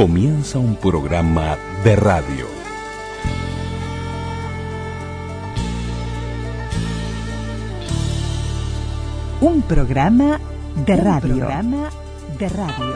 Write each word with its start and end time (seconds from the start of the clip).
comienza 0.00 0.58
un 0.58 0.76
programa 0.76 1.58
de 1.84 1.94
radio. 1.94 2.46
Un 9.42 9.60
programa 9.60 10.40
de 10.86 10.96
radio. 10.96 11.36
programa 11.36 11.90
de 12.38 12.48
radio. 12.48 12.94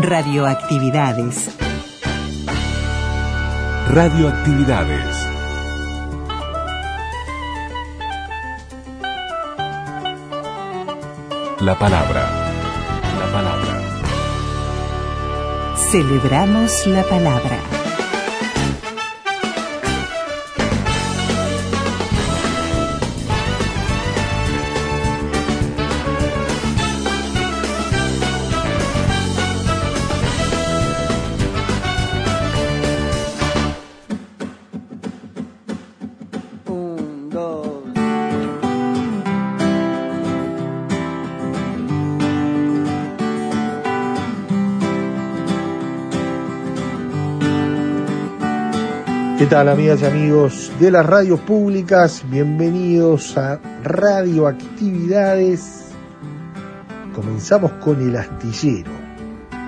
Radioactividades. 0.00 1.50
Radioactividades. 3.90 5.17
La 11.60 11.76
palabra. 11.76 12.22
La 13.18 13.32
palabra. 13.32 13.74
Celebramos 15.90 16.86
la 16.86 17.02
palabra. 17.02 17.77
Tal 49.48 49.68
amigas 49.70 50.02
y 50.02 50.04
amigos 50.04 50.70
de 50.78 50.90
las 50.90 51.06
radios 51.06 51.40
públicas? 51.40 52.22
Bienvenidos 52.28 53.38
a 53.38 53.58
Radioactividades. 53.82 55.86
Comenzamos 57.14 57.72
con 57.80 58.06
el 58.06 58.14
astillero, 58.16 58.90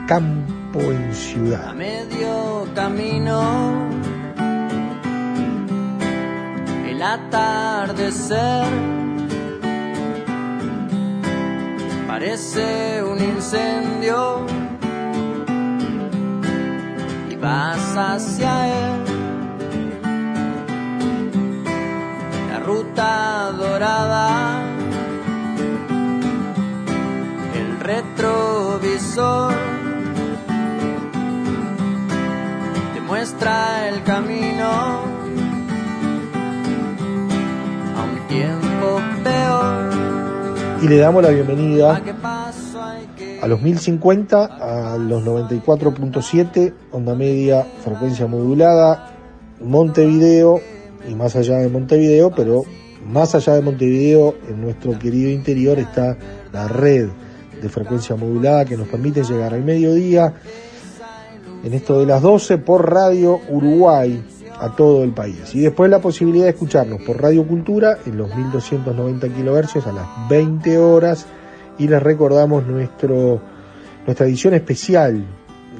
campo 0.07 0.81
en 0.81 1.11
A 1.11 1.15
ciudad. 1.15 1.75
medio 1.75 2.67
camino, 2.75 3.89
el 6.87 7.03
atardecer 7.03 8.67
parece 12.07 13.03
un 13.03 13.19
incendio 13.19 14.45
y 17.31 17.37
vas 17.37 17.97
hacia 17.97 18.69
él. 18.69 19.10
Retrovisor. 27.91 29.53
te 32.95 33.01
muestra 33.01 33.89
el 33.89 34.03
camino 34.05 34.71
a 37.97 38.01
un 38.05 38.29
tiempo 38.29 39.01
peor. 39.25 39.91
Y 40.83 40.89
le 40.89 40.97
damos 40.99 41.23
la 41.23 41.31
bienvenida 41.31 42.01
¿A 43.43 43.47
los 43.47 43.61
1050, 43.61 44.45
a 44.45 44.97
los 44.99 45.25
94.7, 45.25 46.75
onda 46.93 47.15
media, 47.15 47.67
frecuencia 47.83 48.27
modulada, 48.27 49.15
Montevideo 49.61 50.61
y 51.09 51.15
más 51.15 51.35
allá 51.37 51.57
de 51.57 51.69
Montevideo, 51.69 52.31
pero 52.31 52.63
más 53.07 53.35
allá 53.35 53.55
de 53.55 53.63
Montevideo, 53.63 54.37
en 54.49 54.61
nuestro 54.61 54.99
querido 54.99 55.31
interior 55.31 55.79
está 55.79 56.17
la 56.53 56.69
red 56.69 57.09
de 57.61 57.69
frecuencia 57.69 58.17
modulada 58.17 58.65
que 58.65 58.77
nos 58.77 58.89
permite 58.89 59.23
llegar 59.23 59.55
al 59.55 59.65
mediodía 59.65 60.33
en 61.63 61.75
esto 61.75 62.01
de 62.01 62.07
las 62.07 62.23
12 62.23 62.59
por 62.59 62.91
Radio 62.91 63.41
Uruguay 63.49 64.23
a 64.59 64.75
todo 64.77 65.05
el 65.05 65.13
país. 65.13 65.55
Y 65.55 65.61
después 65.61 65.91
la 65.91 66.01
posibilidad 66.01 66.45
de 66.45 66.51
escucharnos 66.51 67.03
por 67.03 67.21
Radio 67.21 67.47
Cultura 67.47 67.99
en 68.05 68.17
los 68.17 68.35
1290 68.35 69.29
kHz 69.29 69.87
a 69.87 69.93
las 69.93 70.29
20 70.29 70.79
horas 70.79 71.27
y 71.79 71.89
les 71.89 72.03
recordamos 72.03 72.67
nuestro, 72.67 73.41
nuestra 74.07 74.27
edición 74.27 74.55
especial 74.55 75.25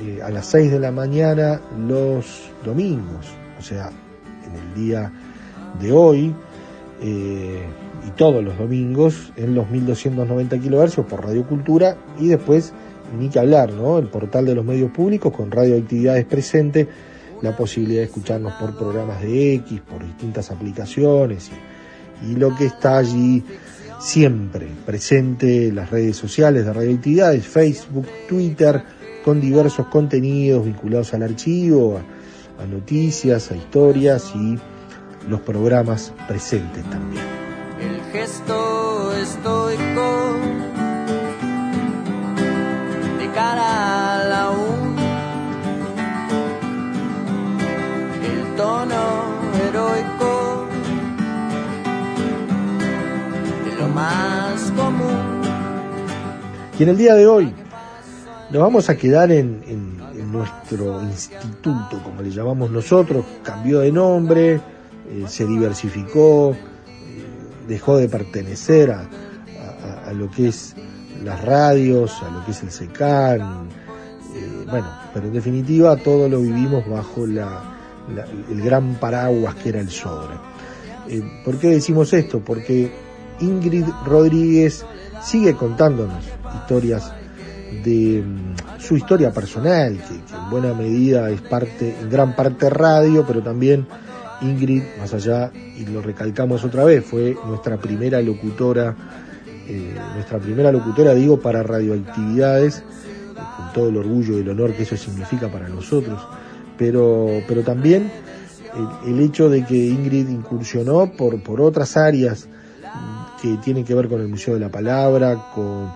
eh, 0.03 0.21
a 0.23 0.31
las 0.31 0.47
6 0.47 0.73
de 0.73 0.81
la 0.81 0.91
mañana 0.91 1.61
los 1.87 2.51
domingos, 2.65 3.27
o 3.59 3.63
sea, 3.63 3.91
en 4.47 4.55
el 4.55 4.75
día 4.75 5.13
de 5.79 5.93
hoy 5.93 6.35
eh, 7.03 7.63
y 8.07 8.11
todos 8.11 8.43
los 8.43 8.59
domingos 8.59 9.33
en 9.37 9.55
los 9.55 9.69
1290 9.71 10.59
kHz 10.59 10.97
por 11.09 11.25
Radio 11.25 11.47
Cultura 11.47 11.97
y 12.19 12.29
después 12.29 12.73
ni 13.19 13.29
que 13.29 13.39
hablar, 13.39 13.73
¿no? 13.73 13.99
El 13.99 14.07
portal 14.07 14.47
de 14.47 14.55
los 14.55 14.65
medios 14.65 14.91
públicos 14.91 15.33
con 15.33 15.51
radioactividades 15.51 16.25
presente, 16.27 16.89
la 17.43 17.57
posibilidad 17.57 18.01
de 18.01 18.07
escucharnos 18.07 18.53
por 18.55 18.77
programas 18.77 19.23
de 19.23 19.55
X, 19.55 19.81
por 19.81 20.05
distintas 20.05 20.51
aplicaciones 20.51 21.51
y, 22.29 22.37
lo 22.37 22.55
que 22.55 22.67
está 22.67 22.99
allí 22.99 23.43
siempre 23.99 24.69
presente 24.87 25.69
en 25.69 25.77
las 25.77 25.91
redes 25.91 26.17
sociales 26.17 26.65
de 26.65 26.73
radioactividades, 26.73 27.47
Facebook, 27.47 28.07
Twitter, 28.29 28.83
con 29.25 29.41
diversos 29.41 29.87
contenidos 29.87 30.65
vinculados 30.65 31.13
al 31.15 31.23
archivo, 31.23 32.01
a 32.59 32.67
noticias, 32.67 33.51
a 33.51 33.57
historias 33.57 34.33
y 34.35 34.59
los 35.29 35.41
programas 35.41 36.13
presentes 36.29 36.85
también. 36.91 37.50
Gesto 38.13 39.13
estoico 39.17 40.37
de 43.19 43.27
cara 43.33 44.15
a 44.15 44.25
la 44.29 44.51
el 48.23 48.57
tono 48.57 49.03
heroico 49.65 50.67
de 53.65 53.81
lo 53.81 53.89
más 53.89 54.73
común. 54.77 55.41
Y 56.79 56.83
en 56.83 56.89
el 56.89 56.97
día 56.97 57.15
de 57.15 57.27
hoy 57.27 57.55
nos 58.51 58.63
vamos 58.63 58.89
a 58.89 58.97
quedar 58.97 59.31
en, 59.31 59.63
en- 59.67 60.01
nuestro 60.31 61.03
instituto, 61.03 62.01
como 62.05 62.23
le 62.23 62.31
llamamos 62.31 62.71
nosotros, 62.71 63.25
cambió 63.43 63.81
de 63.81 63.91
nombre, 63.91 64.55
eh, 64.55 65.25
se 65.27 65.45
diversificó, 65.45 66.55
dejó 67.69 67.97
de 67.97 68.09
pertenecer 68.09 68.91
a, 68.91 69.01
a- 70.07 70.13
lo 70.13 70.31
que 70.31 70.49
es 70.49 70.75
las 71.25 71.45
radios, 71.45 72.23
a 72.23 72.31
lo 72.31 72.45
que 72.45 72.51
es 72.53 72.63
el 72.63 72.71
SECAN, 72.71 73.69
eh, 74.35 74.65
bueno, 74.69 74.89
pero 75.15 75.27
en 75.27 75.33
definitiva 75.33 75.97
todo 75.97 76.29
lo 76.29 76.41
vivimos 76.41 76.89
bajo 76.89 77.27
la- 77.27 77.63
la- 78.15 78.25
el 78.51 78.61
gran 78.63 78.95
paraguas 78.95 79.55
que 79.57 79.69
era 79.71 79.81
el 79.81 79.91
sobre. 79.91 80.35
Eh, 81.09 81.23
¿Por 81.45 81.59
qué 81.59 81.69
decimos 81.69 82.13
esto? 82.13 82.41
Porque 82.41 82.91
Ingrid 83.41 83.85
Rodríguez 84.05 84.85
sigue 85.23 85.55
contándonos 85.55 86.25
historias 86.63 87.13
de 87.85 88.23
mm, 88.27 88.81
su 88.81 88.97
historia 88.97 89.33
personal, 89.33 89.97
que 89.97 90.15
en 90.15 90.51
buena 90.51 90.75
medida 90.75 91.31
es 91.31 91.41
parte, 91.41 91.97
en 92.01 92.11
gran 92.11 92.35
parte 92.35 92.69
radio, 92.71 93.25
pero 93.27 93.43
también 93.43 93.87
Ingrid, 94.43 94.83
más 94.99 95.13
allá, 95.15 95.51
y 95.55 95.85
lo 95.87 96.03
recalcamos 96.03 96.65
otra 96.65 96.85
vez, 96.85 97.05
fue 97.05 97.37
nuestra 97.47 97.77
primera 97.77 98.21
locutora, 98.23 98.95
eh, 99.69 99.95
nuestra 100.15 100.39
primera 100.39 100.73
locutora, 100.73 101.15
digo, 101.15 101.41
para 101.41 101.63
radioactividades, 101.63 102.79
eh, 102.79 102.83
con 103.57 103.73
todo 103.73 103.89
el 103.89 103.97
orgullo 103.97 104.37
y 104.39 104.41
el 104.41 104.49
honor 104.49 104.75
que 104.75 104.83
eso 104.85 104.97
significa 104.97 105.49
para 105.49 105.69
nosotros, 105.69 106.21
pero, 106.79 107.43
pero 107.47 107.63
también 107.63 108.11
el, 109.07 109.21
hecho 109.21 109.49
de 109.51 109.65
que 109.65 109.75
Ingrid 109.77 110.29
incursionó 110.29 111.13
por, 111.13 111.43
por 111.43 111.61
otras 111.61 111.97
áreas 111.97 112.47
mm, 112.47 113.43
que 113.43 113.57
tienen 113.59 113.85
que 113.85 113.95
ver 113.95 114.09
con 114.09 114.21
el 114.21 114.29
Museo 114.29 114.55
de 114.55 114.61
la 114.61 114.69
Palabra, 114.71 115.51
con, 115.55 115.91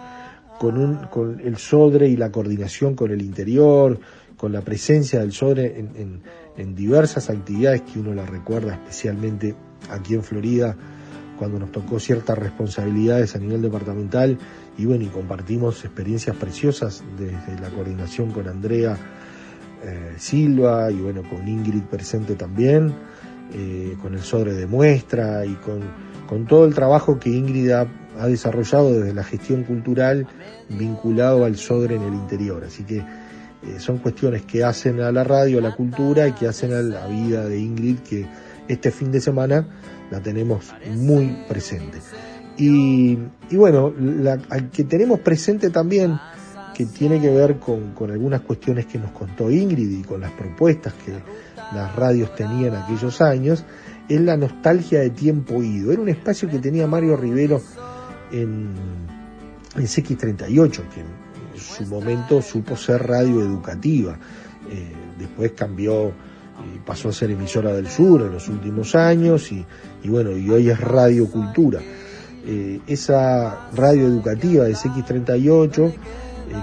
con, 0.58 0.78
un, 0.78 0.96
con 1.06 1.40
el 1.40 1.56
SODRE 1.56 2.08
y 2.08 2.16
la 2.16 2.30
coordinación 2.30 2.94
con 2.94 3.10
el 3.10 3.22
interior, 3.22 3.98
con 4.36 4.52
la 4.52 4.60
presencia 4.60 5.20
del 5.20 5.32
SODRE 5.32 5.78
en, 5.78 5.90
en- 5.96 6.43
en 6.56 6.74
diversas 6.74 7.30
actividades 7.30 7.82
que 7.82 7.98
uno 7.98 8.14
la 8.14 8.26
recuerda 8.26 8.74
especialmente 8.74 9.54
aquí 9.90 10.14
en 10.14 10.22
Florida, 10.22 10.76
cuando 11.38 11.58
nos 11.58 11.72
tocó 11.72 11.98
ciertas 11.98 12.38
responsabilidades 12.38 13.34
a 13.34 13.38
nivel 13.38 13.62
departamental 13.62 14.38
y 14.78 14.86
bueno, 14.86 15.04
y 15.04 15.08
compartimos 15.08 15.84
experiencias 15.84 16.36
preciosas 16.36 17.02
desde 17.18 17.60
la 17.60 17.70
coordinación 17.70 18.30
con 18.30 18.48
Andrea 18.48 18.96
eh, 19.82 20.14
Silva 20.16 20.90
y 20.90 21.00
bueno, 21.00 21.22
con 21.28 21.46
Ingrid 21.46 21.82
presente 21.82 22.34
también, 22.34 22.94
eh, 23.52 23.96
con 24.00 24.14
el 24.14 24.22
sobre 24.22 24.54
de 24.54 24.66
muestra 24.66 25.44
y 25.44 25.54
con, 25.54 25.80
con 26.28 26.46
todo 26.46 26.64
el 26.64 26.74
trabajo 26.74 27.18
que 27.18 27.30
Ingrid 27.30 27.70
ha 27.70 28.26
desarrollado 28.28 28.92
desde 28.92 29.12
la 29.12 29.24
gestión 29.24 29.64
cultural 29.64 30.26
vinculado 30.68 31.44
al 31.44 31.56
Sodre 31.56 31.96
en 31.96 32.02
el 32.02 32.14
interior. 32.14 32.64
Así 32.64 32.84
que 32.84 33.04
eh, 33.66 33.80
son 33.80 33.98
cuestiones 33.98 34.42
que 34.42 34.62
hacen 34.64 35.00
a 35.00 35.10
la 35.10 35.24
radio, 35.24 35.58
a 35.58 35.62
la 35.62 35.74
cultura 35.74 36.28
y 36.28 36.32
que 36.32 36.46
hacen 36.46 36.72
a 36.72 36.82
la 36.82 37.06
vida 37.06 37.46
de 37.46 37.58
Ingrid, 37.58 37.98
que 37.98 38.26
este 38.68 38.90
fin 38.90 39.10
de 39.10 39.20
semana 39.20 39.66
la 40.10 40.20
tenemos 40.20 40.72
muy 40.96 41.44
presente. 41.48 41.98
Y, 42.56 43.18
bueno, 43.52 43.92
la, 43.98 44.38
que 44.70 44.84
tenemos 44.84 45.20
presente 45.20 45.70
también, 45.70 46.18
que 46.74 46.86
tiene 46.86 47.20
que 47.20 47.30
ver 47.30 47.58
con, 47.58 47.94
algunas 48.10 48.42
cuestiones 48.42 48.86
que 48.86 48.98
nos 48.98 49.10
contó 49.12 49.50
Ingrid 49.50 49.90
y 49.90 50.02
con 50.02 50.20
las 50.20 50.32
propuestas 50.32 50.92
que 51.04 51.12
las 51.74 51.94
radios 51.96 52.34
tenían 52.34 52.76
aquellos 52.76 53.20
años, 53.20 53.64
es 54.08 54.20
la 54.20 54.36
nostalgia 54.36 55.00
de 55.00 55.10
tiempo 55.10 55.62
ido. 55.62 55.90
Era 55.90 56.02
un 56.02 56.08
espacio 56.08 56.48
que 56.48 56.58
tenía 56.58 56.86
Mario 56.86 57.16
Rivero 57.16 57.60
en, 58.30 58.70
en 59.76 59.82
CX38, 59.82 60.70
que 60.70 61.23
su 61.58 61.86
momento 61.86 62.42
supo 62.42 62.76
ser 62.76 63.06
radio 63.06 63.40
educativa. 63.40 64.18
Eh, 64.70 64.92
después 65.18 65.52
cambió 65.52 66.12
y 66.74 66.78
pasó 66.78 67.08
a 67.08 67.12
ser 67.12 67.30
emisora 67.30 67.72
del 67.72 67.88
sur 67.88 68.22
en 68.22 68.32
los 68.32 68.48
últimos 68.48 68.94
años 68.94 69.50
y, 69.52 69.64
bueno, 70.08 70.36
y 70.36 70.48
hoy 70.50 70.70
es 70.70 70.80
Radio 70.80 71.28
Cultura. 71.30 71.80
Eh, 72.46 72.80
esa 72.86 73.70
radio 73.74 74.06
educativa 74.06 74.64
de 74.64 74.74
CX38 74.74 75.88
eh, 75.88 75.94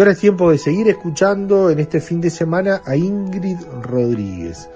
Y 0.00 0.02
ahora 0.02 0.12
es 0.12 0.18
tiempo 0.18 0.50
de 0.50 0.56
seguir 0.56 0.88
escuchando 0.88 1.68
en 1.68 1.78
este 1.78 2.00
fin 2.00 2.22
de 2.22 2.30
semana 2.30 2.80
a 2.86 2.96
Ingrid 2.96 3.58
Rodríguez. 3.82 4.70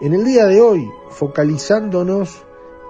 En 0.00 0.14
el 0.14 0.24
día 0.24 0.46
de 0.46 0.60
hoy, 0.60 0.84
focalizándonos 1.10 2.44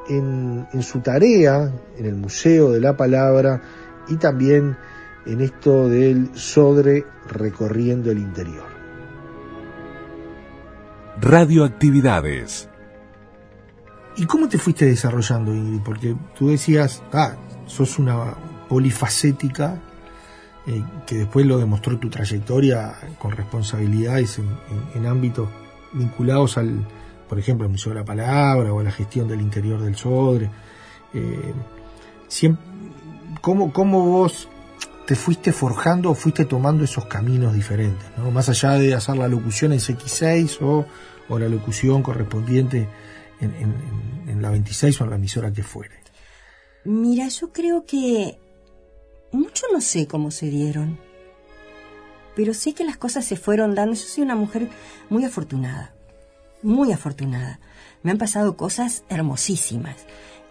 en, 0.09 0.67
su 0.81 1.00
tarea 1.00 1.70
en 1.99 2.06
el 2.06 2.15
Museo 2.15 2.73
de 2.73 2.81
la 2.81 2.97
Palabra 2.97 3.61
y 4.09 4.17
también 4.17 4.79
en 5.26 5.43
esto 5.43 5.91
del 5.91 6.31
Sodre 6.35 7.05
recorriendo 7.26 8.11
el 8.11 8.17
interior. 8.17 8.64
Radioactividades. 11.21 12.67
¿Y 14.17 14.25
cómo 14.25 14.49
te 14.49 14.56
fuiste 14.56 14.87
desarrollando, 14.87 15.53
Ingrid? 15.53 15.82
Porque 15.82 16.17
tú 16.35 16.49
decías, 16.49 17.03
ah, 17.12 17.37
sos 17.67 17.99
una 17.99 18.38
polifacética 18.71 19.82
eh, 20.70 20.85
que 21.06 21.17
después 21.17 21.47
lo 21.47 21.56
demostró 21.56 21.99
tu 21.99 22.11
trayectoria 22.11 22.94
con 23.19 23.32
responsabilidades 23.32 24.38
en, 24.94 25.06
ámbitos 25.06 25.49
vinculados 25.94 26.59
al, 26.59 26.87
por 27.26 27.38
ejemplo, 27.38 27.64
al 27.64 27.73
Museo 27.73 27.95
de 27.95 28.00
la 28.00 28.04
Palabra 28.04 28.71
o 28.71 28.81
a 28.81 28.83
la 28.83 28.90
gestión 28.90 29.26
del 29.28 29.40
interior 29.40 29.81
del 29.81 29.97
Sodre. 29.97 30.50
Eh, 31.14 31.54
¿cómo, 33.40 33.71
vos 33.73 34.47
te 35.07 35.14
fuiste 35.14 35.52
forjando 35.52 36.11
o 36.11 36.14
fuiste 36.14 36.45
tomando 36.45 36.85
esos 36.85 37.07
caminos 37.07 37.54
diferentes? 37.54 38.07
Más 38.31 38.50
allá 38.50 38.73
de 38.73 38.93
hacer 38.93 39.16
la 39.16 39.26
locución 39.26 39.73
en 39.73 39.78
CX6 39.78 40.59
o, 40.61 40.85
o 41.31 41.38
la 41.38 41.49
locución 41.49 42.02
correspondiente 42.02 42.87
en, 43.40 43.54
en 44.26 44.43
la 44.43 44.50
26 44.50 45.00
o 45.00 45.04
en 45.04 45.11
la 45.11 45.16
emisora 45.16 45.50
que 45.50 45.62
fuere. 45.62 45.95
Mira, 46.85 47.28
yo 47.28 47.54
creo 47.54 47.87
que 47.87 48.38
mucho 49.32 49.66
no 49.73 49.80
sé 49.80 50.06
cómo 50.06 50.30
se 50.30 50.49
dieron, 50.49 50.99
pero 52.35 52.54
sé 52.54 52.73
que 52.73 52.85
las 52.85 52.97
cosas 52.97 53.25
se 53.25 53.37
fueron 53.37 53.75
dando. 53.75 53.94
Yo 53.94 54.02
soy 54.02 54.23
una 54.23 54.37
mujer 54.37 54.68
muy 55.11 55.25
afortunada, 55.25 55.92
muy 56.62 56.92
afortunada. 56.92 57.61
Me 58.02 58.11
han 58.11 58.18
pasado 58.18 58.56
cosas 58.56 59.04
hermosísimas 59.08 59.97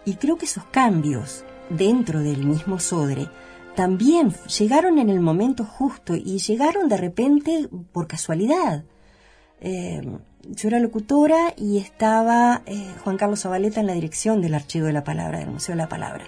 y 0.04 0.14
creo 0.14 0.36
que 0.36 0.44
esos 0.44 0.64
cambios 0.64 1.44
dentro 1.70 2.20
del 2.20 2.44
mismo 2.44 2.78
Sodre 2.78 3.28
también 3.74 4.34
llegaron 4.58 4.98
en 4.98 5.08
el 5.08 5.20
momento 5.20 5.64
justo 5.64 6.14
y 6.14 6.38
llegaron 6.38 6.88
de 6.88 6.96
repente 6.96 7.68
por 7.92 8.06
casualidad. 8.06 8.84
Eh, 9.60 10.02
yo 10.42 10.68
era 10.68 10.78
locutora 10.78 11.52
y 11.56 11.78
estaba 11.78 12.62
eh, 12.66 12.94
Juan 13.02 13.16
Carlos 13.16 13.40
Zabaleta 13.40 13.80
en 13.80 13.86
la 13.86 13.92
dirección 13.94 14.40
del 14.40 14.54
Archivo 14.54 14.86
de 14.86 14.92
la 14.92 15.04
Palabra, 15.04 15.38
del 15.40 15.50
Museo 15.50 15.74
de 15.74 15.82
la 15.82 15.88
Palabra 15.88 16.24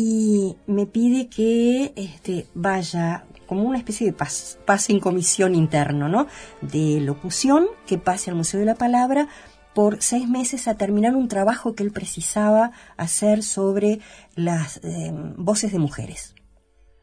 y 0.00 0.56
me 0.68 0.86
pide 0.86 1.28
que 1.28 1.92
este, 1.96 2.46
vaya 2.54 3.24
como 3.48 3.64
una 3.64 3.78
especie 3.78 4.06
de 4.06 4.12
pase 4.12 4.92
en 4.92 5.00
comisión 5.00 5.56
interno, 5.56 6.08
¿no? 6.08 6.28
De 6.60 7.00
locución, 7.00 7.66
que 7.84 7.98
pase 7.98 8.30
al 8.30 8.36
Museo 8.36 8.60
de 8.60 8.66
la 8.66 8.76
Palabra 8.76 9.26
por 9.74 10.00
seis 10.00 10.28
meses 10.28 10.68
a 10.68 10.76
terminar 10.76 11.16
un 11.16 11.26
trabajo 11.26 11.74
que 11.74 11.82
él 11.82 11.90
precisaba 11.90 12.70
hacer 12.96 13.42
sobre 13.42 13.98
las 14.36 14.78
em, 14.84 15.34
voces 15.36 15.72
de 15.72 15.80
mujeres. 15.80 16.36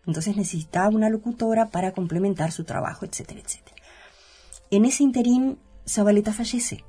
Entonces 0.08 0.38
necesitaba 0.38 0.88
una 0.88 1.10
locutora 1.10 1.72
para 1.72 1.92
complementar 1.92 2.54
su 2.54 2.64
trabajo, 2.64 3.04
etcétera, 3.04 3.42
etcétera. 3.42 3.76
En 4.72 4.86
ese 4.86 5.04
interín, 5.04 5.60
Zabaleta 5.86 6.32
fallece. 6.32 6.86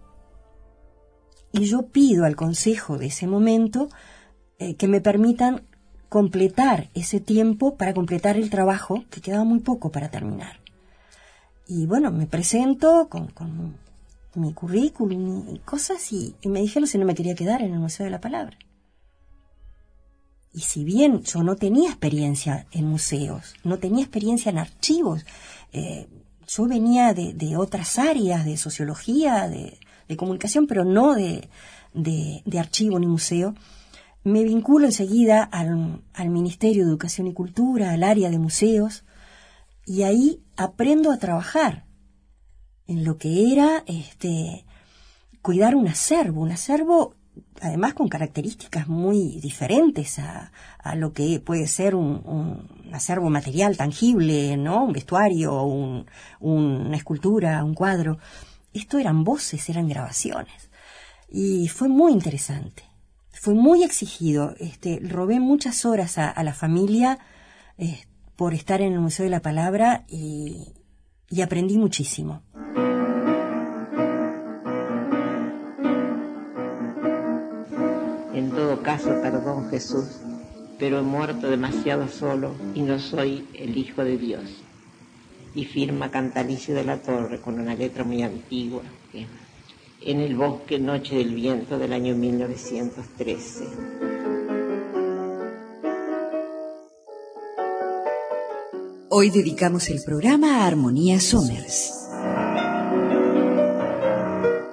Y 1.51 1.65
yo 1.65 1.89
pido 1.89 2.27
al 2.27 2.37
consejo 2.37 2.97
de 2.97 3.07
ese 3.07 3.27
momento 3.27 3.89
eh, 4.61 4.77
que 4.77 4.87
me 4.87 5.01
permitan 5.01 5.67
completar 6.09 6.89
ese 6.95 7.21
tiempo 7.21 7.77
para 7.77 7.95
completar 7.95 8.37
el 8.37 8.51
trabajo, 8.51 9.05
que 9.11 9.21
quedaba 9.21 9.45
muy 9.45 9.61
poco 9.61 9.91
para 9.91 10.11
terminar. 10.11 10.61
Y 11.67 11.87
bueno, 11.87 12.11
me 12.13 12.27
presento 12.27 13.09
con, 13.09 13.77
mi 14.35 14.53
currículum 14.53 15.55
y 15.55 15.59
cosas 15.61 16.13
y, 16.13 16.35
me 16.45 16.61
dijeron 16.61 16.87
si 16.87 16.99
no 16.99 17.07
me 17.07 17.15
quería 17.15 17.35
quedar 17.35 17.63
en 17.63 17.73
el 17.73 17.81
Museo 17.81 18.05
de 18.05 18.11
la 18.11 18.21
Palabra. 18.21 18.59
Y 20.53 20.61
si 20.61 20.85
bien 20.85 21.23
yo 21.23 21.43
no 21.43 21.57
tenía 21.57 21.91
experiencia 21.91 22.67
en 22.71 22.87
museos, 22.87 23.55
no 23.65 23.79
tenía 23.79 24.03
experiencia 24.03 24.51
en 24.51 24.59
archivos, 24.59 25.27
eh, 25.73 26.07
yo 26.47 26.67
venía 26.67 27.13
de, 27.13 27.35
de, 27.35 27.57
otras 27.57 27.99
áreas, 27.99 28.45
de 28.45 28.57
sociología, 28.57 29.49
de, 29.49 29.79
de 30.09 30.17
comunicación, 30.17 30.67
pero 30.67 30.85
no 30.85 31.15
de, 31.15 31.49
de, 31.95 32.59
archivo 32.59 32.99
ni 32.99 33.07
museo. 33.07 33.55
Me 34.26 34.42
vinculo 34.42 34.87
enseguida 34.87 35.45
al, 35.45 36.02
al 36.12 36.30
Ministerio 36.30 36.83
de 36.83 36.90
Educación 36.90 37.28
y 37.28 37.33
Cultura, 37.33 37.92
al 37.92 38.02
área 38.02 38.28
de 38.28 38.40
museos, 38.40 39.04
y 39.85 40.02
ahí 40.02 40.42
aprendo 40.56 41.12
a 41.12 41.18
trabajar 41.18 41.87
en 42.88 43.04
lo 43.04 43.18
que 43.18 43.52
era 43.52 43.85
este 43.87 44.66
cuidar 45.42 45.76
un 45.76 45.87
acervo, 45.87 46.40
un 46.40 46.50
acervo 46.50 47.14
además 47.61 47.95
con 47.95 48.09
características 48.09 48.88
muy 48.88 49.38
diferentes 49.40 50.18
a, 50.18 50.50
a 50.80 50.97
lo 50.97 51.12
que 51.12 51.38
puede 51.38 51.68
ser 51.68 51.95
un, 51.95 52.68
acervo 52.92 53.30
material 53.30 53.76
tangible, 53.76 54.56
¿no? 54.56 54.87
Un 54.87 54.92
vestuario, 54.92 55.62
un, 55.62 56.04
una 56.40 56.97
escultura, 56.97 57.62
un 57.62 57.75
cuadro. 57.75 58.18
Esto 58.73 58.99
eran 58.99 59.23
voces, 59.23 59.68
eran 59.68 59.87
grabaciones. 59.87 60.68
Y 61.28 61.68
fue 61.68 61.87
muy 61.87 62.11
interesante. 62.11 62.86
Fue 63.47 63.55
muy 63.55 63.85
exigido. 63.85 64.57
Este, 64.59 64.99
robé 65.00 65.38
muchas 65.38 65.85
horas 65.85 66.19
a, 66.19 66.43
la 66.43 66.53
familia 66.53 67.21
eh, 67.79 68.00
por 68.35 68.55
estar 68.55 68.81
en 68.81 68.93
el 68.93 68.99
Museo 68.99 69.23
de 69.23 69.31
la 69.31 69.38
Palabra 69.38 70.05
y 70.09 70.75
aprendí 71.41 71.79
muchísimo. 71.79 72.43
En 78.35 78.50
todo 78.50 78.83
caso, 78.83 79.11
perdón 79.23 79.71
Jesús, 79.71 80.23
pero 80.81 80.99
he 80.99 81.03
muerto 81.03 81.49
demasiado 81.49 82.09
solo 82.09 82.53
y 82.75 82.81
no 82.81 82.99
soy 82.99 83.47
el 83.55 83.79
Hijo 83.79 84.03
de 84.03 84.19
Dios. 84.19 84.43
Y 85.55 85.67
firma 85.67 86.11
Cantalicio 86.11 86.75
de 86.75 86.83
la 86.83 86.97
Torre 86.97 87.41
con 87.41 87.61
una 87.61 87.76
letra 87.76 88.03
muy 88.03 88.25
antigua, 88.25 88.83
en 90.07 90.21
el 90.21 90.37
bosque 90.37 90.79
Noche 90.79 91.17
del 91.17 91.35
Viento 91.35 91.79
del 91.79 91.93
año 91.93 92.15
1913. 92.15 93.65
Hoy 99.11 99.31
dedicamos 99.31 99.89
el 99.91 99.99
programa 100.07 100.63
a 100.63 100.67
Armonía 100.69 101.19
Somers. 101.19 101.93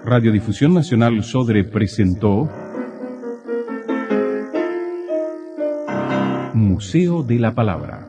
Radiodifusión 0.05 0.75
Nacional 0.75 1.23
Sodre 1.23 1.63
presentó 1.63 2.47
Museo 6.53 7.23
de 7.23 7.39
la 7.39 7.55
Palabra. 7.55 8.07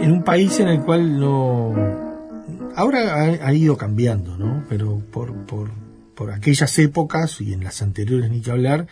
En 0.00 0.12
un 0.12 0.22
país 0.22 0.60
en 0.60 0.68
el 0.68 0.80
cual 0.82 1.18
no... 1.18 1.93
Ahora 2.76 3.24
ha, 3.24 3.52
ido 3.52 3.76
cambiando, 3.76 4.36
¿no? 4.36 4.64
Pero 4.68 5.00
por, 5.10 5.32
por, 5.46 5.70
por 6.14 6.30
aquellas 6.30 6.78
épocas 6.78 7.40
y 7.40 7.52
en 7.52 7.64
las 7.64 7.82
anteriores 7.82 8.30
ni 8.30 8.40
que 8.40 8.50
hablar, 8.50 8.86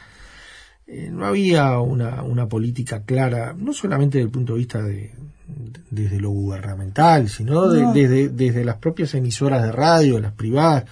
eh, 0.87 1.09
no 1.11 1.27
había 1.27 1.79
una, 1.81 2.23
una, 2.23 2.49
política 2.49 3.05
clara, 3.05 3.55
no 3.57 3.73
solamente 3.73 4.19
desde 4.19 4.27
el 4.27 4.33
punto 4.33 4.53
de 4.55 4.59
vista 4.59 4.83
de, 4.83 5.13
desde 5.91 6.21
lo 6.21 6.31
gubernamental, 6.31 7.29
sino 7.29 7.69
desde, 7.69 8.29
desde 8.29 8.65
las 8.65 8.77
propias 8.77 9.15
emisoras 9.15 9.63
de 9.63 9.73
radio, 9.73 10.21
las 10.21 10.33
privadas, 10.33 10.85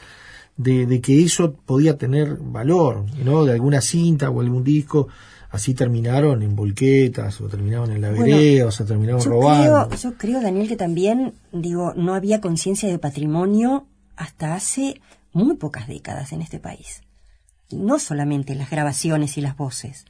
de, 0.57 1.01
que 1.01 1.23
eso 1.23 1.55
podía 1.55 1.97
tener 1.97 2.37
valor, 2.37 3.07
¿no? 3.25 3.45
De 3.45 3.53
alguna 3.53 3.81
cinta 3.81 4.31
o 4.31 4.41
algún 4.41 4.63
disco, 4.63 5.09
así 5.51 5.75
terminaron 5.75 6.43
en 6.43 6.55
volquetas, 6.57 7.41
o 7.41 7.49
terminaron 7.49 7.91
en 7.91 8.01
la 8.01 8.11
vereda, 8.11 8.67
o 8.67 8.71
se 8.71 8.85
terminaron 8.85 9.23
robando. 9.23 9.89
Creo, 9.89 9.99
yo 9.99 10.19
creo, 10.19 10.41
Daniel, 10.41 10.69
que 10.69 10.77
también, 10.77 11.35
digo, 11.53 11.93
no 11.95 12.15
había 12.15 12.41
conciencia 12.41 12.89
de 12.89 12.99
patrimonio 12.99 13.87
hasta 14.17 14.55
hace 14.55 15.01
muy 15.33 15.57
pocas 15.57 15.89
décadas 15.89 16.33
en 16.33 16.43
este 16.43 16.59
país. 16.59 17.03
Y 17.69 17.77
no 17.77 17.99
solamente 17.99 18.55
las 18.55 18.71
grabaciones 18.71 19.37
y 19.39 19.41
las 19.41 19.57
voces. 19.57 20.05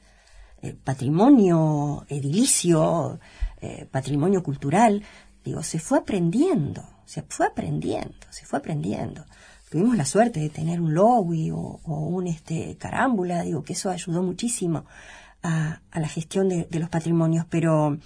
Eh, 0.61 0.75
patrimonio 0.83 2.05
edilicio, 2.07 3.19
eh, 3.61 3.87
patrimonio 3.89 4.43
cultural, 4.43 5.03
digo, 5.43 5.63
se 5.63 5.79
fue 5.79 5.97
aprendiendo, 5.99 6.83
se 7.05 7.23
fue 7.23 7.47
aprendiendo, 7.47 8.27
se 8.29 8.45
fue 8.45 8.59
aprendiendo 8.59 9.25
tuvimos 9.71 9.95
la 9.95 10.03
suerte 10.03 10.41
de 10.41 10.49
tener 10.49 10.81
un 10.81 10.93
lobby 10.93 11.49
o, 11.49 11.79
un 11.85 12.27
este 12.27 12.75
carámbula, 12.77 13.43
digo 13.43 13.63
que 13.63 13.71
eso 13.71 13.89
ayudó 13.89 14.21
muchísimo 14.21 14.85
a, 15.43 15.81
la 15.93 16.07
gestión 16.07 16.49
de, 16.49 16.67
los 16.71 16.89
patrimonios, 16.89 17.45
pero 17.49 17.97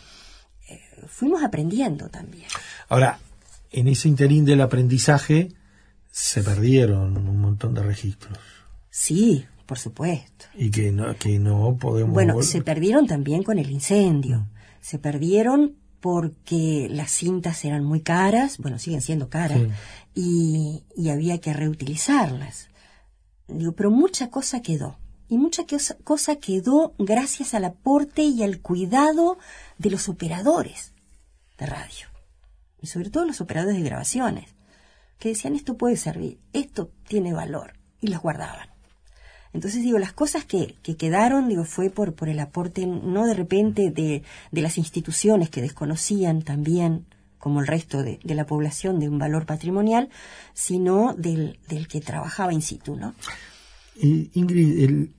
eh, 0.70 0.82
fuimos 1.08 1.44
aprendiendo 1.44 2.10
también. 2.10 2.48
Ahora, 2.89 3.20
en 3.72 3.88
ese 3.88 4.08
interín 4.08 4.46
del 4.46 4.62
aprendizaje 4.62 5.50
se 6.12 6.44
perdieron 6.44 7.18
un 7.18 7.39
montón 7.39 7.74
de 7.74 7.84
registros. 7.84 8.38
Sí, 8.89 9.46
por 9.65 9.77
supuesto. 9.77 10.46
Y 10.56 10.72
que 10.72 10.92
no, 10.92 11.15
que 11.18 11.39
no 11.39 11.75
podemos. 11.77 12.13
Bueno, 12.13 12.42
se 12.42 12.62
perdieron 12.62 13.08
también 13.08 13.44
con 13.44 13.60
el 13.60 13.70
incendio. 13.70 14.48
Se 14.80 15.00
perdieron 15.00 15.75
porque 16.06 16.88
las 16.92 17.10
cintas 17.10 17.65
eran 17.65 17.84
muy 17.84 18.01
caras, 18.01 18.60
bueno, 18.60 18.77
siguen 18.77 19.01
siendo 19.01 19.27
caras, 19.27 19.60
y, 20.13 20.84
había 21.12 21.39
que 21.39 21.51
reutilizarlas. 21.51 22.70
Digo, 23.48 23.72
pero 23.72 23.89
mucha 23.89 24.30
cosa 24.30 24.62
quedó. 24.62 25.00
Y 25.27 25.38
mucha 25.38 25.63
cosa 26.03 26.36
quedó 26.36 26.94
gracias 26.98 27.53
al 27.53 27.65
aporte 27.65 28.22
y 28.22 28.44
al 28.44 28.62
cuidado 28.62 29.38
de 29.77 29.89
los 29.89 30.08
operadores 30.08 30.94
de 31.58 31.65
radio. 31.65 32.08
Y 32.82 32.88
sobre 32.88 33.10
todo 33.10 33.25
los 33.25 33.41
operadores 33.41 33.77
de 33.77 33.84
grabaciones, 33.84 34.55
que 35.17 35.29
decían 35.29 35.55
esto 35.55 35.77
puede 35.77 35.98
servir, 35.98 36.39
esto 36.53 36.91
tiene 37.08 37.34
valor, 37.34 37.74
y 38.01 38.08
los 38.08 38.22
guardaban. 38.22 38.70
Entonces 39.53 39.82
digo, 39.84 39.98
las 39.98 40.12
cosas 40.12 40.44
que, 40.44 40.75
que 40.84 40.98
quedaron, 40.98 41.48
digo, 41.48 41.63
fue 41.63 41.89
por, 41.89 42.13
por 42.13 42.27
el 42.27 42.39
aporte, 42.41 42.86
no 42.86 43.25
de 43.25 43.34
repente 43.34 43.89
de, 43.89 44.22
de 44.51 44.62
las 44.62 44.77
instituciones 44.77 45.50
que 45.50 45.62
desconocían 45.62 46.41
también, 46.41 47.05
como 47.39 47.62
el 47.62 47.67
resto 47.67 48.03
de, 48.03 48.20
de, 48.22 48.36
la 48.36 48.46
población, 48.46 49.00
de 49.00 49.08
un 49.08 49.17
valor 49.17 49.46
patrimonial, 49.46 50.10
sino 50.53 51.13
del, 51.13 51.58
del 51.70 51.88
que 51.88 52.01
trabajaba 52.01 52.51
in 52.51 52.62
situ, 52.62 52.98
¿no? 52.98 53.15
Ingrid, 54.02 54.84
el, 54.84 55.12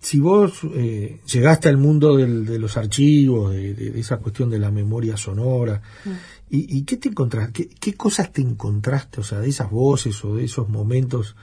si 0.00 0.20
vos 0.20 0.60
eh, 0.74 1.20
llegaste 1.30 1.68
al 1.68 1.76
mundo 1.76 2.16
del, 2.16 2.46
de 2.46 2.58
los 2.58 2.76
archivos, 2.76 3.52
de, 3.52 3.74
de, 3.74 4.00
esa 4.00 4.18
cuestión 4.18 4.50
de 4.50 4.58
la 4.58 4.70
memoria 4.70 5.16
sonora, 5.16 5.82
mm. 6.04 6.10
y, 6.50 6.78
y, 6.78 6.82
qué 6.84 6.96
te 6.96 7.08
encontraste? 7.08 7.52
Qué, 7.52 7.74
¿Qué, 7.74 7.94
cosas 7.94 8.32
te 8.32 8.40
encontraste, 8.40 9.20
o 9.20 9.24
sea, 9.24 9.40
de 9.40 9.48
esas 9.48 9.70
voces 9.70 10.24
o 10.24 10.36
de 10.36 10.44
esos 10.44 10.68
momentos 10.68 11.36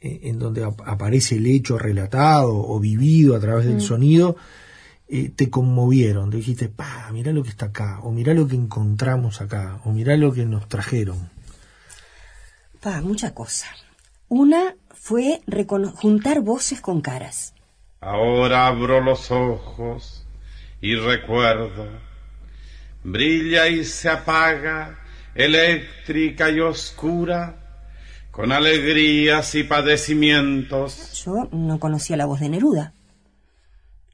en 0.00 0.38
donde 0.38 0.64
aparece 0.64 1.36
el 1.36 1.46
hecho 1.46 1.78
relatado 1.78 2.56
o 2.56 2.80
vivido 2.80 3.36
a 3.36 3.40
través 3.40 3.66
del 3.66 3.76
mm. 3.76 3.80
sonido, 3.80 4.36
eh, 5.08 5.28
te 5.28 5.50
conmovieron, 5.50 6.30
te 6.30 6.38
dijiste, 6.38 6.68
pa, 6.68 7.10
mirá 7.12 7.32
lo 7.32 7.42
que 7.42 7.50
está 7.50 7.66
acá, 7.66 8.00
o 8.02 8.10
mirá 8.10 8.32
lo 8.32 8.46
que 8.46 8.56
encontramos 8.56 9.40
acá, 9.40 9.80
o 9.84 9.92
mirá 9.92 10.16
lo 10.16 10.32
que 10.32 10.46
nos 10.46 10.68
trajeron. 10.68 11.28
Pa, 12.80 13.02
mucha 13.02 13.34
cosa. 13.34 13.66
Una 14.28 14.74
fue 15.00 15.40
juntar 15.94 16.42
voces 16.42 16.82
con 16.82 17.00
caras. 17.00 17.54
Ahora 18.00 18.66
abro 18.66 19.00
los 19.00 19.30
ojos 19.30 20.26
y 20.82 20.94
recuerdo. 20.94 21.88
Brilla 23.02 23.66
y 23.68 23.84
se 23.86 24.10
apaga, 24.10 25.00
eléctrica 25.34 26.50
y 26.50 26.60
oscura, 26.60 27.56
con 28.30 28.52
alegrías 28.52 29.54
y 29.54 29.64
padecimientos. 29.64 31.24
Yo 31.24 31.48
no 31.50 31.80
conocía 31.80 32.18
la 32.18 32.26
voz 32.26 32.40
de 32.40 32.50
Neruda. 32.50 32.92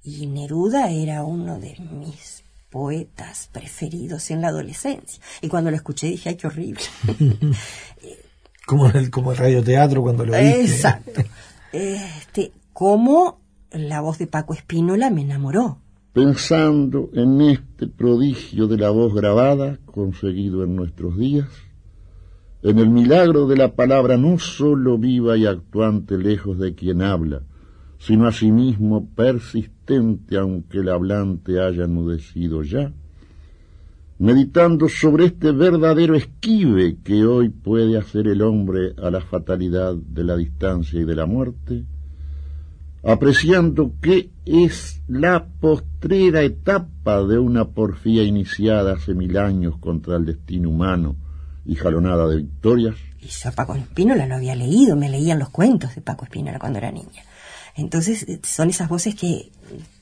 Y 0.04 0.28
Neruda 0.28 0.90
era 0.90 1.24
uno 1.24 1.58
de 1.58 1.76
mis 1.80 2.44
poetas 2.70 3.48
preferidos 3.52 4.30
en 4.30 4.40
la 4.40 4.48
adolescencia. 4.48 5.20
Y 5.40 5.48
cuando 5.48 5.70
lo 5.70 5.76
escuché 5.76 6.06
dije, 6.06 6.28
ay, 6.28 6.36
qué 6.36 6.46
horrible. 6.46 6.82
como, 8.66 8.88
el, 8.90 9.10
como 9.10 9.32
el 9.32 9.38
radioteatro 9.38 10.02
cuando 10.02 10.26
lo 10.26 10.32
viste. 10.32 10.60
Exacto. 10.62 11.22
Este, 11.72 12.52
como 12.72 13.40
la 13.70 14.00
voz 14.00 14.18
de 14.18 14.26
Paco 14.26 14.52
Espínola 14.54 15.10
me 15.10 15.22
enamoró. 15.22 15.78
Pensando 16.12 17.10
en 17.14 17.40
este 17.40 17.86
prodigio 17.86 18.66
de 18.66 18.78
la 18.78 18.90
voz 18.90 19.14
grabada 19.14 19.78
conseguido 19.84 20.64
en 20.64 20.74
nuestros 20.74 21.16
días, 21.16 21.48
en 22.62 22.78
el 22.78 22.88
milagro 22.88 23.46
de 23.46 23.56
la 23.56 23.74
palabra 23.74 24.16
no 24.16 24.38
sólo 24.38 24.98
viva 24.98 25.36
y 25.36 25.46
actuante 25.46 26.18
lejos 26.18 26.58
de 26.58 26.74
quien 26.74 27.02
habla, 27.02 27.42
sino 27.98 28.26
asimismo 28.26 29.08
persistente 29.14 30.38
aunque 30.38 30.78
el 30.78 30.88
hablante 30.88 31.60
haya 31.60 31.84
enmudecido 31.84 32.62
ya, 32.62 32.92
meditando 34.18 34.88
sobre 34.88 35.26
este 35.26 35.52
verdadero 35.52 36.14
esquive 36.14 36.96
que 37.04 37.24
hoy 37.24 37.50
puede 37.50 37.98
hacer 37.98 38.28
el 38.28 38.42
hombre 38.42 38.94
a 39.02 39.10
la 39.10 39.20
fatalidad 39.20 39.94
de 39.94 40.24
la 40.24 40.36
distancia 40.36 41.00
y 41.00 41.04
de 41.04 41.14
la 41.14 41.26
muerte, 41.26 41.84
apreciando 43.02 43.92
que 44.00 44.30
es 44.44 45.02
la 45.06 45.46
postrera 45.46 46.42
etapa 46.42 47.22
de 47.24 47.38
una 47.38 47.66
porfía 47.66 48.22
iniciada 48.22 48.94
hace 48.94 49.14
mil 49.14 49.36
años 49.36 49.76
contra 49.78 50.16
el 50.16 50.24
destino 50.24 50.70
humano 50.70 51.16
y 51.64 51.74
jalonada 51.74 52.26
de 52.28 52.36
victorias. 52.36 52.96
A 53.44 53.50
Paco 53.50 53.74
Espínola 53.74 54.26
lo 54.26 54.36
había 54.36 54.54
leído, 54.54 54.96
me 54.96 55.10
leían 55.10 55.38
los 55.38 55.50
cuentos 55.50 55.94
de 55.94 56.00
Paco 56.00 56.24
Espínola 56.24 56.58
cuando 56.58 56.78
era 56.78 56.90
niña. 56.90 57.22
Entonces 57.74 58.24
son 58.44 58.70
esas 58.70 58.88
voces 58.88 59.14
que, 59.14 59.50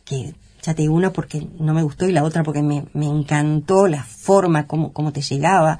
que 0.04 0.34
ya 0.64 0.74
te 0.74 0.82
digo 0.82 0.94
una 0.94 1.12
porque 1.12 1.46
no 1.58 1.74
me 1.74 1.82
gustó 1.82 2.06
y 2.06 2.12
la 2.12 2.24
otra 2.24 2.42
porque 2.42 2.62
me, 2.62 2.86
me 2.94 3.06
encantó 3.06 3.86
la 3.86 4.02
forma 4.02 4.66
como, 4.66 5.12
te 5.12 5.20
llegaba 5.20 5.78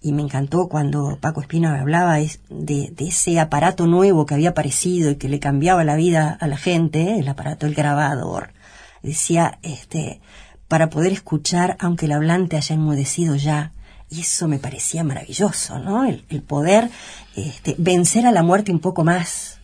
y 0.00 0.12
me 0.12 0.22
encantó 0.22 0.68
cuando 0.68 1.18
Paco 1.20 1.42
Espino 1.42 1.68
hablaba 1.68 2.16
de, 2.48 2.94
ese 2.98 3.38
aparato 3.38 3.86
nuevo 3.86 4.24
que 4.24 4.34
había 4.34 4.50
aparecido 4.50 5.10
y 5.10 5.16
que 5.16 5.28
le 5.28 5.40
cambiaba 5.40 5.84
la 5.84 5.96
vida 5.96 6.36
a 6.40 6.46
la 6.46 6.56
gente, 6.56 7.18
el 7.18 7.28
aparato 7.28 7.66
del 7.66 7.74
grabador. 7.74 8.52
Decía, 9.02 9.58
este, 9.62 10.20
para 10.68 10.88
poder 10.88 11.12
escuchar 11.12 11.76
aunque 11.78 12.06
el 12.06 12.12
hablante 12.12 12.56
haya 12.56 12.74
enmudecido 12.74 13.36
ya. 13.36 13.72
Y 14.10 14.20
eso 14.20 14.48
me 14.48 14.58
parecía 14.58 15.04
maravilloso, 15.04 15.78
¿no? 15.78 16.04
El, 16.04 16.24
el 16.28 16.42
poder 16.42 16.90
este, 17.36 17.74
vencer 17.78 18.26
a 18.26 18.32
la 18.32 18.42
muerte 18.42 18.72
un 18.72 18.78
poco 18.80 19.04
más, 19.04 19.58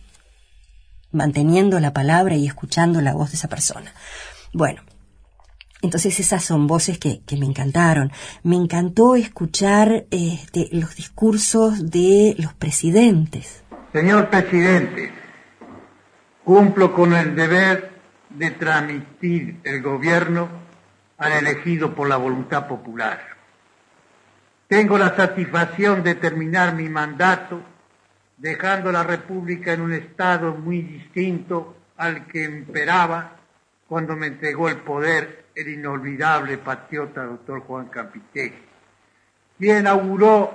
manteniendo 1.11 1.79
la 1.79 1.93
palabra 1.93 2.35
y 2.35 2.47
escuchando 2.47 3.01
la 3.01 3.13
voz 3.13 3.31
de 3.31 3.37
esa 3.37 3.47
persona. 3.47 3.93
Bueno, 4.53 4.81
entonces 5.81 6.19
esas 6.19 6.43
son 6.43 6.67
voces 6.67 6.99
que, 6.99 7.21
me 7.37 7.45
encantaron. 7.45 8.11
Me 8.43 8.55
encantó 8.55 9.15
escuchar 9.15 10.05
este, 10.11 10.67
los 10.71 10.95
discursos 10.95 11.89
de 11.89 12.35
los 12.37 12.53
presidentes. 12.53 13.63
Señor 13.93 14.29
presidente, 14.29 15.11
cumplo 16.43 16.93
con 16.93 17.13
el 17.13 17.35
deber 17.35 17.91
de 18.29 18.51
transmitir 18.51 19.59
el 19.63 19.81
gobierno 19.81 20.49
al 21.17 21.33
elegido 21.33 21.93
por 21.95 22.07
la 22.07 22.17
voluntad 22.17 22.67
popular. 22.67 23.19
Tengo 24.67 24.97
la 24.97 25.15
satisfacción 25.15 26.03
de 26.03 26.15
terminar 26.15 26.73
mi 26.73 26.87
mandato 26.87 27.61
dejando 28.37 28.91
la 28.91 29.03
República 29.03 29.73
en 29.73 29.81
un 29.81 29.93
estado 29.93 30.53
muy 30.53 30.81
distinto 30.81 31.75
al 31.97 32.25
que 32.27 32.43
imperaba 32.43 33.40
cuando 33.91 34.15
me 34.15 34.27
entregó 34.27 34.69
el 34.69 34.77
poder 34.77 35.47
el 35.53 35.67
inolvidable 35.67 36.57
patriota 36.59 37.25
doctor 37.25 37.59
Juan 37.59 37.87
Capité, 37.87 38.53
quien 39.59 39.85
auguró 39.85 40.49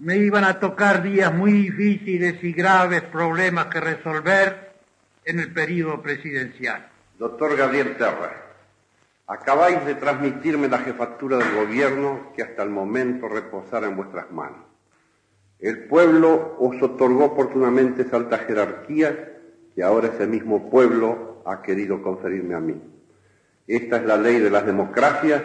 me 0.00 0.18
iban 0.18 0.44
a 0.44 0.60
tocar 0.60 1.02
días 1.02 1.32
muy 1.32 1.52
difíciles 1.52 2.44
y 2.44 2.52
graves 2.52 3.00
problemas 3.00 3.68
que 3.68 3.80
resolver 3.80 4.74
en 5.24 5.40
el 5.40 5.54
periodo 5.54 6.02
presidencial. 6.02 6.86
Doctor 7.18 7.56
Gabriel 7.56 7.96
Terra, 7.96 8.30
acabáis 9.26 9.82
de 9.86 9.94
transmitirme 9.94 10.68
la 10.68 10.80
jefatura 10.80 11.38
del 11.38 11.54
gobierno 11.54 12.34
que 12.36 12.42
hasta 12.42 12.62
el 12.62 12.68
momento 12.68 13.26
reposara 13.26 13.86
en 13.86 13.96
vuestras 13.96 14.30
manos. 14.30 14.66
El 15.60 15.84
pueblo 15.84 16.58
os 16.58 16.82
otorgó 16.82 17.24
oportunamente 17.24 18.02
esa 18.02 18.16
alta 18.16 18.36
jerarquía 18.36 19.38
que 19.74 19.82
ahora 19.82 20.08
ese 20.08 20.26
mismo 20.26 20.68
pueblo 20.68 21.31
ha 21.44 21.62
querido 21.62 22.02
conferirme 22.02 22.54
a 22.54 22.60
mí. 22.60 22.80
Esta 23.66 23.96
es 23.96 24.04
la 24.04 24.16
ley 24.16 24.38
de 24.38 24.50
las 24.50 24.66
democracias, 24.66 25.42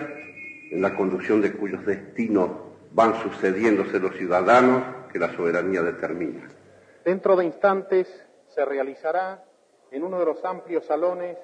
en 0.71 0.81
la 0.81 0.95
conducción 0.95 1.41
de 1.41 1.53
cuyos 1.53 1.85
destinos 1.85 2.49
van 2.91 3.15
sucediéndose 3.21 3.99
los 3.99 4.15
ciudadanos 4.15 4.83
que 5.11 5.19
la 5.19 5.33
soberanía 5.33 5.81
determina. 5.81 6.47
Dentro 7.05 7.35
de 7.35 7.45
instantes 7.45 8.07
se 8.49 8.65
realizará 8.65 9.43
en 9.91 10.03
uno 10.03 10.19
de 10.19 10.25
los 10.25 10.43
amplios 10.43 10.85
salones 10.85 11.37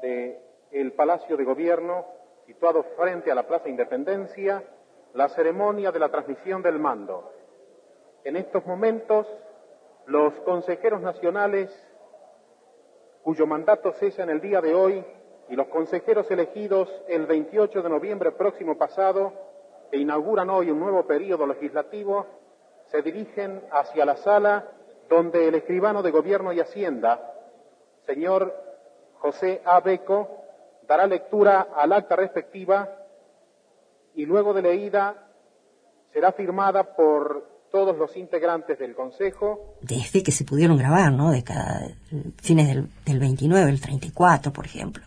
del 0.00 0.92
Palacio 0.92 1.36
de 1.36 1.44
Gobierno, 1.44 2.06
situado 2.46 2.82
frente 2.96 3.30
a 3.30 3.34
la 3.34 3.46
Plaza 3.46 3.68
Independencia, 3.68 4.62
la 5.14 5.28
ceremonia 5.28 5.92
de 5.92 5.98
la 5.98 6.08
transmisión 6.10 6.62
del 6.62 6.78
mando. 6.78 7.32
En 8.24 8.36
estos 8.36 8.64
momentos, 8.66 9.26
los 10.06 10.32
consejeros 10.40 11.00
nacionales, 11.02 11.70
cuyo 13.22 13.46
mandato 13.46 13.92
cesa 13.92 14.22
en 14.22 14.30
el 14.30 14.40
día 14.40 14.60
de 14.60 14.74
hoy, 14.74 15.04
y 15.48 15.56
los 15.56 15.68
consejeros 15.68 16.30
elegidos 16.30 16.88
el 17.08 17.26
28 17.26 17.82
de 17.82 17.88
noviembre 17.88 18.32
próximo 18.32 18.78
pasado, 18.78 19.32
que 19.90 19.98
inauguran 19.98 20.50
hoy 20.50 20.70
un 20.70 20.80
nuevo 20.80 21.06
periodo 21.06 21.46
legislativo, 21.46 22.26
se 22.86 23.02
dirigen 23.02 23.62
hacia 23.70 24.04
la 24.04 24.16
sala 24.16 24.68
donde 25.08 25.48
el 25.48 25.54
escribano 25.54 26.02
de 26.02 26.10
Gobierno 26.10 26.52
y 26.52 26.60
Hacienda, 26.60 27.34
señor 28.06 28.54
José 29.18 29.60
A. 29.64 29.80
Beco, 29.80 30.28
dará 30.88 31.06
lectura 31.06 31.68
al 31.74 31.92
acta 31.92 32.16
respectiva 32.16 32.88
y 34.14 34.26
luego 34.26 34.52
de 34.54 34.62
leída 34.62 35.28
será 36.12 36.32
firmada 36.32 36.94
por 36.94 37.51
todos 37.72 37.96
los 37.96 38.16
integrantes 38.16 38.78
del 38.78 38.94
Consejo. 38.94 39.76
Desde 39.80 40.22
que 40.22 40.30
se 40.30 40.44
pudieron 40.44 40.76
grabar, 40.76 41.12
¿no? 41.12 41.32
De 41.32 41.42
cada 41.42 41.88
fines 42.40 42.68
del, 42.68 42.88
del 43.04 43.18
29, 43.18 43.70
el 43.70 43.80
34, 43.80 44.52
por 44.52 44.66
ejemplo. 44.66 45.02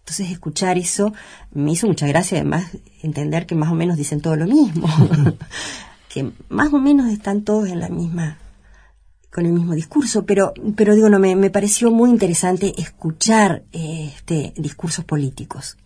Entonces 0.00 0.30
escuchar 0.30 0.78
eso 0.78 1.12
me 1.52 1.72
hizo 1.72 1.86
mucha 1.86 2.06
gracia, 2.06 2.38
además 2.38 2.76
entender 3.02 3.46
que 3.46 3.54
más 3.54 3.72
o 3.72 3.74
menos 3.74 3.96
dicen 3.96 4.20
todo 4.20 4.36
lo 4.36 4.46
mismo, 4.46 4.86
que 6.08 6.30
más 6.48 6.72
o 6.72 6.78
menos 6.78 7.10
están 7.10 7.42
todos 7.42 7.68
en 7.68 7.80
la 7.80 7.88
misma 7.88 8.38
con 9.32 9.46
el 9.46 9.52
mismo 9.52 9.74
discurso, 9.74 10.26
pero, 10.26 10.52
pero 10.74 10.96
digo, 10.96 11.08
no, 11.08 11.20
me, 11.20 11.36
me 11.36 11.50
pareció 11.50 11.92
muy 11.92 12.10
interesante 12.10 12.74
escuchar 12.78 13.62
este, 13.72 14.52
discursos 14.56 15.04
políticos 15.04 15.76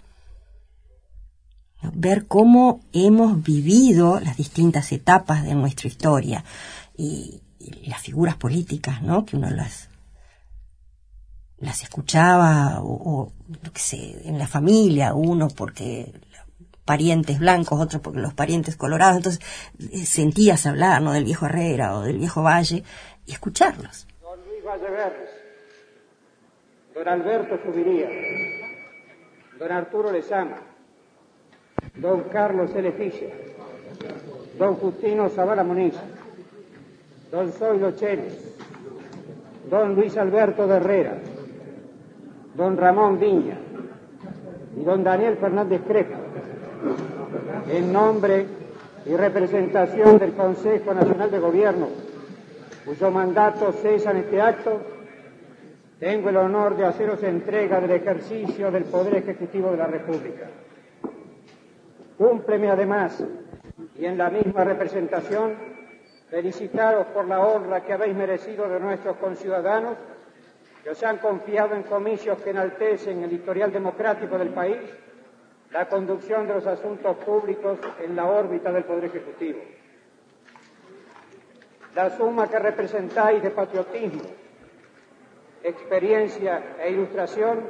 ver 1.95 2.27
cómo 2.27 2.81
hemos 2.93 3.43
vivido 3.43 4.21
las 4.21 4.37
distintas 4.37 4.93
etapas 4.93 5.45
de 5.45 5.55
nuestra 5.55 5.89
historia 5.89 6.45
y, 6.97 7.41
las 7.87 8.03
figuras 8.03 8.37
políticas, 8.37 9.01
¿no? 9.01 9.25
Que 9.25 9.37
uno 9.37 9.49
las 9.49 9.89
las 11.57 11.83
escuchaba 11.83 12.81
o, 12.83 13.33
en 13.93 14.39
la 14.39 14.47
familia, 14.47 15.15
uno 15.15 15.49
porque 15.49 16.13
parientes 16.85 17.39
blancos, 17.39 17.81
otros 17.81 18.03
porque 18.03 18.21
los 18.21 18.35
parientes 18.35 18.77
colorados, 18.77 19.17
entonces 19.17 19.41
eh, 19.79 20.05
sentías 20.05 20.67
hablar, 20.67 21.01
¿no? 21.01 21.13
Del 21.13 21.25
viejo 21.25 21.47
Herrera 21.47 21.97
o 21.97 22.03
del 22.03 22.19
viejo 22.19 22.43
Valle 22.43 22.85
y 23.25 23.33
escucharlos. 23.33 24.07
Don 24.21 24.39
Luis 24.47 24.63
Valleverres, 24.63 25.31
don 26.95 27.09
Alberto 27.09 27.59
Subiría, 27.65 28.09
don 29.59 29.73
Arturo 29.73 30.13
Lezama, 30.13 30.74
don 31.97 32.23
Carlos 32.25 32.75
L. 32.75 32.93
don 34.59 34.77
Justino 34.77 35.29
Zavala 35.29 35.65
Moniz, 35.65 35.95
don 37.31 37.53
Zoilo 37.53 37.93
Chenes, 37.93 38.55
don 39.71 39.95
Luis 39.95 40.17
Alberto 40.17 40.67
de 40.67 40.77
Herrera, 40.77 41.15
don 42.55 42.77
Ramón 42.77 43.19
Viña. 43.19 43.59
Y 44.77 44.83
don 44.83 45.05
Daniel 45.05 45.37
Fernández 45.37 45.83
Crespo, 45.87 46.19
en 47.71 47.93
nombre 47.93 48.45
y 49.07 49.15
representación 49.15 50.19
del 50.19 50.33
Consejo 50.33 50.93
Nacional 50.93 51.31
de 51.31 51.39
Gobierno, 51.39 51.89
cuyo 52.85 53.11
mandato 53.13 53.71
cesa 53.71 54.11
en 54.11 54.17
este 54.17 54.41
acto, 54.41 54.81
tengo 56.01 56.29
el 56.29 56.37
honor 56.37 56.77
de 56.77 56.87
haceros 56.87 57.23
entrega 57.23 57.81
del 57.81 57.93
ejercicio 57.93 58.73
del 58.73 58.85
Poder 58.85 59.15
Ejecutivo 59.15 59.71
de 59.71 59.77
la 59.77 59.87
República. 59.87 60.49
Cúmpleme 62.17 62.71
además, 62.71 63.25
y 63.97 64.05
en 64.05 64.17
la 64.19 64.31
misma 64.31 64.65
representación, 64.65 65.57
felicitaros 66.31 67.07
por 67.09 67.27
la 67.27 67.41
honra 67.41 67.83
que 67.83 67.93
habéis 67.93 68.15
merecido 68.15 68.69
de 68.69 68.81
nuestros 68.81 69.17
conciudadanos 69.17 69.97
que 70.83 70.91
os 70.91 71.03
han 71.03 71.19
confiado 71.19 71.75
en 71.75 71.83
comicios 71.85 72.41
que 72.43 72.51
enaltecen 72.51 73.25
el 73.25 73.33
historial 73.33 73.73
democrático 73.73 74.37
del 74.37 74.51
país, 74.51 74.79
la 75.73 75.89
conducción 75.89 76.47
de 76.47 76.55
los 76.55 76.67
asuntos 76.67 77.17
públicos 77.17 77.79
en 78.03 78.15
la 78.15 78.27
órbita 78.27 78.71
del 78.71 78.85
Poder 78.85 79.07
Ejecutivo. 79.07 79.61
La 81.95 82.11
suma 82.11 82.49
que 82.49 82.59
representáis 82.59 83.43
de 83.43 83.51
patriotismo, 83.51 84.23
experiencia 85.63 86.77
e 86.79 86.91
ilustración 86.91 87.65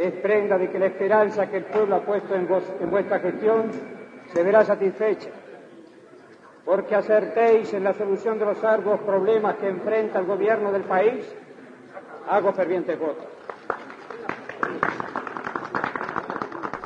es 0.00 0.12
prenda 0.14 0.56
de 0.56 0.70
que 0.70 0.78
la 0.78 0.86
esperanza 0.86 1.50
que 1.50 1.58
el 1.58 1.64
pueblo 1.64 1.96
ha 1.96 2.04
puesto 2.04 2.34
en, 2.34 2.48
en 2.80 2.90
vuestra 2.90 3.20
gestión 3.20 3.70
se 4.32 4.42
verá 4.42 4.64
satisfecha, 4.64 5.28
porque 6.64 6.94
acertéis 6.94 7.72
en 7.74 7.84
la 7.84 7.92
solución 7.94 8.38
de 8.38 8.46
los 8.46 8.62
arduos 8.64 9.00
problemas 9.00 9.56
que 9.56 9.68
enfrenta 9.68 10.20
el 10.20 10.26
gobierno 10.26 10.72
del 10.72 10.84
país, 10.84 11.24
hago 12.28 12.52
fervientes 12.52 12.98
votos. 12.98 13.26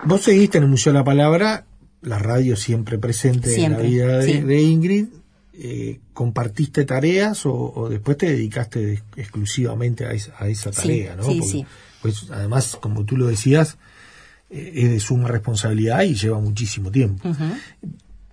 Vos 0.05 0.23
seguiste 0.23 0.59
en 0.59 0.65
el 0.65 0.71
Museo 0.71 0.93
de 0.93 0.99
la 0.99 1.05
Palabra, 1.05 1.65
la 2.03 2.19
radio 2.19 2.57
siempre 2.57 2.99
presente 2.99 3.55
en 3.63 3.73
la 3.73 3.79
vida 3.79 4.19
de, 4.19 4.61
Ingrid, 4.61 5.07
eh, 5.55 6.01
compartiste 6.13 6.85
tareas 6.85 7.47
o, 7.47 7.89
después 7.89 8.19
te 8.19 8.27
dedicaste 8.27 9.03
exclusivamente 9.17 10.05
a 10.05 10.13
esa, 10.13 10.35
a 10.39 10.49
esa 10.49 10.73
tarea, 10.73 11.15
¿no? 11.15 11.23
Sí, 11.23 11.43
sí. 11.43 11.67
Pues 12.05 12.31
además, 12.31 12.77
como 12.83 13.07
tú 13.07 13.17
lo 13.17 13.29
decías, 13.29 13.79
eh, 14.51 14.73
es 14.75 14.91
de 14.91 15.01
suma 15.01 15.27
responsabilidad 15.27 16.03
y 16.03 16.15
lleva 16.15 16.39
muchísimo 16.39 16.91
tiempo. 16.91 17.27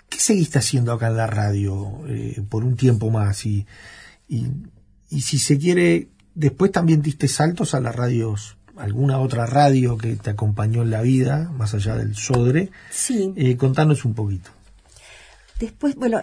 ¿Qué 0.09 0.19
seguiste 0.19 0.59
haciendo 0.59 0.91
acá 0.91 1.07
en 1.07 1.15
la 1.15 1.25
radio 1.25 2.01
eh, 2.05 2.43
por 2.49 2.65
un 2.65 2.75
tiempo 2.75 3.09
más? 3.11 3.45
Y, 3.45 3.65
y, 4.27 4.47
y, 5.09 5.21
si 5.21 5.39
se 5.39 5.57
quiere, 5.57 6.09
después 6.35 6.73
también 6.73 7.01
diste 7.01 7.29
saltos 7.29 7.73
a 7.73 7.79
las 7.79 7.95
radios, 7.95 8.57
alguna 8.75 9.19
otra 9.19 9.45
radio 9.45 9.97
que 9.97 10.17
te 10.17 10.31
acompañó 10.31 10.81
en 10.81 10.91
la 10.91 11.01
vida, 11.01 11.49
más 11.57 11.73
allá 11.73 11.95
del 11.95 12.17
Sodre. 12.17 12.71
Sí. 12.89 13.31
Eh, 13.37 13.55
contanos 13.55 14.03
un 14.03 14.15
poquito. 14.15 14.51
Después, 15.61 15.95
bueno, 15.95 16.19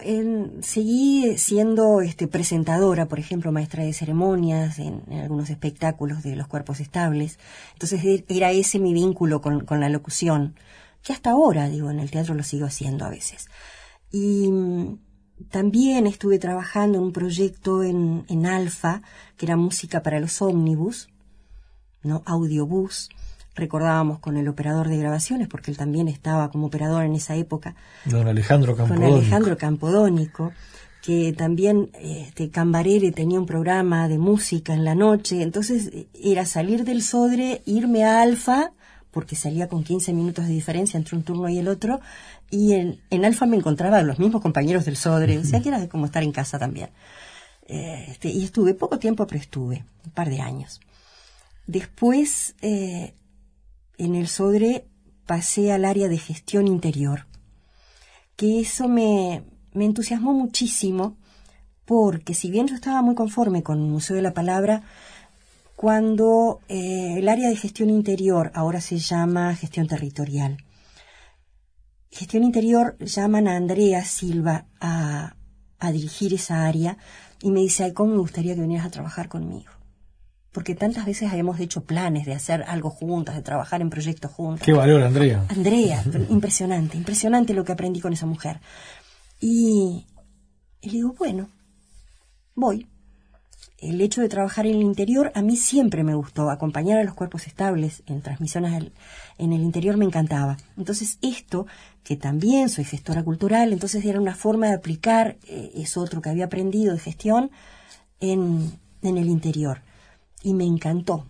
seguí 0.61 1.37
siendo 1.37 2.01
este, 2.01 2.27
presentadora, 2.27 3.07
por 3.07 3.19
ejemplo, 3.19 3.53
maestra 3.53 3.85
de 3.85 3.93
ceremonias 3.93 4.79
en, 4.79 5.01
algunos 5.13 5.49
espectáculos 5.49 6.23
de 6.23 6.35
los 6.35 6.47
cuerpos 6.47 6.81
estables. 6.81 7.39
Entonces 7.71 8.03
e, 8.03 8.25
era 8.27 8.51
ese 8.51 8.79
mi 8.79 8.93
vínculo 8.93 9.39
con, 9.39 9.65
la 9.79 9.87
locución, 9.87 10.55
que 11.03 11.13
hasta 11.13 11.29
ahora, 11.31 11.69
digo, 11.69 11.89
en 11.89 12.01
el 12.01 12.11
teatro 12.11 12.35
lo 12.35 12.43
sigo 12.43 12.65
haciendo 12.65 13.05
a 13.05 13.09
veces. 13.09 13.47
Y 14.11 14.51
mm, 14.51 14.99
también 15.49 16.05
estuve 16.05 16.37
trabajando 16.37 16.97
en 16.97 17.05
un 17.05 17.13
proyecto 17.13 17.81
en, 17.81 18.25
en 18.27 18.45
Alfa, 18.45 19.03
que 19.37 19.45
era 19.45 19.55
música 19.55 20.03
para 20.03 20.19
los 20.19 20.41
ómnibus, 20.41 21.07
¿no? 22.03 22.23
Audiobús 22.25 23.07
recordábamos 23.59 24.19
con 24.19 24.37
el 24.37 24.47
operador 24.47 24.87
de 24.87 24.97
grabaciones, 24.97 25.47
porque 25.47 25.71
él 25.71 25.77
también 25.77 26.07
estaba 26.07 26.49
como 26.49 26.67
operador 26.67 27.03
en 27.03 27.15
esa 27.15 27.35
época. 27.35 27.75
Don 28.05 28.27
Alejandro 28.27 28.75
Campodónico. 28.75 29.09
Con 29.09 29.19
Alejandro 29.19 29.57
Campodónico, 29.57 30.51
que 31.01 31.33
también 31.33 31.91
este, 31.99 32.49
Cambarere 32.49 33.11
tenía 33.11 33.39
un 33.39 33.45
programa 33.45 34.07
de 34.07 34.17
música 34.17 34.73
en 34.73 34.83
la 34.83 34.95
noche, 34.95 35.41
entonces 35.41 35.91
era 36.13 36.45
salir 36.45 36.83
del 36.83 37.01
Sodre, 37.01 37.61
irme 37.65 38.03
a 38.03 38.21
Alfa, 38.21 38.71
porque 39.11 39.35
salía 39.35 39.67
con 39.67 39.83
15 39.83 40.13
minutos 40.13 40.45
de 40.47 40.53
diferencia 40.53 40.97
entre 40.97 41.15
un 41.15 41.23
turno 41.23 41.49
y 41.49 41.57
el 41.57 41.67
otro, 41.67 41.99
y 42.51 42.73
en, 42.73 42.99
en 43.09 43.25
Alfa 43.25 43.45
me 43.45 43.57
encontraba 43.57 44.01
los 44.01 44.19
mismos 44.19 44.41
compañeros 44.41 44.85
del 44.85 44.97
Sodre, 44.97 45.37
o 45.37 45.43
sea 45.43 45.61
que 45.61 45.69
era 45.69 45.87
como 45.87 46.05
estar 46.05 46.23
en 46.23 46.31
casa 46.31 46.57
también. 46.59 46.89
Este, 47.69 48.29
y 48.29 48.43
estuve 48.43 48.73
poco 48.73 48.97
tiempo, 48.97 49.27
pero 49.27 49.39
estuve, 49.39 49.85
un 50.03 50.11
par 50.11 50.29
de 50.29 50.41
años. 50.41 50.81
Después 51.67 52.55
eh, 52.61 53.13
en 53.99 54.15
el 54.15 54.27
Sodre 54.27 54.87
pasé 55.27 55.71
al 55.71 55.85
área 55.85 56.07
de 56.07 56.17
gestión 56.17 56.67
interior, 56.67 57.27
que 58.35 58.59
eso 58.59 58.87
me, 58.87 59.43
me 59.73 59.85
entusiasmó 59.85 60.33
muchísimo 60.33 61.17
porque 61.85 62.33
si 62.33 62.49
bien 62.49 62.67
yo 62.67 62.75
estaba 62.75 63.01
muy 63.01 63.15
conforme 63.15 63.61
con 63.61 63.79
el 63.79 63.87
Museo 63.87 64.15
de 64.15 64.21
la 64.21 64.33
Palabra, 64.33 64.83
cuando 65.75 66.59
eh, 66.67 67.15
el 67.17 67.29
área 67.29 67.49
de 67.49 67.55
gestión 67.55 67.89
interior 67.89 68.51
ahora 68.53 68.81
se 68.81 68.97
llama 68.97 69.55
gestión 69.55 69.87
territorial. 69.87 70.57
Gestión 72.11 72.43
interior 72.43 72.97
llaman 72.99 73.47
a 73.47 73.55
Andrea 73.55 74.03
Silva 74.03 74.65
a, 74.79 75.35
a 75.79 75.91
dirigir 75.91 76.33
esa 76.33 76.65
área 76.65 76.97
y 77.41 77.51
me 77.51 77.61
dice, 77.61 77.85
ay, 77.85 77.93
¿cómo 77.93 78.11
me 78.11 78.19
gustaría 78.19 78.55
que 78.55 78.61
vinieras 78.61 78.87
a 78.87 78.91
trabajar 78.91 79.29
conmigo? 79.29 79.78
Porque 80.59 80.75
tantas 80.75 81.05
veces 81.05 81.31
habíamos 81.31 81.57
hecho 81.61 81.85
planes 81.85 82.25
de 82.25 82.33
hacer 82.33 82.65
algo 82.67 82.89
juntas, 82.89 83.33
de 83.33 83.41
trabajar 83.41 83.79
en 83.79 83.89
proyectos 83.89 84.29
juntos. 84.29 84.65
Qué 84.65 84.73
valor, 84.73 85.01
Andrea. 85.03 85.45
Andrea, 85.47 86.03
impresionante, 86.29 86.97
impresionante 86.97 87.53
lo 87.53 87.63
que 87.63 87.71
aprendí 87.71 88.01
con 88.01 88.11
esa 88.11 88.25
mujer. 88.25 88.59
Y, 89.39 90.05
le 90.81 90.91
digo, 90.91 91.15
bueno, 91.17 91.47
voy. 92.55 92.87
El 93.77 94.01
hecho 94.01 94.19
de 94.19 94.27
trabajar 94.27 94.65
en 94.65 94.75
el 94.75 94.81
interior 94.81 95.31
a 95.33 95.41
mí 95.41 95.55
siempre 95.55 96.03
me 96.03 96.13
gustó, 96.13 96.49
acompañar 96.49 96.99
a 96.99 97.05
los 97.05 97.13
cuerpos 97.13 97.47
estables 97.47 98.03
en 98.05 98.21
transmisiones 98.21 98.91
en 99.37 99.53
el 99.53 99.61
interior 99.61 99.95
me 99.95 100.03
encantaba. 100.03 100.57
Entonces 100.75 101.19
esto, 101.21 101.67
que 102.03 102.17
también 102.17 102.67
soy 102.67 102.83
gestora 102.83 103.23
cultural, 103.23 103.71
entonces 103.71 104.03
era 104.03 104.19
una 104.19 104.35
forma 104.35 104.67
de 104.67 104.73
aplicar 104.73 105.37
eh, 105.47 105.71
eso 105.75 106.01
otro 106.01 106.21
que 106.21 106.29
había 106.29 106.43
aprendido 106.43 106.95
de 106.95 106.99
gestión 106.99 107.49
en, 108.19 108.77
en 109.01 109.17
el 109.17 109.29
interior 109.29 109.83
y 110.43 110.53
me 110.53 110.65
encantó. 110.65 111.25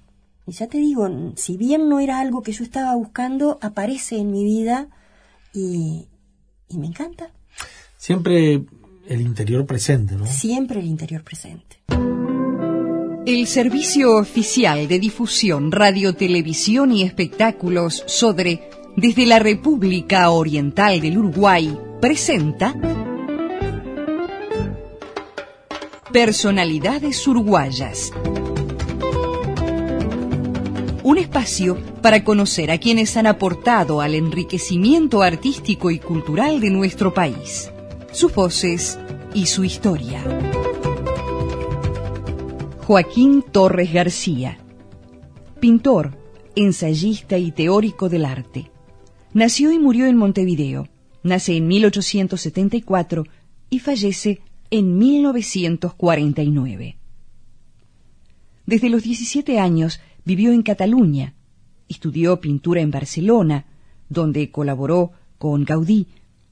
Y 0.47 0.53
ya 0.53 0.67
te 0.67 0.79
digo, 0.79 1.07
si 1.35 1.57
bien 1.57 1.89
no 1.89 1.99
era 1.99 2.19
algo 2.19 2.41
que 2.41 2.51
yo 2.51 2.63
estaba 2.63 2.95
buscando, 2.95 3.59
aparece 3.61 4.17
en 4.17 4.31
mi 4.31 4.43
vida 4.43 4.87
y, 5.53 6.07
y 6.67 6.77
me 6.77 6.87
encanta. 6.87 7.31
Siempre 7.97 8.63
el 9.07 9.21
interior 9.21 9.65
presente, 9.65 10.15
¿no? 10.15 10.25
Siempre 10.25 10.79
el 10.79 10.87
interior 10.87 11.23
presente. 11.23 11.77
El 13.25 13.45
Servicio 13.45 14.17
Oficial 14.17 14.87
de 14.87 14.97
Difusión, 14.97 15.71
Radio, 15.71 16.15
Televisión 16.15 16.91
y 16.91 17.03
Espectáculos, 17.03 18.03
SODRE, 18.07 18.69
desde 18.95 19.25
la 19.25 19.37
República 19.37 20.31
Oriental 20.31 20.99
del 20.99 21.17
Uruguay, 21.19 21.77
presenta 22.01 22.73
Personalidades 26.11 27.27
Uruguayas 27.27 28.11
un 31.03 31.17
espacio 31.17 31.77
para 32.01 32.23
conocer 32.23 32.71
a 32.71 32.77
quienes 32.77 33.15
han 33.17 33.27
aportado 33.27 34.01
al 34.01 34.15
enriquecimiento 34.15 35.21
artístico 35.21 35.91
y 35.91 35.99
cultural 35.99 36.59
de 36.59 36.69
nuestro 36.69 37.13
país, 37.13 37.71
sus 38.11 38.33
voces 38.33 38.99
y 39.33 39.45
su 39.45 39.63
historia. 39.63 40.23
Joaquín 42.85 43.43
Torres 43.43 43.93
García, 43.93 44.57
pintor, 45.59 46.17
ensayista 46.55 47.37
y 47.37 47.51
teórico 47.51 48.09
del 48.09 48.25
arte. 48.25 48.71
Nació 49.33 49.71
y 49.71 49.79
murió 49.79 50.07
en 50.07 50.17
Montevideo. 50.17 50.87
Nace 51.21 51.55
en 51.55 51.67
1874 51.67 53.25
y 53.69 53.79
fallece 53.79 54.41
en 54.71 54.97
1949. 54.97 56.97
Desde 58.65 58.89
los 58.89 59.03
17 59.03 59.59
años 59.59 59.99
Vivió 60.29 60.51
en 60.51 60.61
Cataluña, 60.61 61.33
estudió 61.87 62.39
pintura 62.39 62.81
en 62.81 62.91
Barcelona, 62.91 63.65
donde 64.09 64.51
colaboró 64.51 65.11
con 65.39 65.65
Gaudí 65.65 66.05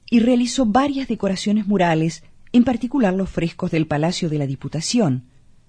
y 0.09 0.19
realizó 0.19 0.65
varias 0.65 1.07
decoraciones 1.07 1.67
murales, 1.67 2.23
en 2.53 2.63
particular 2.63 3.13
los 3.13 3.29
frescos 3.29 3.69
del 3.69 3.85
Palacio 3.85 4.29
de 4.29 4.39
la 4.39 4.47
Diputación, 4.47 5.25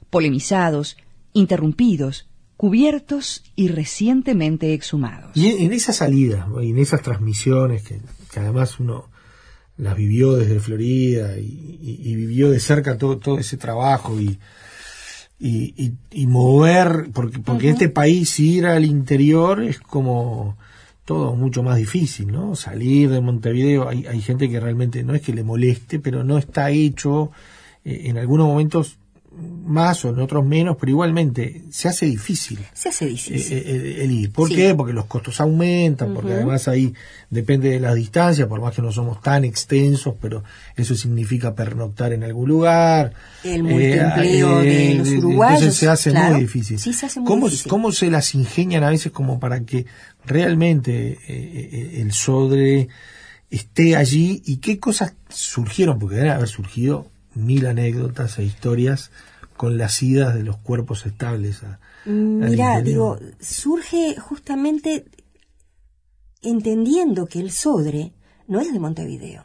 polemizados, 0.08 0.96
interrumpidos, 1.34 2.30
cubiertos 2.56 3.44
y 3.56 3.68
recientemente 3.68 4.72
exhumados. 4.72 5.36
Y 5.36 5.48
en 5.62 5.74
esa 5.74 5.92
salida, 5.92 6.48
y 6.62 6.70
en 6.70 6.78
esas 6.78 7.02
transmisiones 7.02 7.82
que, 7.82 8.00
además 8.40 8.80
uno 8.80 9.10
las 9.76 9.94
vivió 9.94 10.32
desde 10.32 10.60
Florida 10.60 11.36
y, 11.36 12.14
vivió 12.16 12.50
de 12.50 12.58
cerca 12.58 12.96
todo, 12.96 13.18
todo 13.18 13.38
ese 13.38 13.58
trabajo 13.58 14.18
y, 14.18 14.38
y, 15.40 15.94
y, 16.10 16.26
mover, 16.26 17.10
porque, 17.12 17.38
porque 17.38 17.70
este 17.70 17.88
país 17.88 18.38
ir 18.40 18.66
al 18.66 18.84
interior 18.84 19.62
es 19.62 19.78
como 19.78 20.56
todo 21.04 21.36
mucho 21.36 21.62
más 21.62 21.76
difícil, 21.76 22.32
¿no? 22.32 22.56
Salir 22.56 23.10
de 23.10 23.20
Montevideo, 23.20 23.88
hay, 23.88 24.06
hay 24.06 24.20
gente 24.20 24.50
que 24.50 24.60
realmente 24.60 25.04
no 25.04 25.14
es 25.14 25.22
que 25.22 25.32
le 25.32 25.44
moleste, 25.44 26.00
pero 26.00 26.24
no 26.24 26.38
está 26.38 26.70
hecho, 26.70 27.30
eh, 27.84 28.02
en 28.06 28.18
algunos 28.18 28.46
momentos 28.46 28.97
más 29.38 30.04
o 30.04 30.10
en 30.10 30.18
otros 30.18 30.44
menos, 30.44 30.76
pero 30.80 30.90
igualmente 30.90 31.62
se 31.70 31.88
hace 31.88 32.06
difícil. 32.06 32.58
Se 32.72 32.88
hace 32.88 33.06
difícil. 33.06 33.58
Eh, 33.58 33.62
eh, 33.66 34.04
el, 34.04 34.10
ir. 34.10 34.32
¿Por 34.32 34.48
qué? 34.48 34.74
Porque 34.74 34.92
los 34.92 35.04
costos 35.04 35.40
aumentan, 35.40 36.14
porque 36.14 36.32
además 36.32 36.68
ahí 36.68 36.94
depende 37.28 37.70
de 37.70 37.80
las 37.80 37.94
distancias, 37.94 38.48
por 38.48 38.60
más 38.60 38.74
que 38.74 38.82
no 38.82 38.90
somos 38.90 39.20
tan 39.20 39.44
extensos, 39.44 40.14
pero 40.20 40.42
eso 40.74 40.94
significa 40.94 41.54
pernoctar 41.54 42.12
en 42.12 42.24
algún 42.24 42.48
lugar. 42.48 43.12
El 43.44 43.62
multiempleo 43.62 44.60
de 44.60 44.94
los 44.94 45.08
uruguayos. 45.08 45.60
Entonces 45.60 45.78
se 45.78 45.88
hace 45.88 46.12
muy 46.12 46.40
difícil. 46.40 46.78
Sí, 46.78 46.92
se 46.92 47.06
hace 47.06 47.20
muy 47.20 47.28
¿Cómo, 47.28 47.46
difícil. 47.46 47.70
¿Cómo 47.70 47.92
se 47.92 48.10
las 48.10 48.34
ingenian 48.34 48.84
a 48.84 48.90
veces 48.90 49.12
como 49.12 49.38
para 49.38 49.60
que 49.60 49.86
realmente 50.24 52.00
el 52.00 52.12
Sodre 52.12 52.88
esté 53.50 53.96
allí 53.96 54.42
y 54.46 54.56
qué 54.56 54.78
cosas 54.78 55.14
surgieron? 55.28 55.98
Porque 55.98 56.16
deben 56.16 56.32
haber 56.32 56.48
surgido 56.48 57.06
mil 57.38 57.66
anécdotas 57.66 58.38
e 58.38 58.44
historias 58.44 59.10
con 59.56 59.78
las 59.78 60.02
idas 60.02 60.34
de 60.34 60.42
los 60.42 60.56
cuerpos 60.58 61.06
estables. 61.06 61.62
A, 61.62 61.80
Mira, 62.04 62.80
digo, 62.80 63.18
surge 63.40 64.16
justamente 64.18 65.04
entendiendo 66.42 67.26
que 67.26 67.40
el 67.40 67.50
Sodre 67.50 68.12
no 68.46 68.60
es 68.60 68.72
de 68.72 68.78
Montevideo, 68.78 69.44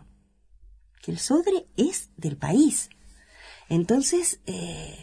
que 1.02 1.12
el 1.12 1.20
Sodre 1.20 1.68
es 1.76 2.10
del 2.16 2.38
país. 2.38 2.90
Entonces, 3.70 4.40
eh, 4.46 4.96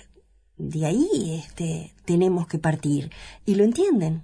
de 0.57 0.87
ahí 0.87 1.42
este, 1.44 1.94
tenemos 2.05 2.46
que 2.46 2.59
partir. 2.59 3.11
Y 3.44 3.57
lo 3.57 3.64
entienden. 3.64 4.22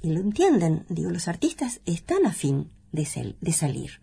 Y 0.00 0.12
lo 0.12 0.20
entienden. 0.20 0.86
Digo, 0.88 1.10
los 1.10 1.28
artistas 1.28 1.80
están 1.84 2.26
a 2.26 2.32
fin 2.32 2.70
de, 2.92 3.36
de 3.40 3.52
salir. 3.52 4.00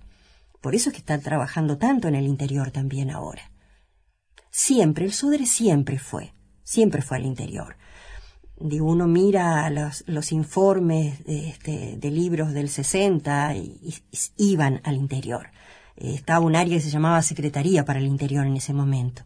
Por 0.61 0.75
eso 0.75 0.89
es 0.89 0.93
que 0.93 0.99
están 0.99 1.21
trabajando 1.21 1.77
tanto 1.77 2.07
en 2.07 2.15
el 2.15 2.27
interior 2.27 2.71
también 2.71 3.09
ahora. 3.09 3.51
Siempre, 4.63 5.05
el 5.05 5.13
Sodre 5.13 5.45
siempre 5.45 5.97
fue, 5.99 6.33
siempre 6.63 7.01
fue 7.01 7.17
al 7.17 7.25
interior. 7.25 7.77
Digo, 8.59 8.87
uno 8.87 9.07
mira 9.07 9.69
los, 9.69 10.03
los 10.07 10.31
informes 10.33 11.23
de, 11.23 11.47
este, 11.49 11.95
de 11.97 12.11
libros 12.11 12.53
del 12.53 12.67
60 12.69 13.55
y, 13.55 13.79
y- 13.81 13.95
y 14.37 14.51
iban 14.51 14.81
al 14.83 14.95
interior. 14.97 15.47
Eh, 15.95 16.13
estaba 16.13 16.41
un 16.45 16.55
área 16.57 16.75
que 16.75 16.81
se 16.83 16.89
llamaba 16.89 17.21
Secretaría 17.21 17.85
para 17.85 17.99
el 17.99 18.05
Interior 18.05 18.45
en 18.45 18.57
ese 18.57 18.73
momento. 18.73 19.21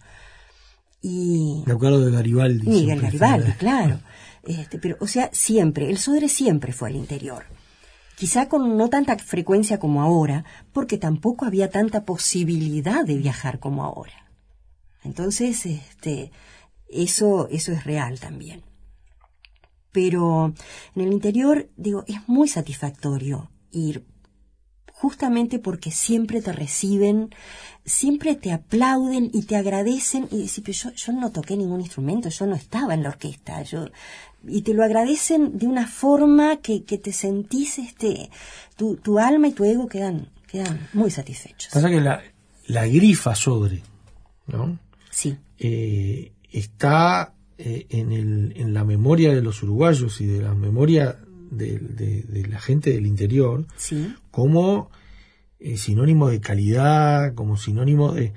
Y 1.02 1.64
Me 1.66 1.74
acuerdo 1.74 2.00
de 2.06 2.12
Garibaldi. 2.12 2.68
Miguel 2.68 3.02
Garibaldi, 3.02 3.52
claro. 3.54 4.00
Este, 4.44 4.78
pero, 4.78 4.98
o 5.00 5.08
sea, 5.08 5.30
siempre, 5.34 5.90
el 5.90 5.98
Sodre 5.98 6.30
siempre 6.30 6.72
fue 6.74 6.90
al 6.90 6.96
interior. 6.96 7.44
Quizá 8.16 8.48
con 8.48 8.78
no 8.78 8.88
tanta 8.90 9.18
frecuencia 9.18 9.80
como 9.80 10.02
ahora, 10.04 10.46
porque 10.72 10.98
tampoco 10.98 11.46
había 11.46 11.70
tanta 11.72 12.06
posibilidad 12.06 13.04
de 13.04 13.18
viajar 13.18 13.60
como 13.60 13.84
ahora. 13.84 14.14
Entonces, 15.04 15.66
este, 15.66 16.32
eso, 16.90 17.48
eso 17.50 17.72
es 17.72 17.84
real 17.84 18.20
también. 18.20 18.64
Pero 19.92 20.54
en 20.96 21.02
el 21.02 21.14
interior, 21.14 21.70
digo, 21.78 22.04
es 22.08 22.28
muy 22.28 22.48
satisfactorio 22.48 23.50
ir 23.72 24.06
justamente 25.04 25.60
porque 25.60 25.92
siempre 25.92 26.42
te 26.42 26.54
reciben, 26.54 27.36
siempre 27.86 28.36
te 28.36 28.54
aplauden 28.54 29.30
y 29.34 29.44
te 29.44 29.58
agradecen 29.58 30.30
y 30.32 30.46
yo, 30.48 30.92
yo 30.94 31.12
no 31.12 31.30
toqué 31.32 31.58
ningún 31.58 31.82
instrumento, 31.82 32.30
yo 32.30 32.48
no 32.48 32.56
estaba 32.56 32.94
en 32.94 33.04
la 33.04 33.10
orquesta, 33.10 33.62
yo 33.64 33.88
y 34.48 34.62
te 34.62 34.74
lo 34.74 34.84
agradecen 34.84 35.58
de 35.58 35.68
una 35.68 35.88
forma 35.88 36.58
que, 36.58 36.86
que 36.86 36.98
te 36.98 37.12
sentís 37.12 37.80
este 37.80 38.30
tu, 38.78 38.96
tu 38.96 39.20
alma 39.20 39.50
y 39.50 39.52
tu 39.52 39.66
ego 39.66 39.88
quedan 39.88 40.30
quedan 40.48 40.88
muy 40.94 41.12
satisfechos. 41.12 41.74
Pasa 41.74 41.90
que 41.90 42.00
la, 42.00 42.22
la 42.68 42.88
grifa 42.88 43.36
Sodre, 43.36 43.84
¿no? 44.48 44.80
Sí. 45.14 45.38
Eh, 45.60 46.32
está 46.52 47.34
eh, 47.58 47.86
en, 47.90 48.12
el, 48.12 48.54
en 48.58 48.74
la 48.74 48.84
memoria 48.84 49.34
de 49.34 49.42
los 49.42 49.62
uruguayos 49.64 50.20
y 50.22 50.26
de 50.26 50.42
la 50.42 50.54
memoria 50.56 51.18
de, 51.52 51.78
de- 51.78 52.24
de 52.24 52.48
la 52.48 52.60
gente 52.60 52.90
del 52.92 53.06
interior 53.06 53.66
Sí. 53.78 54.14
como 54.32 54.90
eh, 55.60 55.78
sinónimo 55.78 56.30
de 56.30 56.42
calidad, 56.42 57.36
como 57.36 57.58
sinónimo 57.58 58.12
de, 58.14 58.34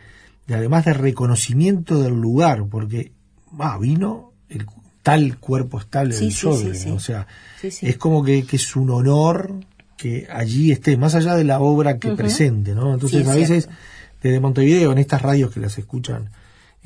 de 0.46 0.54
además 0.54 0.84
de 0.84 0.92
reconocimiento 0.94 2.00
del 2.02 2.14
lugar, 2.14 2.66
porque 2.70 3.12
ah, 3.58 3.78
vino 3.80 4.32
el 4.50 4.66
tal 5.02 5.38
cuerpo 5.38 5.78
estable 5.80 6.12
Sí, 6.12 6.24
del 6.26 6.76
sí, 6.76 6.90
o 6.90 7.00
sea, 7.00 7.26
es 7.62 7.96
como 7.96 8.22
que, 8.22 8.44
que 8.44 8.56
es 8.56 8.76
un 8.76 8.90
honor 8.90 9.54
que 9.96 10.26
allí 10.30 10.72
esté, 10.72 10.96
más 10.98 11.14
allá 11.14 11.34
de 11.36 11.44
la 11.44 11.58
obra 11.60 11.98
que 11.98 12.10
presente, 12.12 12.74
¿no? 12.74 12.92
Entonces 12.92 13.24
Sí, 13.24 13.30
a 13.30 13.34
veces 13.34 13.64
cierto. 13.64 13.80
desde 14.22 14.40
Montevideo, 14.40 14.92
en 14.92 14.98
estas 14.98 15.22
radios 15.22 15.52
que 15.52 15.60
las 15.60 15.78
escuchan 15.78 16.30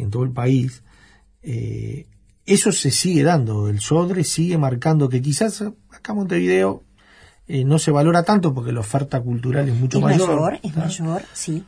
en 0.03 0.11
todo 0.11 0.25
el 0.25 0.31
país, 0.33 0.83
eh, 1.43 2.07
eso 2.47 2.73
se 2.73 2.91
sigue 2.91 3.23
dando, 3.23 3.69
el 3.69 3.81
Sodre 3.81 4.25
sigue 4.25 4.59
marcando 4.59 5.09
que 5.09 5.23
quizás 5.23 5.63
acá 5.91 6.13
en 6.13 6.17
Montevideo 6.19 6.83
eh, 7.47 7.65
no 7.65 7.79
se 7.79 7.91
valora 7.91 8.23
tanto 8.25 8.53
porque 8.55 8.73
la 8.73 8.81
oferta 8.81 9.21
cultural 9.21 9.69
es 9.69 9.75
mucho 9.75 9.99
es 9.99 10.05
mayor. 10.05 10.29
mayor, 10.29 10.59
es 10.63 10.77
mayor, 10.77 11.23
sí. 11.33 11.65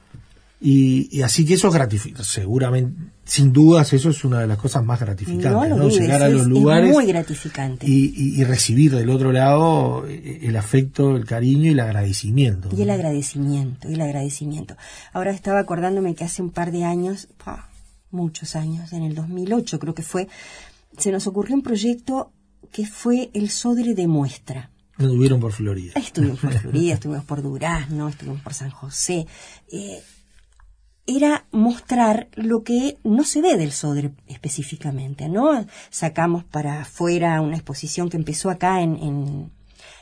Y, 0.65 1.09
y 1.11 1.23
así 1.23 1.45
que 1.45 1.55
eso 1.55 1.67
es 1.69 1.75
gratificante, 1.75 2.23
seguramente, 2.23 3.11
sin 3.25 3.53
dudas, 3.53 3.93
eso 3.93 4.11
es 4.11 4.25
una 4.25 4.39
de 4.39 4.47
las 4.47 4.59
cosas 4.59 4.85
más 4.85 5.01
gratificantes, 5.01 5.77
No 5.77 5.89
Llegar 5.89 6.23
a 6.23 6.29
los 6.29 6.43
es 6.43 6.47
lugares 6.47 6.93
muy 6.93 7.05
gratificante. 7.07 7.85
y, 7.89 8.15
y- 8.17 8.41
y 8.41 8.45
recibir 8.45 8.95
del 8.95 9.11
otro 9.11 9.33
lado 9.33 10.07
eh, 10.07 10.39
el 10.43 10.57
afecto, 10.57 11.17
el 11.17 11.25
cariño 11.25 11.65
y 11.65 11.71
el 11.73 11.81
agradecimiento. 11.81 12.69
Y 12.77 12.83
el 12.83 12.91
agradecimiento, 12.91 13.91
y 13.91 13.95
el 13.95 14.03
agradecimiento. 14.03 14.77
Ahora 15.13 15.33
estaba 15.33 15.59
acordándome 15.59 16.15
que 16.15 16.23
hace 16.23 16.43
un 16.43 16.51
par 16.51 16.71
de 16.71 16.85
años, 16.85 17.27
muchos 18.13 18.57
años, 18.57 18.93
en 18.93 19.03
el 19.03 19.15
2008 19.15 19.79
creo 19.79 19.95
que 19.95 20.03
fue, 20.03 20.29
se 20.97 21.11
nos 21.11 21.27
ocurrió 21.27 21.55
un 21.55 21.63
proyecto 21.63 22.33
que 22.71 22.87
fue 22.87 23.31
el 23.35 23.51
Sodre 23.51 23.95
de 23.95 24.07
Muestra. 24.07 24.71
Nos 24.99 25.11
tuvieron 25.11 25.41
por 25.41 25.53
Florida. 25.53 25.93
Estuvimos 25.97 26.39
por 26.41 26.53
Florida, 26.59 26.95
estuvimos 26.95 27.25
por 27.25 27.43
Durazno, 27.43 28.09
estuvimos 28.09 28.41
por 28.41 28.55
San 28.55 28.71
José. 28.71 29.27
Eh, 29.71 30.03
era 31.07 31.47
mostrar 31.51 32.29
lo 32.35 32.63
que 32.63 32.99
no 33.03 33.25
se 33.25 33.43
ve 33.43 33.57
del 33.57 33.73
Sodre 33.73 34.13
específicamente, 34.29 35.29
¿no? 35.29 35.67
Sacamos 35.91 36.45
para 36.45 36.83
afuera 36.83 37.41
una 37.41 37.57
exposición 37.57 38.09
que 38.09 38.17
empezó 38.17 38.51
acá 38.51 38.83
en, 38.83 38.97
en, 38.99 39.53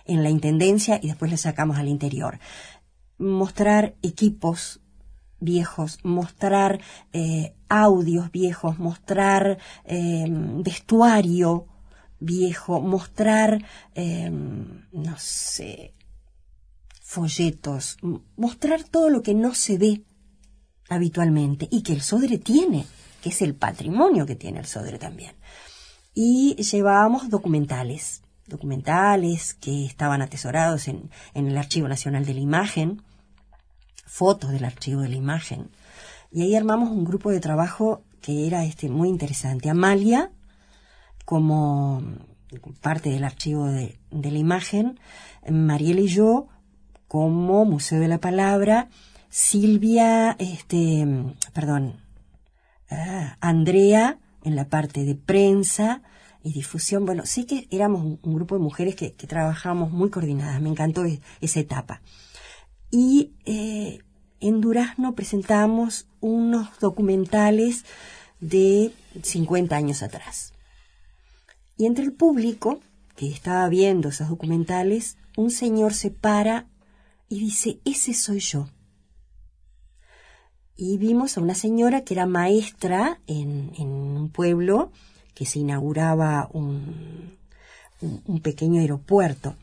en 0.04 0.22
la 0.22 0.30
Intendencia 0.30 1.00
y 1.02 1.08
después 1.08 1.30
la 1.30 1.38
sacamos 1.38 1.78
al 1.78 1.88
interior. 1.88 2.38
Mostrar 3.18 3.94
equipos 4.02 4.79
viejos, 5.40 5.98
mostrar 6.02 6.80
eh, 7.12 7.54
audios 7.68 8.30
viejos, 8.30 8.78
mostrar 8.78 9.58
eh, 9.84 10.26
vestuario 10.28 11.66
viejo, 12.20 12.80
mostrar, 12.80 13.64
eh, 13.94 14.30
no 14.30 15.18
sé, 15.18 15.94
folletos, 17.00 17.96
mostrar 18.36 18.84
todo 18.84 19.10
lo 19.10 19.22
que 19.22 19.34
no 19.34 19.54
se 19.54 19.78
ve 19.78 20.04
habitualmente 20.88 21.66
y 21.70 21.82
que 21.82 21.94
el 21.94 22.02
Sodre 22.02 22.38
tiene, 22.38 22.86
que 23.22 23.30
es 23.30 23.42
el 23.42 23.54
patrimonio 23.54 24.26
que 24.26 24.36
tiene 24.36 24.60
el 24.60 24.66
Sodre 24.66 24.98
también. 24.98 25.34
Y 26.14 26.56
llevábamos 26.56 27.30
documentales, 27.30 28.22
documentales 28.46 29.54
que 29.54 29.86
estaban 29.86 30.22
atesorados 30.22 30.88
en, 30.88 31.10
en 31.34 31.46
el 31.46 31.56
Archivo 31.56 31.88
Nacional 31.88 32.26
de 32.26 32.34
la 32.34 32.40
Imagen, 32.40 33.02
fotos 34.10 34.50
del 34.50 34.64
Archivo 34.64 35.02
de 35.02 35.08
la 35.08 35.14
Imagen. 35.14 35.70
Y 36.32 36.42
ahí 36.42 36.56
armamos 36.56 36.90
un 36.90 37.04
grupo 37.04 37.30
de 37.30 37.40
trabajo 37.40 38.02
que 38.20 38.46
era 38.46 38.64
este 38.64 38.88
muy 38.88 39.08
interesante. 39.08 39.70
Amalia, 39.70 40.32
como 41.24 42.02
parte 42.80 43.10
del 43.10 43.24
archivo 43.24 43.66
de, 43.66 43.98
de 44.10 44.30
la 44.32 44.38
imagen, 44.38 44.98
Mariela 45.48 46.00
y 46.00 46.08
yo 46.08 46.48
como 47.06 47.64
Museo 47.64 48.00
de 48.00 48.08
la 48.08 48.18
Palabra, 48.18 48.88
Silvia, 49.28 50.36
este, 50.38 51.06
perdón, 51.52 52.00
ah, 52.90 53.36
Andrea 53.40 54.18
en 54.42 54.56
la 54.56 54.68
parte 54.68 55.04
de 55.04 55.14
prensa 55.14 56.02
y 56.42 56.52
difusión. 56.52 57.06
Bueno, 57.06 57.26
sí 57.26 57.44
que 57.44 57.68
éramos 57.70 58.18
un, 58.22 58.34
grupo 58.34 58.56
de 58.56 58.62
mujeres 58.62 58.96
que, 58.96 59.10
trabajábamos 59.10 59.92
muy 59.92 60.10
coordinadas. 60.10 60.60
Me 60.60 60.68
encantó 60.68 61.04
e- 61.04 61.20
esa 61.40 61.60
etapa. 61.60 62.00
Y 62.90 63.32
eh, 63.44 64.00
en 64.40 64.60
Durazno 64.60 65.14
presentamos 65.14 66.08
unos 66.20 66.68
documentales 66.80 67.84
de 68.40 68.92
50 69.22 69.76
años 69.76 70.02
atrás. 70.02 70.52
Y 71.76 71.86
entre 71.86 72.04
el 72.04 72.12
público 72.12 72.80
que 73.16 73.28
estaba 73.28 73.68
viendo 73.68 74.08
esos 74.08 74.28
documentales, 74.28 75.18
un 75.36 75.50
señor 75.50 75.94
se 75.94 76.10
para 76.10 76.66
y 77.28 77.38
dice, 77.38 77.80
ese 77.84 78.12
soy 78.14 78.40
yo. 78.40 78.68
Y 80.76 80.98
vimos 80.98 81.36
a 81.36 81.42
una 81.42 81.54
señora 81.54 82.02
que 82.02 82.14
era 82.14 82.26
maestra 82.26 83.20
en, 83.26 83.72
un 83.78 84.30
pueblo 84.30 84.90
que 85.34 85.44
se 85.46 85.58
inauguraba 85.58 86.48
un 86.52 87.36
pequeño 88.42 88.80
aeropuerto. 88.80 89.54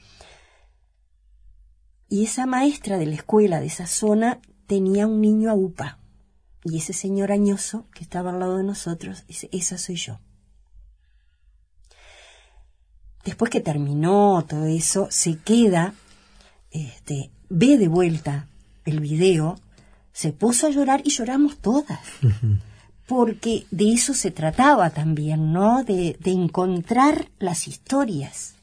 Y 2.10 2.24
esa 2.24 2.46
maestra 2.46 2.98
de 2.98 3.06
la 3.06 3.16
escuela 3.16 3.60
de 3.60 3.68
esa 3.68 3.88
zona 3.88 4.40
tenía 4.66 5.08
un 5.08 5.22
niño 5.22 5.50
a 5.50 5.54
UPA. 5.56 6.00
Y 6.64 6.78
ese 6.78 6.94
señor 6.94 7.32
añoso 7.32 7.86
que 7.94 8.04
estaba 8.04 8.32
al 8.32 8.40
lado 8.40 8.58
de 8.58 8.64
nosotros 8.64 9.26
dice, 9.28 9.50
esa 9.52 9.78
soy 9.78 9.96
yo. 9.96 10.20
Después 13.26 13.52
que 13.52 13.60
terminó 13.60 14.44
todo 14.48 14.66
eso, 14.66 15.08
se 15.12 15.38
queda, 15.38 15.94
este, 16.72 17.32
ve 17.50 17.78
de 17.78 17.88
vuelta 17.88 18.48
el 18.86 19.02
video, 19.02 19.60
se 20.14 20.32
puso 20.32 20.68
a 20.68 20.70
llorar 20.70 21.02
y 21.04 21.10
lloramos 21.10 21.58
todas. 21.58 22.00
Porque 23.06 23.66
de 23.72 23.94
eso 23.94 24.14
se 24.14 24.32
trataba 24.32 24.90
también, 24.90 25.52
¿no? 25.54 25.84
De, 25.84 26.18
de 26.20 26.32
encontrar 26.32 27.30
las 27.40 27.68
historias. 27.68 28.56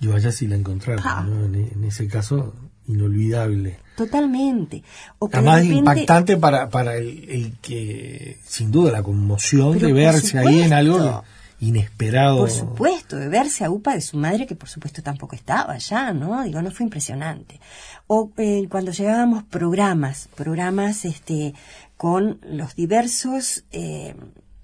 Y 0.00 0.08
vaya 0.08 0.32
si 0.32 0.46
la 0.48 0.56
encontraron, 0.56 1.02
Ah. 1.06 1.22
¿no? 1.22 1.44
en, 1.44 1.54
en 1.54 1.84
ese 1.84 2.08
caso, 2.08 2.54
inolvidable. 2.88 3.78
Totalmente. 3.96 4.82
O 5.18 5.28
que 5.28 5.32
de 5.32 5.38
Además 5.38 5.60
repente- 5.62 5.78
impactante 5.78 6.36
para, 6.36 6.68
para 6.70 6.96
el, 6.96 7.28
el 7.28 7.52
que, 7.60 8.38
sin 8.44 8.70
duda, 8.70 8.90
la 8.92 9.02
conmoción 9.02 9.74
Pero 9.74 9.86
de 9.88 9.92
verse 9.92 10.38
ahí 10.38 10.62
en 10.62 10.72
algo 10.72 11.22
inesperado. 11.60 12.38
Por 12.38 12.50
supuesto, 12.50 13.16
de 13.16 13.28
verse 13.28 13.64
a 13.64 13.70
UPA 13.70 13.94
de 13.94 14.00
su 14.00 14.16
madre, 14.16 14.46
que 14.46 14.56
por 14.56 14.68
supuesto 14.68 15.02
tampoco 15.02 15.36
estaba 15.36 15.74
allá, 15.74 16.12
¿no? 16.12 16.42
Digo, 16.42 16.60
no 16.62 16.70
fue 16.72 16.84
impresionante. 16.84 17.60
O 18.08 18.30
eh, 18.36 18.66
cuando 18.68 18.90
llegábamos 18.92 19.44
programas, 19.44 20.28
programas 20.34 21.04
este, 21.04 21.54
con 21.96 22.40
los 22.42 22.74
diversos 22.74 23.62
eh, 23.70 24.14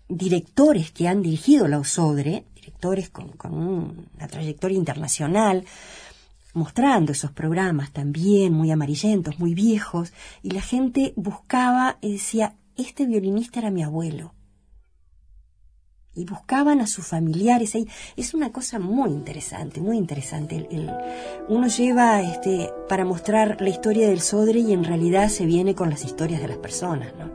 directores 0.09 0.91
que 0.91 1.07
han 1.07 1.23
dirigido 1.23 1.69
la 1.69 1.79
OSODRE, 1.79 2.45
directores 2.55 3.11
con, 3.11 3.29
con 3.33 3.55
un- 3.55 4.07
una 4.17 4.27
trayectoria 4.27 4.77
internacional, 4.77 5.65
mostrando 6.59 7.13
esos 7.13 7.31
programas 7.33 7.93
también 7.93 8.53
muy 8.53 8.71
amarillentos, 8.71 9.39
muy 9.39 9.55
viejos, 9.55 10.13
y 10.43 10.51
la 10.51 10.61
gente 10.61 11.13
buscaba 11.17 11.97
y 12.03 12.13
decía, 12.13 12.57
este 12.77 13.07
violinista 13.07 13.61
era 13.61 13.71
mi 13.71 13.83
abuelo. 13.83 14.35
y 16.15 16.25
buscaban 16.25 16.81
a 16.81 16.89
sus 16.89 17.07
familiares 17.07 17.77
ahí. 17.77 17.87
Es 18.17 18.35
una 18.35 18.51
cosa 18.51 18.81
muy 18.81 19.11
interesante, 19.11 19.81
muy 19.81 19.97
interesante. 19.97 20.67
El- 20.69 20.91
uno 21.49 21.69
lleva 21.69 22.21
este, 22.23 22.73
para 22.89 23.05
mostrar 23.05 23.61
la 23.61 23.69
historia 23.69 24.09
del 24.09 24.21
Sodre 24.21 24.59
y 24.59 24.73
en 24.73 24.83
realidad 24.83 25.29
se 25.29 25.47
viene 25.47 25.77
con 25.77 25.91
las 25.91 26.05
historias 26.05 26.41
de 26.41 26.49
las 26.49 26.59
personas, 26.59 27.13
¿no? 27.17 27.31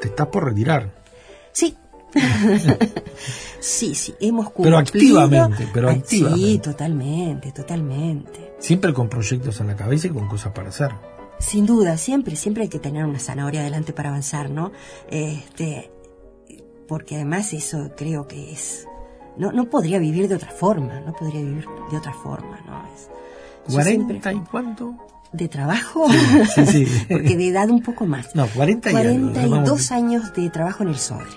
Te 0.00 0.08
estás 0.08 0.26
por 0.28 0.44
retirar. 0.44 0.90
Sí. 1.52 1.76
sí, 3.60 3.94
sí, 3.94 4.14
hemos 4.20 4.46
Pero 4.50 4.76
cumplido. 4.76 5.20
activamente, 5.20 5.68
pero 5.72 5.88
Ah, 5.90 5.94
Sí, 6.04 6.22
activamente. 6.22 6.58
totalmente, 6.70 7.52
totalmente. 7.52 8.54
Siempre 8.58 8.92
con 8.92 9.08
proyectos 9.08 9.60
en 9.60 9.68
la 9.68 9.76
cabeza 9.76 10.08
y 10.08 10.10
con 10.10 10.28
cosas 10.28 10.52
para 10.52 10.68
hacer. 10.68 10.90
Sin 11.38 11.66
duda, 11.66 11.96
siempre, 11.96 12.36
siempre 12.36 12.64
hay 12.64 12.68
que 12.68 12.78
tener 12.78 13.04
una 13.04 13.18
zanahoria 13.18 13.60
adelante 13.62 13.92
para 13.92 14.10
avanzar, 14.10 14.50
¿no? 14.50 14.72
Este, 15.10 15.90
porque 16.86 17.16
además 17.16 17.52
eso 17.52 17.90
creo 17.96 18.28
que 18.28 18.52
es, 18.52 18.86
no, 19.36 19.50
no 19.50 19.68
podría 19.68 19.98
vivir 19.98 20.28
de 20.28 20.36
otra 20.36 20.50
forma, 20.50 21.00
no 21.00 21.12
podría 21.14 21.40
vivir 21.40 21.66
de 21.90 21.96
otra 21.96 22.12
forma, 22.12 22.60
¿no? 22.66 22.84
Es, 22.94 23.08
yo 23.72 23.78
¿40 23.80 23.84
siempre- 23.84 24.32
y 24.34 24.38
cuánto? 24.50 24.94
¿De 25.32 25.48
trabajo? 25.48 26.06
Sí, 26.54 26.66
sí. 26.66 26.86
porque 27.08 27.36
de 27.36 27.48
edad 27.48 27.70
un 27.70 27.82
poco 27.82 28.04
más. 28.06 28.34
No, 28.34 28.46
40 28.46 28.92
y 28.92 28.96
algo, 28.96 29.32
42 29.32 29.50
vamos- 29.50 29.92
años 29.92 30.32
de 30.34 30.50
trabajo 30.50 30.82
en 30.82 30.90
el 30.90 30.98
sobre. 30.98 31.30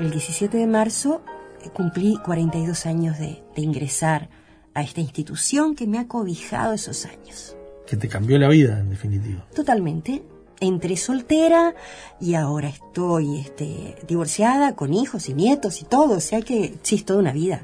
El 0.00 0.10
17 0.10 0.56
de 0.58 0.66
marzo 0.66 1.22
eh, 1.62 1.70
cumplí 1.72 2.18
42 2.24 2.86
años 2.86 3.18
de, 3.18 3.42
de 3.54 3.62
ingresar 3.62 4.28
a 4.74 4.82
esta 4.82 5.00
institución 5.00 5.74
que 5.76 5.86
me 5.86 5.98
ha 5.98 6.08
cobijado 6.08 6.74
esos 6.74 7.06
años. 7.06 7.56
Que 7.86 7.96
te 7.96 8.08
cambió 8.08 8.38
la 8.38 8.48
vida, 8.48 8.80
en 8.80 8.90
definitiva. 8.90 9.46
Totalmente. 9.54 10.22
Entré 10.60 10.96
soltera 10.96 11.74
y 12.20 12.34
ahora 12.34 12.68
estoy 12.68 13.38
este, 13.40 13.96
divorciada 14.08 14.74
con 14.74 14.94
hijos 14.94 15.28
y 15.28 15.34
nietos 15.34 15.80
y 15.82 15.84
todo. 15.84 16.16
O 16.16 16.20
sea 16.20 16.42
que 16.42 16.74
sí, 16.82 16.96
es 16.96 17.04
toda 17.04 17.20
una 17.20 17.32
vida. 17.32 17.62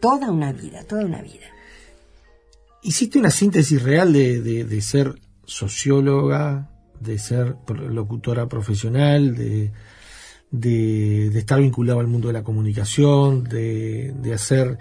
Toda 0.00 0.30
una 0.30 0.52
vida, 0.52 0.82
toda 0.84 1.04
una 1.04 1.20
vida. 1.22 1.46
Hiciste 2.86 3.18
una 3.18 3.30
síntesis 3.30 3.82
real 3.82 4.12
de, 4.12 4.40
de- 4.42 4.80
ser 4.80 5.14
socióloga, 5.44 6.70
de 7.00 7.18
ser 7.18 7.56
locutora 7.68 8.48
profesional, 8.48 9.34
de, 9.34 9.72
de- 10.50 11.38
estar 11.38 11.60
vinculado 11.60 11.98
al 12.00 12.06
mundo 12.06 12.28
de 12.28 12.34
la 12.34 12.42
comunicación, 12.44 13.44
de, 13.44 14.12
de 14.22 14.34
hacer 14.34 14.78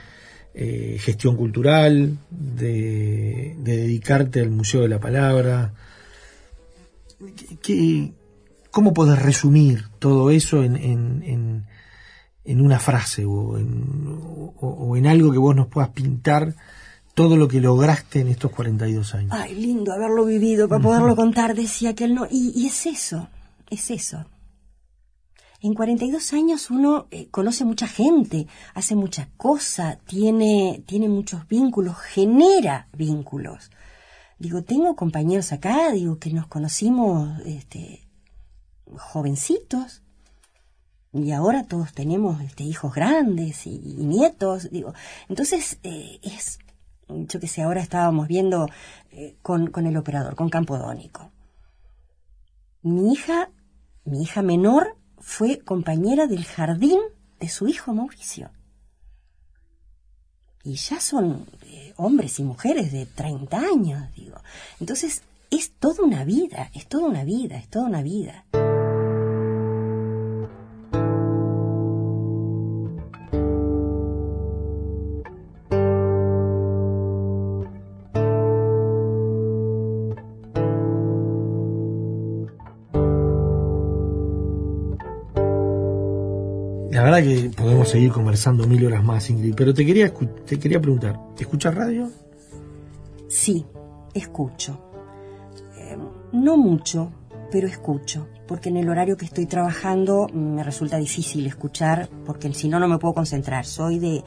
eh, 0.54 0.98
gestión 1.00 1.36
cultural, 1.36 2.18
de, 2.30 3.56
de 3.60 3.78
dedicarte 3.78 4.40
al 4.40 4.52
Museo 4.52 4.82
de 4.82 4.90
la 4.90 5.00
Palabra. 5.00 5.74
¿Qué- 7.36 7.58
qué- 7.62 8.14
¿Cómo 8.72 8.94
podés 8.94 9.20
resumir 9.22 9.86
todo 10.00 10.30
eso 10.30 10.62
en, 10.64 10.76
en- 10.76 11.24
en- 11.24 11.66
en 12.44 12.62
una 12.62 12.78
frase 12.78 13.24
o 13.26 13.32
o- 13.58 14.54
o 14.68 14.98
en 14.98 15.08
algo 15.08 15.32
que 15.32 15.38
vos 15.40 15.56
nos 15.56 15.68
puedas 15.68 15.90
pintar 15.90 16.54
todo 17.16 17.38
lo 17.38 17.48
que 17.48 17.62
lograste 17.62 18.20
en 18.20 18.28
estos 18.28 18.52
42 18.52 19.16
años? 19.16 19.32
Ay, 19.34 19.56
lindo 19.56 19.94
haberlo 19.94 20.26
vivido 20.26 20.68
para 20.68 20.82
poderlo 20.84 21.16
contar, 21.16 21.56
decía 21.56 21.96
que 21.96 22.04
él 22.04 22.14
no. 22.14 22.28
Y, 22.30 22.52
y 22.54 22.68
es 22.68 22.86
eso, 22.86 23.30
es 23.70 23.90
eso. 23.90 24.26
En 25.62 25.74
42 25.74 26.34
años 26.34 26.70
uno 26.70 27.08
eh, 27.10 27.28
conoce 27.32 27.64
mucha 27.66 27.88
gente, 27.88 28.48
hace 28.74 28.96
mucha 28.96 29.30
cosa, 29.38 29.98
tiene, 30.06 30.84
tiene 30.86 31.10
muchos 31.10 31.48
vínculos, 31.48 31.98
genera 31.98 32.88
vínculos. 32.96 33.72
Digo, 34.38 34.64
tengo 34.64 34.96
compañeros 34.96 35.54
acá, 35.54 35.92
digo, 35.92 36.20
que 36.20 36.32
nos 36.34 36.48
conocimos 36.48 37.40
este, 37.46 38.06
jovencitos 38.98 40.04
y 41.14 41.32
ahora 41.32 41.64
todos 41.64 41.94
tenemos 41.94 42.42
este, 42.42 42.66
hijos 42.66 42.94
grandes 42.94 43.66
y, 43.66 43.72
y 43.72 44.04
nietos, 44.04 44.70
digo. 44.70 44.94
Entonces, 45.30 45.80
eh, 45.84 46.20
es, 46.22 46.60
yo 47.08 47.40
que 47.40 47.48
sé, 47.48 47.62
ahora 47.62 47.82
estábamos 47.82 48.28
viendo 48.28 48.68
eh, 49.12 49.36
con, 49.42 49.68
con 49.68 49.86
el 49.86 49.98
operador, 49.98 50.36
con 50.36 50.50
Campodónico. 50.50 51.32
Mi 52.82 53.14
hija, 53.14 53.50
mi 54.04 54.22
hija 54.22 54.42
menor, 54.42 54.98
fue 55.20 55.60
compañera 55.60 56.28
del 56.28 56.46
jardín 56.46 57.00
de 57.40 57.50
su 57.50 57.68
hijo 57.68 57.94
Mauricio. 57.94 58.52
Y 60.64 60.76
ya 60.76 61.00
son 61.00 61.46
eh, 61.64 61.94
hombres 61.98 62.40
y 62.40 62.44
mujeres 62.44 62.92
de 62.92 63.06
30 63.06 63.58
años, 63.58 64.14
digo. 64.16 64.38
Entonces, 64.80 65.22
es 65.52 65.72
toda 65.72 66.04
una 66.04 66.26
vida, 66.26 66.72
es 66.74 66.88
toda 66.88 67.08
una 67.08 67.24
vida, 67.24 67.58
es 67.58 67.70
toda 67.70 67.86
una 67.86 68.02
vida. 68.02 68.46
Verdad 87.22 87.42
que 87.42 87.50
podemos 87.50 87.90
seguir 87.90 88.12
conversando 88.12 88.68
mil 88.68 88.86
horas 88.86 89.04
más, 89.04 89.30
Ingrid, 89.30 89.54
pero 89.56 89.74
te 89.74 89.86
quería, 89.86 90.12
te 90.46 90.60
quería 90.60 90.80
preguntar, 90.80 91.20
¿escuchas 91.40 91.74
radio? 91.76 92.10
Sí, 93.28 93.66
escucho. 94.14 94.80
Eh, 95.78 95.98
no 96.34 96.58
mucho, 96.58 97.12
pero 97.52 97.68
escucho, 97.68 98.28
porque 98.48 98.70
en 98.70 98.78
el 98.78 98.90
horario 98.90 99.18
que 99.18 99.26
estoy 99.26 99.46
trabajando 99.46 100.28
me 100.34 100.64
resulta 100.64 100.98
difícil 100.98 101.46
escuchar, 101.48 102.10
porque 102.26 102.54
si 102.54 102.70
no, 102.70 102.80
no 102.80 102.88
me 102.88 102.98
puedo 102.98 103.14
concentrar. 103.14 103.66
Soy 103.66 104.00
de, 104.00 104.24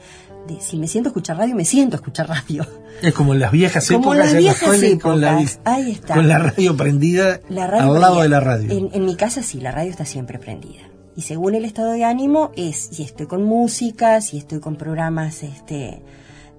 de- 0.47 0.59
si 0.61 0.77
me 0.77 0.87
siento 0.87 1.09
a 1.09 1.11
escuchar 1.11 1.37
radio, 1.37 1.55
me 1.55 1.65
siento 1.65 1.95
a 1.95 1.99
escuchar 1.99 2.27
radio. 2.27 2.65
Es 3.01 3.13
como 3.13 3.33
en 3.33 3.39
las 3.39 3.51
viejas 3.51 3.87
Como 3.87 3.99
épocas, 4.13 4.17
las 4.19 4.33
en 4.33 4.39
viejas 4.39 4.61
escuela 4.63 4.87
y 4.87 4.97
con 4.99 5.21
la, 5.21 5.31
épocas, 5.41 5.59
ahí 5.63 5.91
está. 5.91 6.15
con 6.15 6.27
la 6.27 6.37
radio 6.39 6.75
prendida 6.75 7.39
La 7.49 7.67
radio 7.67 7.93
al 7.93 8.01
lado 8.01 8.15
prendida. 8.19 8.23
de 8.23 8.29
la 8.29 8.39
radio. 8.39 8.71
En, 8.77 8.89
en 8.93 9.05
mi 9.05 9.15
casa 9.15 9.41
sí, 9.43 9.59
la 9.61 9.71
radio 9.71 9.89
está 9.91 10.05
siempre 10.05 10.37
prendida. 10.39 10.81
Y 11.15 11.21
según 11.23 11.55
el 11.55 11.65
estado 11.65 11.91
de 11.91 12.05
ánimo 12.05 12.51
es 12.55 12.77
si 12.77 13.03
estoy 13.03 13.27
con 13.27 13.43
música, 13.43 14.21
si 14.21 14.37
estoy 14.37 14.59
con 14.59 14.75
programas, 14.75 15.43
este, 15.43 16.01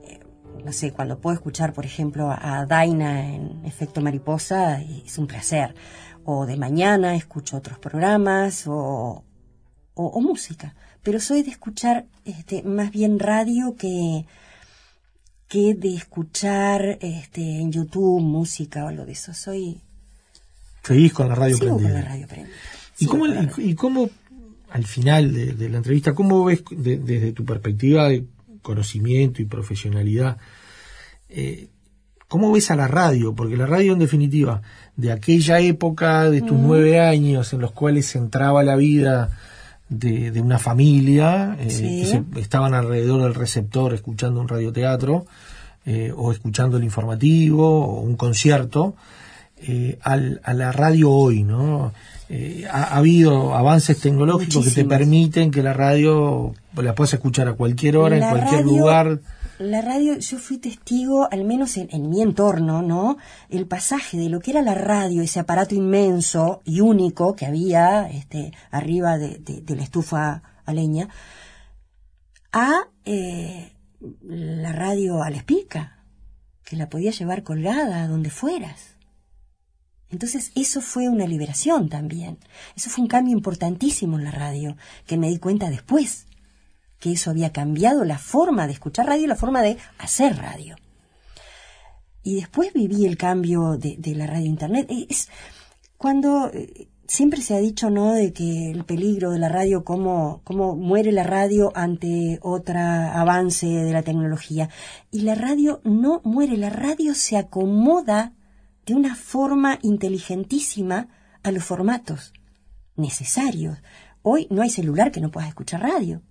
eh, 0.05 0.21
no 0.65 0.73
sé, 0.73 0.93
cuando 0.93 1.19
puedo 1.19 1.35
escuchar, 1.35 1.73
por 1.73 1.87
ejemplo, 1.87 2.31
a 2.31 2.67
Daina 2.67 3.35
en 3.35 3.65
Efecto 3.65 4.01
Mariposa, 4.01 4.83
es 4.83 5.17
un 5.19 5.27
placer. 5.27 5.75
O 6.25 6.45
de 6.47 6.57
mañana 6.57 7.15
escucho 7.15 7.57
otros 7.57 7.79
programas 7.79 8.67
o, 8.67 9.25
o, 9.95 10.05
o 10.07 10.21
música. 10.21 10.75
Pero 11.03 11.19
soy 11.21 11.43
de 11.43 11.51
escuchar 11.51 12.07
este, 12.25 12.63
más 12.63 12.91
bien 12.91 13.19
radio 13.19 13.75
que, 13.77 14.27
que 15.49 15.75
de 15.75 15.95
escuchar 15.95 16.99
este, 17.01 17.41
en 17.41 17.73
YouTube 17.73 18.21
música 18.21 18.85
o 18.85 18.89
algo 18.89 19.07
de 19.07 19.13
eso. 19.13 19.33
Soy, 19.33 19.81
Seguís 20.85 21.13
con 21.13 21.29
la 21.29 21.35
radio 21.35 21.59
prendida. 21.59 21.89
con 21.89 21.95
la 21.95 22.03
radio 22.03 22.27
prendida. 22.27 22.57
¿Y 22.99 23.07
cómo, 23.07 23.27
y 23.57 23.75
cómo, 23.75 24.11
al 24.71 24.85
final 24.87 25.33
de, 25.35 25.53
de 25.55 25.69
la 25.69 25.79
entrevista, 25.79 26.15
cómo 26.15 26.45
ves 26.45 26.63
de- 26.71 26.99
desde 26.99 27.33
tu 27.33 27.45
perspectiva 27.45 28.09
de 28.09 28.25
conocimiento 28.63 29.43
y 29.43 29.47
profesionalidad, 29.47 30.37
eh, 31.29 31.69
cómo 32.29 32.53
ves 32.53 32.71
a 32.71 32.77
la 32.77 32.87
radio? 32.89 33.35
Porque 33.35 33.57
la 33.57 33.67
radio, 33.67 33.93
en 33.93 33.99
definitiva, 33.99 34.63
de 34.97 35.13
aquella 35.13 35.61
época, 35.61 36.29
de 36.31 36.43
tus 36.43 36.59
Mm. 36.59 36.67
nueve 36.67 37.01
años, 37.01 37.53
en 37.53 37.61
los 37.61 37.73
cuales 37.73 38.15
entraba 38.17 38.63
la 38.63 38.77
vida 38.77 39.31
de, 39.89 40.31
de 40.31 40.41
una 40.41 40.59
familia, 40.59 41.57
eh, 41.59 41.71
Sí. 41.71 41.83
que 42.03 42.07
se- 42.07 42.41
estaban 42.41 42.75
alrededor 42.75 43.23
del 43.23 43.35
receptor 43.35 43.93
escuchando 43.95 44.41
un 44.41 44.47
radioteatro, 44.49 45.27
eh, 45.87 46.13
o 46.15 46.31
escuchando 46.31 46.77
el 46.77 46.85
informativo, 46.85 47.87
o 47.87 48.01
un 48.03 48.15
concierto, 48.17 48.95
eh, 49.63 49.99
al- 50.03 50.41
a 50.45 50.55
la 50.55 50.71
radio 50.73 51.11
hoy, 51.11 51.43
¿no? 51.43 51.93
Eh, 52.33 52.65
ha, 52.71 52.85
ha 52.85 52.97
habido 52.99 53.55
avances 53.57 53.99
tecnológicos 54.01 54.65
que 54.65 54.71
te 54.71 54.85
permiten 54.85 55.51
que 55.51 55.65
la 55.65 55.73
radio 55.73 56.53
la 56.77 56.95
puedas 56.95 57.13
escuchar 57.15 57.49
a 57.49 57.55
cualquier 57.55 57.97
hora, 57.97 58.17
en 58.17 58.23
cualquier 58.31 58.61
radio- 58.61 58.79
lugar. 58.79 59.21
La 59.59 59.83
radio, 59.83 60.17
yo 60.17 60.39
fui 60.39 60.59
testigo, 60.59 61.27
al 61.31 61.45
menos 61.45 61.77
en, 61.77 61.89
en 61.91 62.09
mi 62.09 62.23
entorno, 62.23 62.83
¿no? 62.83 63.19
El 63.49 63.67
pasaje 63.67 64.17
de 64.17 64.29
lo 64.29 64.39
que 64.41 64.53
era 64.53 64.63
la 64.63 64.75
radio, 64.75 65.23
ese 65.23 65.41
aparato 65.41 65.75
inmenso 65.75 66.63
y 66.65 66.81
único 66.81 67.35
que 67.35 67.47
había 67.47 68.09
este, 68.09 68.53
arriba 68.71 69.19
de, 69.19 69.39
de- 69.39 69.61
de 69.61 69.77
la 69.77 69.83
estufa 69.83 70.43
a 70.65 70.73
leña, 70.73 71.09
a 72.53 72.85
eh, 73.05 73.73
la 74.23 74.73
radio 74.73 75.23
a 75.23 75.31
la 75.31 75.37
espica, 75.39 75.99
que 76.65 76.77
la 76.77 76.89
podías 76.89 77.19
llevar 77.19 77.43
colgada 77.43 78.05
a 78.05 78.09
donde 78.09 78.31
fueras. 78.31 78.95
Entonces 80.11 80.51
eso 80.55 80.81
fue 80.81 81.09
una 81.09 81.27
liberación 81.27 81.89
también. 81.89 82.39
Eso 82.77 82.91
fue 82.91 83.03
un 83.03 83.09
cambio 83.09 83.33
importantísimo 83.33 84.19
en 84.19 84.25
la 84.25 84.33
radio, 84.33 84.77
que 85.07 85.17
me 85.17 85.29
di 85.29 85.39
cuenta 85.39 85.71
después, 85.71 86.27
que 86.99 87.13
eso 87.13 87.31
había 87.31 87.53
cambiado 87.53 88.05
la 88.05 88.19
forma 88.19 88.67
de 88.67 88.73
escuchar 88.73 89.07
radio 89.07 89.25
y 89.25 89.29
la 89.29 89.37
forma 89.37 89.63
de 89.63 89.79
hacer 89.99 90.37
radio. 90.37 90.77
Y 92.23 92.35
después 92.35 92.73
viví 92.73 93.07
el 93.07 93.17
cambio 93.17 93.79
de, 93.79 94.15
la 94.15 94.27
radio 94.27 94.47
internet. 94.47 94.87
Es 95.09 95.29
cuando 95.97 96.51
eh, 96.53 96.89
siempre 97.07 97.41
se 97.41 97.55
ha 97.55 97.59
dicho, 97.59 97.89
¿no?, 97.89 98.13
de 98.13 98.33
que 98.33 98.71
el 98.71 98.85
peligro 98.85 99.31
de 99.31 99.39
la 99.39 99.49
radio, 99.49 99.85
cómo, 99.85 100.43
cómo 100.45 100.77
muere 100.77 101.13
la 101.13 101.23
radio 101.23 101.73
ante 101.75 102.39
otro 102.43 102.79
avance 102.79 103.67
de 103.67 103.93
la 103.93 104.03
tecnología. 104.03 104.69
Y 105.11 105.23
la 105.23 105.35
radio 105.35 105.81
no 105.85 106.21
muere, 106.25 106.57
la 106.57 106.71
radio 106.71 107.15
se 107.15 107.37
acomoda 107.37 108.35
de 108.91 108.97
una 108.97 109.15
forma 109.15 109.79
inteligentísima 109.83 111.07
a 111.45 111.53
los 111.53 111.63
formatos 111.63 112.33
necesarios. 112.97 113.79
Hoy 114.23 114.49
no 114.51 114.63
hay 114.63 114.71
celular 114.71 115.13
que 115.13 115.21
no 115.21 115.31
puedas 115.31 115.49
escuchar 115.49 115.83
radio. 115.83 116.23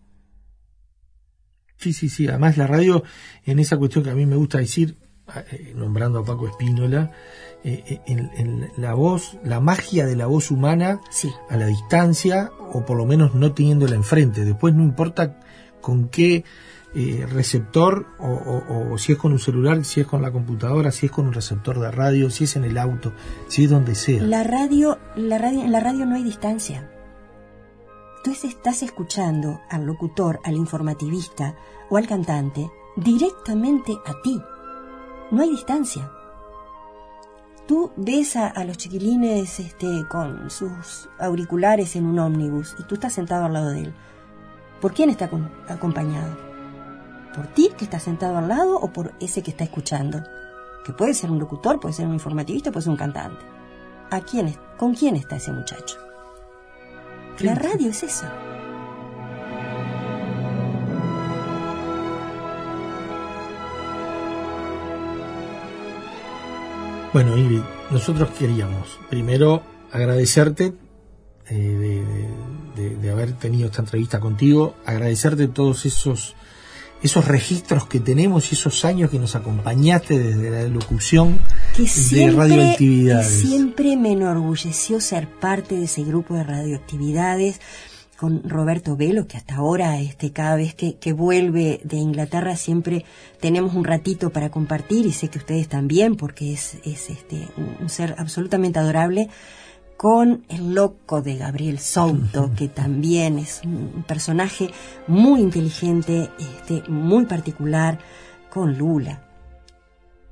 Sí, 1.78 1.94
sí, 1.94 2.10
sí. 2.10 2.28
Además 2.28 2.58
la 2.58 2.68
radio, 2.68 3.02
en 3.46 3.60
esa 3.60 3.78
cuestión 3.78 4.04
que 4.04 4.10
a 4.10 4.14
mí 4.14 4.26
me 4.26 4.36
gusta 4.36 4.58
decir, 4.58 4.98
eh, 5.52 5.72
nombrando 5.74 6.20
a 6.20 6.26
Paco 6.26 6.50
Espínola, 6.50 7.12
eh, 7.64 7.82
eh, 7.88 8.02
en, 8.08 8.70
la 8.76 8.94
voz, 8.94 9.38
la 9.46 9.62
magia 9.62 10.06
de 10.06 10.18
la 10.18 10.26
voz 10.26 10.52
humana 10.52 11.00
a 11.50 11.56
la 11.56 11.68
distancia, 11.68 12.52
o 12.74 12.86
por 12.86 12.98
lo 12.98 13.06
menos 13.06 13.36
no 13.36 13.54
teniéndola 13.54 13.96
enfrente. 13.96 14.44
Después 14.44 14.76
no 14.76 14.84
importa 14.84 15.40
con 15.80 16.10
qué 16.10 16.44
receptor, 16.94 18.08
o, 18.20 18.98
si 18.98 19.14
es 19.14 19.18
con 19.18 19.32
un 19.32 19.40
celular, 19.40 19.84
si 19.86 20.02
es 20.02 20.08
con 20.08 20.22
la 20.22 20.32
computadora, 20.32 20.92
si 20.92 21.06
es 21.06 21.12
con 21.12 21.28
un 21.28 21.34
receptor 21.34 21.80
de 21.80 21.92
radio, 21.92 22.30
si 22.30 22.46
es 22.46 22.56
en 22.56 22.64
el 22.64 22.78
auto, 22.78 23.14
si 23.48 23.66
es 23.66 23.70
donde 23.70 23.96
sea. 23.96 24.24
La 24.24 24.44
radio, 24.44 24.98
la 25.16 25.38
radio, 25.38 25.62
en 25.62 25.72
la 25.72 25.80
radio 25.80 26.06
no 26.06 26.16
hay 26.16 26.24
distancia. 26.24 26.90
Tú 28.24 28.32
estás 28.32 28.84
escuchando 28.84 29.62
al 29.70 29.86
locutor, 29.86 30.40
al 30.44 30.56
informativista 30.56 31.56
o 31.90 31.98
al 31.98 32.08
cantante 32.08 32.70
directamente 32.98 33.98
a 34.06 34.22
ti 34.22 34.42
no 35.32 35.44
hay 35.44 35.52
distancia. 35.52 36.12
Tú 37.68 37.92
ves 37.96 38.36
a, 38.36 38.64
los 38.64 38.78
chiquilines 38.78 39.60
este, 39.60 40.04
con 40.10 40.50
sus 40.50 41.08
auriculares 41.20 41.96
en 41.96 42.06
un 42.06 42.18
ómnibus 42.18 42.76
y 42.80 42.84
tú 42.84 42.96
estás 42.96 43.14
sentado 43.14 43.46
al 43.46 43.54
lado 43.54 43.70
de 43.70 43.82
él. 43.82 43.94
¿Por 44.82 44.94
quién 44.94 45.12
está 45.12 45.30
acompañado? 45.68 46.49
¿Por 47.36 47.48
ti 47.48 47.70
que 47.78 47.86
está 47.86 48.00
sentado 48.00 48.38
al 48.38 48.48
lado 48.48 48.78
o 48.78 48.92
por 48.92 49.14
ese 49.20 49.42
que 49.44 49.52
está 49.52 49.64
escuchando? 49.64 50.24
Que 50.84 50.94
puede 50.94 51.14
ser 51.14 51.32
un 51.32 51.40
locutor, 51.40 51.80
puede 51.80 51.94
ser 51.94 52.08
un 52.08 52.14
informativista, 52.14 52.72
puede 52.72 52.84
ser 52.84 52.92
un 52.92 52.98
cantante. 52.98 53.46
¿A 54.12 54.22
quién 54.22 54.56
¿Con 54.78 54.96
quién 54.96 55.16
está 55.16 55.36
ese 55.36 55.52
muchacho? 55.52 55.98
La 57.40 57.56
radio 57.56 57.90
es 57.90 58.04
eso. 58.04 58.26
Bueno, 67.12 67.36
Ingrid, 67.36 67.62
nosotros 67.90 68.30
queríamos 68.38 69.00
primero 69.10 69.64
agradecerte 69.92 70.74
eh, 71.50 72.16
de, 72.76 73.12
haber 73.12 73.34
tenido 73.34 73.68
esta 73.68 73.82
entrevista 73.82 74.20
contigo, 74.20 74.76
agradecerte 74.86 75.48
todos 75.48 75.88
esos 75.88 76.36
esos 77.02 77.28
registros 77.28 77.88
que 77.88 78.00
tenemos 78.00 78.52
y 78.52 78.56
esos 78.56 78.84
años 78.86 79.10
que 79.10 79.20
nos 79.20 79.36
acompañaste 79.36 80.20
desde 80.20 80.50
la 80.50 80.64
locución 80.64 81.40
de 81.78 82.32
radioactividades. 82.32 83.28
siempre 83.28 83.96
me 83.96 84.12
enorgulleció 84.12 85.00
ser 85.00 85.30
parte 85.30 85.76
de 85.76 85.86
ese 85.86 86.04
grupo 86.04 86.36
de 86.36 86.44
radioactividades 86.44 87.60
con 88.20 88.44
Roberto 88.44 88.98
Velo, 88.98 89.28
que 89.28 89.38
hasta 89.38 89.56
ahora, 89.56 89.98
este, 90.02 90.34
cada 90.34 90.58
vez 90.58 90.76
que, 90.76 91.14
vuelve 91.14 91.80
de 91.86 91.96
Inglaterra, 91.96 92.58
siempre 92.58 93.06
tenemos 93.40 93.76
un 93.76 93.86
ratito 93.86 94.30
para 94.30 94.52
compartir, 94.52 95.06
y 95.06 95.14
sé 95.14 95.30
que 95.30 95.38
ustedes 95.38 95.70
también, 95.70 96.18
porque 96.18 96.52
es, 96.52 96.80
es 96.84 97.10
este, 97.10 97.48
un, 97.80 97.88
ser 97.88 98.16
absolutamente 98.18 98.78
adorable, 98.78 99.30
con 100.00 100.46
el 100.48 100.74
loco 100.74 101.22
de 101.22 101.36
Gabriel 101.36 101.78
Souto, 101.78 102.52
que 102.56 102.70
también 102.70 103.38
es 103.38 103.62
un 103.66 104.04
personaje 104.08 104.72
muy 105.08 105.42
inteligente, 105.42 106.30
este, 106.40 106.90
muy 106.90 107.26
particular, 107.26 108.00
con 108.50 108.78
Lula, 108.78 109.28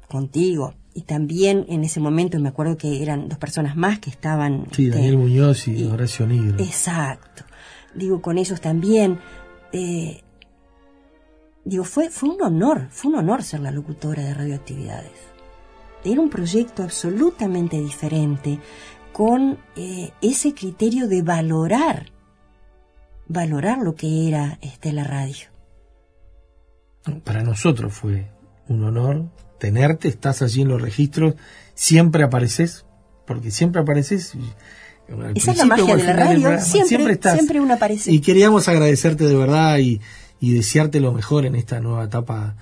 contigo, 0.07 0.73
y 0.93 1.01
también 1.01 1.65
en 1.67 1.83
ese 1.83 1.99
momento 1.99 2.39
me 2.39 2.49
acuerdo 2.49 2.77
que 2.77 3.03
eran 3.03 3.27
dos 3.27 3.37
personas 3.37 3.75
más 3.75 3.99
que 3.99 4.09
estaban. 4.09 4.67
Sí, 4.71 4.89
Daniel 4.89 5.15
este, 5.15 5.17
Muñoz 5.17 5.67
y, 5.67 5.83
Horacio 5.83 6.25
Negro. 6.25 6.63
Exacto 6.63 7.43
digo, 7.97 8.21
con 8.21 8.37
ellos 8.37 8.61
también. 8.61 9.19
Eh, 9.73 10.21
digo, 11.65 11.83
fue, 11.83 12.09
fue 12.09 12.29
un 12.29 12.41
honor, 12.41 12.87
fue 12.91 13.11
un 13.11 13.17
honor 13.17 13.43
ser 13.43 13.59
la 13.59 13.71
locutora 13.71 14.23
de 14.23 14.33
radioactividades. 14.33 15.11
Era 16.03 16.21
un 16.21 16.29
proyecto 16.29 16.83
absolutamente 16.83 17.77
diferente, 17.81 18.59
con 19.17 19.57
eh, 19.75 20.11
ese 20.21 20.53
criterio 20.53 21.07
de 21.07 21.23
valorar, 21.23 22.11
valorar 23.27 23.79
lo 23.79 23.95
que 23.95 24.27
era 24.27 24.59
este, 24.61 24.93
la 24.93 25.05
radio. 25.05 25.47
Para 27.23 27.41
nosotros 27.41 27.93
fue 27.93 28.27
un 28.67 28.83
honor 28.83 29.25
tenerte, 29.57 30.07
estás 30.07 30.43
allí 30.43 30.61
en 30.61 30.67
los 30.67 30.79
registros, 30.79 31.33
siempre 31.73 32.21
apareces, 32.21 32.85
porque 33.25 33.49
siempre 33.49 33.81
apareces. 33.81 34.37
Esa 35.33 35.51
es 35.51 35.57
la 35.57 35.65
magia 35.65 35.95
de 35.95 36.03
la 36.03 36.13
radio, 36.13 36.59
siempre, 36.59 37.19
siempre, 37.19 37.59
una 37.59 37.73
aparece. 37.73 38.11
Y 38.11 38.21
queríamos 38.21 38.67
agradecerte 38.67 39.25
de 39.25 39.35
verdad 39.35 39.79
y, 39.79 39.99
desearte 40.39 40.99
lo 40.99 41.11
mejor 41.11 41.47
en 41.47 41.55
esta 41.55 41.79
nueva 41.79 42.03
etapa 42.03 42.55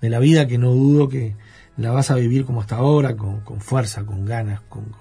de 0.00 0.08
la 0.08 0.20
vida 0.20 0.46
que 0.46 0.56
no 0.56 0.70
dudo 0.70 1.08
que 1.08 1.34
la 1.76 1.90
vas 1.90 2.12
a 2.12 2.14
vivir 2.14 2.44
como 2.44 2.60
hasta 2.60 2.76
ahora, 2.76 3.16
con, 3.16 3.42
fuerza, 3.58 4.06
con 4.06 4.24
ganas, 4.24 4.60
con, 4.60 4.94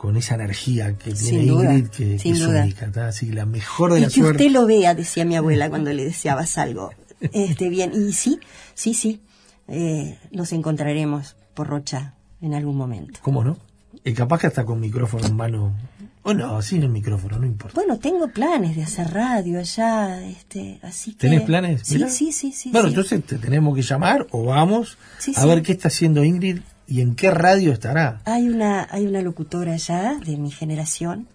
con 0.00 0.16
esa 0.16 0.34
energía 0.34 0.96
que 0.96 1.12
tiene 1.12 1.44
Ingrid, 1.44 1.88
que, 1.88 2.14
es 2.14 2.24
única, 2.24 2.90
así 3.06 3.32
la 3.32 3.44
mejor 3.44 3.92
de 3.92 3.98
y 3.98 4.02
la 4.04 4.08
que 4.08 4.22
usted 4.22 4.50
lo 4.50 4.64
vea, 4.64 4.94
decía 4.94 5.26
mi 5.26 5.36
abuela 5.36 5.68
cuando 5.68 5.92
le 5.92 6.04
deseabas 6.04 6.56
algo. 6.56 6.88
Este, 7.20 7.68
bien, 7.68 7.92
y 7.92 8.14
sí, 8.14 8.40
sí, 8.72 8.94
sí, 8.94 9.20
eh, 9.68 10.18
nos 10.30 10.54
encontraremos 10.54 11.36
por 11.52 11.66
Rocha 11.66 12.14
en 12.40 12.54
algún 12.54 12.78
momento. 12.78 13.20
¿Cómo 13.20 13.44
no? 13.44 13.58
Y 14.02 14.14
capaz 14.14 14.40
que 14.40 14.46
hasta 14.46 14.64
con 14.64 14.80
micrófono 14.80 15.26
en 15.26 15.36
mano 15.36 15.74
o 16.22 16.32
no, 16.32 16.62
sin 16.62 16.82
el 16.82 16.88
micrófono, 16.88 17.38
no 17.38 17.44
importa. 17.44 17.74
Bueno, 17.74 17.98
tengo 17.98 18.26
planes 18.28 18.76
de 18.76 18.84
hacer 18.84 19.12
radio 19.12 19.58
allá, 19.58 20.26
este, 20.26 20.80
así 20.82 21.12
que... 21.12 21.28
¿Tenés 21.28 21.42
planes? 21.42 21.82
Sí, 21.84 22.02
sí, 22.08 22.32
sí, 22.32 22.52
sí. 22.52 22.70
Bueno, 22.70 22.88
entonces 22.88 23.22
te 23.22 23.36
tenemos 23.36 23.76
que 23.76 23.82
llamar 23.82 24.26
o 24.30 24.44
vamos 24.44 24.96
a 25.36 25.44
ver 25.44 25.60
qué 25.60 25.72
está 25.72 25.88
haciendo 25.88 26.24
Ingrid 26.24 26.60
y 26.90 27.00
en 27.00 27.14
qué 27.14 27.30
radio 27.30 27.72
estará. 27.72 28.20
Hay 28.24 28.48
una, 28.48 28.88
hay 28.90 29.06
una 29.06 29.22
locutora 29.22 29.74
allá 29.74 30.18
de 30.26 30.36
mi 30.36 30.50
generación 30.50 31.28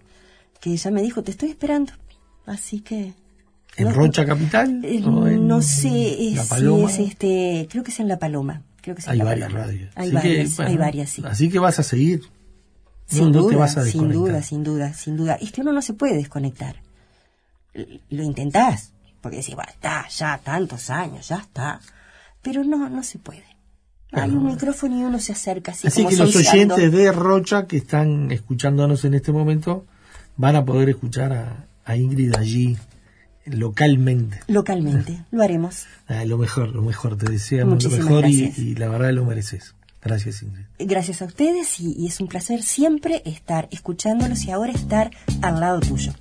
que 0.60 0.70
ella 0.70 0.90
me 0.90 1.00
dijo, 1.00 1.22
te 1.22 1.30
estoy 1.30 1.48
esperando, 1.48 1.92
así 2.44 2.80
que... 2.80 3.14
¿En 3.78 3.92
Rocha 3.92 4.26
Capital? 4.26 4.84
Eh, 4.84 5.00
no 5.00 5.62
sé 5.62 6.32
la 6.34 6.44
Paloma? 6.44 6.88
si 6.90 7.02
es 7.02 7.08
este, 7.08 7.68
creo 7.70 7.82
que 7.82 7.90
es 7.90 8.00
en 8.00 8.08
La 8.08 8.18
Paloma. 8.18 8.62
Creo 8.80 8.94
que 8.94 9.00
es 9.00 9.08
hay 9.08 9.18
varias 9.18 9.52
radios. 9.52 9.92
Hay 9.94 10.12
varias, 10.12 10.60
hay 10.60 10.76
varias, 10.76 11.10
sí. 11.10 11.22
Así 11.26 11.48
que 11.50 11.58
vas 11.58 11.78
a 11.78 11.82
seguir 11.82 12.22
sin 13.06 13.32
duda, 13.32 13.68
sin 13.68 14.10
duda, 14.10 14.42
sin 14.42 14.62
duda, 14.62 14.94
sin 14.94 15.16
duda. 15.16 15.34
Es 15.40 15.52
que 15.52 15.62
uno 15.62 15.72
no 15.72 15.82
se 15.82 15.94
puede 15.94 16.16
desconectar. 16.16 16.76
Lo 18.10 18.22
intentás, 18.22 18.92
porque 19.20 19.38
decís, 19.38 19.54
bueno, 19.54 19.70
está, 19.72 20.06
ya 20.08 20.38
tantos 20.38 20.90
años, 20.90 21.28
ya 21.28 21.36
está. 21.36 21.80
Pero 22.42 22.64
no, 22.64 22.88
no 22.88 23.02
se 23.02 23.18
puede. 23.18 23.55
Hay 24.12 24.30
un 24.30 24.46
micrófono 24.46 24.98
y 24.98 25.02
uno 25.02 25.18
se 25.18 25.32
acerca 25.32 25.72
así. 25.72 25.88
Así 25.88 26.06
que 26.06 26.16
los 26.16 26.34
oyentes 26.36 26.92
de 26.92 27.12
Rocha 27.12 27.66
que 27.66 27.76
están 27.76 28.30
escuchándonos 28.30 29.04
en 29.04 29.14
este 29.14 29.32
momento 29.32 29.84
van 30.36 30.56
a 30.56 30.64
poder 30.64 30.88
escuchar 30.88 31.66
a, 31.84 31.96
Ingrid 31.96 32.34
allí 32.34 32.76
localmente. 33.44 34.40
Localmente, 34.48 35.24
lo 35.30 35.42
haremos. 35.42 35.86
Ah, 36.08 36.24
lo 36.24 36.38
mejor, 36.38 36.74
lo 36.74 36.82
mejor, 36.82 37.16
te 37.16 37.30
deseamos 37.30 37.82
lo 37.84 37.90
mejor 37.90 38.26
y, 38.26 38.52
y, 38.56 38.74
la 38.74 38.88
verdad 38.88 39.12
lo 39.12 39.24
mereces. 39.24 39.74
Gracias, 40.02 40.42
Ingrid. 40.42 40.64
Gracias 40.78 41.22
a 41.22 41.24
ustedes 41.24 41.80
y, 41.80 42.06
es 42.06 42.20
un 42.20 42.28
placer 42.28 42.62
siempre 42.62 43.22
estar 43.24 43.68
escuchándolos 43.72 44.44
y 44.44 44.50
ahora 44.50 44.72
estar 44.72 45.10
al 45.42 45.60
lado 45.60 45.80
tuyo. 45.80 46.12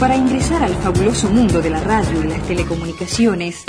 Para 0.00 0.16
ingresar 0.16 0.64
al 0.64 0.74
fabuloso 0.76 1.28
mundo 1.28 1.60
de 1.60 1.68
la 1.68 1.80
radio 1.80 2.24
y 2.24 2.28
las 2.28 2.42
telecomunicaciones, 2.48 3.66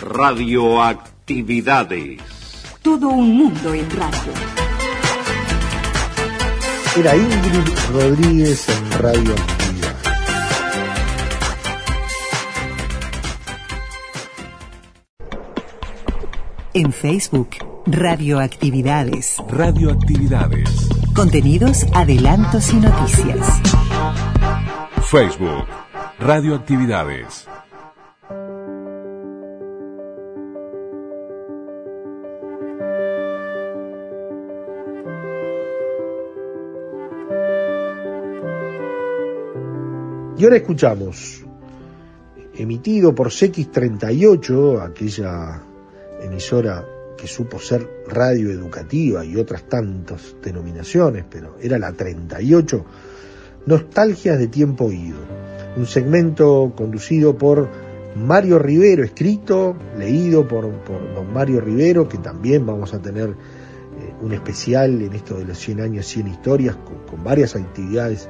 Radioactividades. 0.00 2.20
Todo 2.82 3.08
un 3.08 3.36
mundo 3.36 3.74
en 3.74 3.90
radio. 3.90 4.32
Era 6.96 7.16
Ingrid 7.16 7.68
Rodríguez 7.92 8.68
en 8.68 8.92
Radio 9.00 9.32
Actividad. 9.32 9.96
En 16.74 16.92
Facebook, 16.92 17.50
Radioactividades. 17.86 19.36
Radioactividades. 19.48 20.91
Contenidos, 21.14 21.84
adelantos 21.92 22.72
y 22.72 22.76
noticias. 22.76 23.60
Facebook, 25.02 25.66
Radioactividades. 26.18 27.46
Y 40.38 40.44
ahora 40.44 40.56
escuchamos, 40.56 41.44
emitido 42.54 43.14
por 43.14 43.28
CX38, 43.28 44.82
aquella 44.82 45.62
emisora 46.22 46.91
que 47.16 47.26
supo 47.26 47.58
ser 47.58 47.88
radio 48.08 48.50
educativa 48.50 49.24
y 49.24 49.36
otras 49.36 49.68
tantas 49.68 50.36
denominaciones, 50.42 51.24
pero 51.28 51.56
era 51.60 51.78
la 51.78 51.92
38, 51.92 52.84
Nostalgias 53.66 54.38
de 54.38 54.48
Tiempo 54.48 54.90
Ido, 54.90 55.20
un 55.76 55.86
segmento 55.86 56.72
conducido 56.76 57.36
por 57.36 57.68
Mario 58.16 58.58
Rivero, 58.58 59.04
escrito, 59.04 59.76
leído 59.96 60.46
por, 60.46 60.68
por 60.82 61.14
don 61.14 61.32
Mario 61.32 61.60
Rivero, 61.60 62.08
que 62.08 62.18
también 62.18 62.66
vamos 62.66 62.92
a 62.92 63.00
tener 63.00 63.30
eh, 63.30 64.14
un 64.20 64.32
especial 64.32 65.00
en 65.00 65.12
esto 65.14 65.38
de 65.38 65.44
los 65.44 65.58
100 65.58 65.80
años, 65.80 66.06
100 66.06 66.28
historias, 66.28 66.76
con, 66.76 67.22
varias 67.22 67.54
actividades 67.54 68.28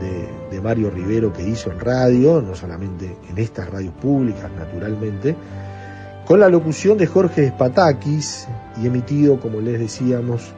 de, 0.00 0.28
de, 0.50 0.60
Mario 0.60 0.90
Rivero 0.90 1.32
que 1.32 1.48
hizo 1.48 1.72
en 1.72 1.80
radio, 1.80 2.42
no 2.42 2.54
solamente 2.54 3.16
en 3.28 3.38
estas 3.38 3.70
radios 3.70 3.94
públicas, 3.94 4.50
naturalmente, 4.56 5.34
con 6.28 6.38
la 6.40 6.50
locución 6.50 6.98
de 6.98 7.06
Jorge 7.06 7.48
Spatakis 7.48 8.46
y 8.82 8.86
emitido, 8.86 9.40
como 9.40 9.62
les 9.62 9.80
decíamos, 9.80 10.52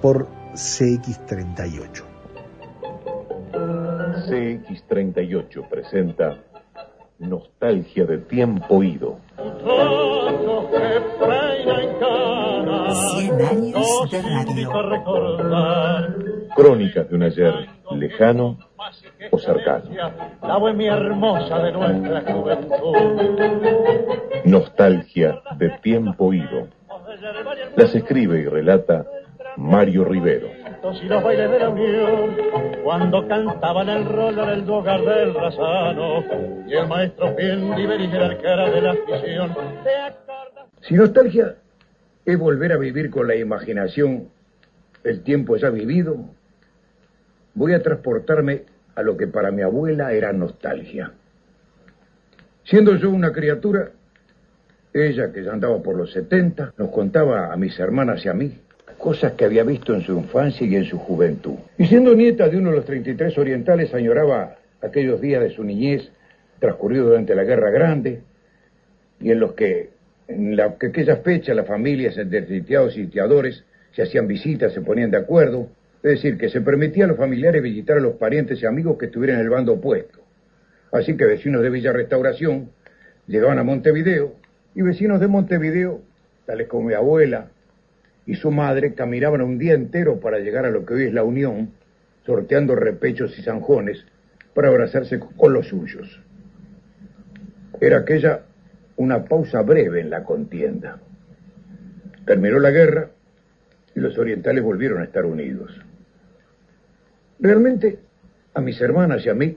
por 0.00 0.28
CX38. 0.54 2.04
CX38 4.28 5.68
presenta 5.68 6.38
Nostalgia 7.18 8.04
de 8.04 8.18
tiempo 8.18 8.84
ido. 8.84 9.18
100 13.18 13.42
años 13.42 14.10
de 14.12 14.22
radio. 14.22 14.70
Crónicas 16.54 17.10
de 17.10 17.16
un 17.16 17.22
ayer 17.24 17.79
lejano 17.92 18.58
o 19.30 19.38
cercano. 19.38 19.84
La 20.42 20.56
bohemia 20.56 20.94
hermosa 20.94 21.58
de 21.58 21.72
nuestra 21.72 22.32
juventud. 22.32 22.96
Nostalgia 24.44 25.40
de 25.56 25.70
tiempo 25.82 26.32
ido. 26.32 26.68
Las 27.76 27.94
escribe 27.94 28.40
y 28.40 28.46
relata 28.46 29.06
Mario 29.56 30.04
Rivero. 30.04 30.48
Y 31.02 31.06
los 31.06 31.22
bailes 31.22 31.50
de 31.50 31.58
la 31.58 31.68
unión, 31.68 32.36
cuando 32.82 33.28
cantaban 33.28 33.88
el 33.88 34.06
rol 34.06 34.38
en 34.38 34.48
el 34.48 34.70
hogar 34.70 35.04
del 35.04 35.34
razano, 35.34 36.24
y 36.66 36.72
el 36.72 36.88
maestro 36.88 37.34
bien 37.34 37.72
era 37.72 38.26
el 38.26 38.38
cara 38.38 38.70
de 38.70 38.80
la 38.80 38.92
afición. 38.92 39.54
Si 40.80 40.94
nostalgia 40.94 41.56
es 42.24 42.38
volver 42.38 42.72
a 42.72 42.78
vivir 42.78 43.10
con 43.10 43.28
la 43.28 43.36
imaginación 43.36 44.30
el 45.04 45.22
tiempo 45.22 45.56
ya 45.56 45.68
vivido, 45.68 46.16
voy 47.54 47.74
a 47.74 47.82
transportarme 47.82 48.62
a 48.94 49.02
lo 49.02 49.16
que 49.16 49.26
para 49.26 49.50
mi 49.50 49.62
abuela 49.62 50.12
era 50.12 50.32
nostalgia. 50.32 51.12
Siendo 52.64 52.94
yo 52.96 53.10
una 53.10 53.32
criatura, 53.32 53.90
ella, 54.92 55.32
que 55.32 55.44
ya 55.44 55.52
andaba 55.52 55.82
por 55.82 55.96
los 55.96 56.12
70, 56.12 56.74
nos 56.76 56.90
contaba 56.90 57.52
a 57.52 57.56
mis 57.56 57.78
hermanas 57.78 58.24
y 58.24 58.28
a 58.28 58.34
mí 58.34 58.58
cosas 58.98 59.32
que 59.32 59.46
había 59.46 59.64
visto 59.64 59.94
en 59.94 60.02
su 60.02 60.12
infancia 60.12 60.66
y 60.66 60.76
en 60.76 60.84
su 60.84 60.98
juventud. 60.98 61.54
Y 61.78 61.86
siendo 61.86 62.14
nieta 62.14 62.48
de 62.48 62.58
uno 62.58 62.70
de 62.70 62.76
los 62.76 62.84
33 62.84 63.36
orientales, 63.38 63.94
añoraba 63.94 64.56
aquellos 64.82 65.20
días 65.20 65.42
de 65.42 65.50
su 65.50 65.64
niñez 65.64 66.10
transcurridos 66.58 67.08
durante 67.08 67.34
la 67.34 67.44
Guerra 67.44 67.70
Grande 67.70 68.20
y 69.18 69.30
en 69.30 69.40
los 69.40 69.54
que 69.54 69.90
en 70.28 70.56
la, 70.56 70.76
que 70.78 70.88
aquella 70.88 71.16
fecha 71.16 71.54
las 71.54 71.66
familias 71.66 72.16
entre 72.16 72.46
sitiados 72.46 72.96
y 72.96 73.04
sitiadores 73.04 73.64
se 73.92 74.02
hacían 74.02 74.28
visitas, 74.28 74.72
se 74.72 74.80
ponían 74.80 75.10
de 75.10 75.16
acuerdo, 75.16 75.68
es 76.02 76.12
decir, 76.12 76.38
que 76.38 76.48
se 76.48 76.62
permitía 76.62 77.04
a 77.04 77.08
los 77.08 77.18
familiares 77.18 77.62
visitar 77.62 77.98
a 77.98 78.00
los 78.00 78.14
parientes 78.14 78.62
y 78.62 78.66
amigos 78.66 78.96
que 78.98 79.06
estuvieran 79.06 79.38
en 79.38 79.44
el 79.44 79.50
bando 79.50 79.74
opuesto. 79.74 80.20
Así 80.92 81.16
que 81.16 81.24
vecinos 81.24 81.62
de 81.62 81.70
Villa 81.70 81.92
Restauración 81.92 82.70
llegaban 83.26 83.58
a 83.58 83.64
Montevideo 83.64 84.34
y 84.74 84.82
vecinos 84.82 85.20
de 85.20 85.28
Montevideo, 85.28 86.00
tales 86.46 86.68
como 86.68 86.88
mi 86.88 86.94
abuela 86.94 87.48
y 88.26 88.34
su 88.34 88.50
madre, 88.50 88.94
caminaban 88.94 89.42
un 89.42 89.58
día 89.58 89.74
entero 89.74 90.20
para 90.20 90.38
llegar 90.38 90.64
a 90.64 90.70
lo 90.70 90.86
que 90.86 90.94
hoy 90.94 91.04
es 91.04 91.12
la 91.12 91.24
Unión, 91.24 91.72
sorteando 92.24 92.74
repechos 92.76 93.38
y 93.38 93.42
zanjones 93.42 94.04
para 94.54 94.68
abrazarse 94.68 95.18
con 95.18 95.52
los 95.52 95.68
suyos. 95.68 96.20
Era 97.80 97.98
aquella 97.98 98.42
una 98.96 99.24
pausa 99.24 99.62
breve 99.62 100.00
en 100.00 100.10
la 100.10 100.24
contienda. 100.24 100.98
Terminó 102.26 102.58
la 102.58 102.70
guerra 102.70 103.10
y 103.94 104.00
los 104.00 104.18
orientales 104.18 104.62
volvieron 104.62 105.00
a 105.00 105.04
estar 105.04 105.24
unidos. 105.24 105.80
Realmente, 107.40 107.98
a 108.52 108.60
mis 108.60 108.80
hermanas 108.80 109.24
y 109.24 109.30
a 109.30 109.34
mí, 109.34 109.56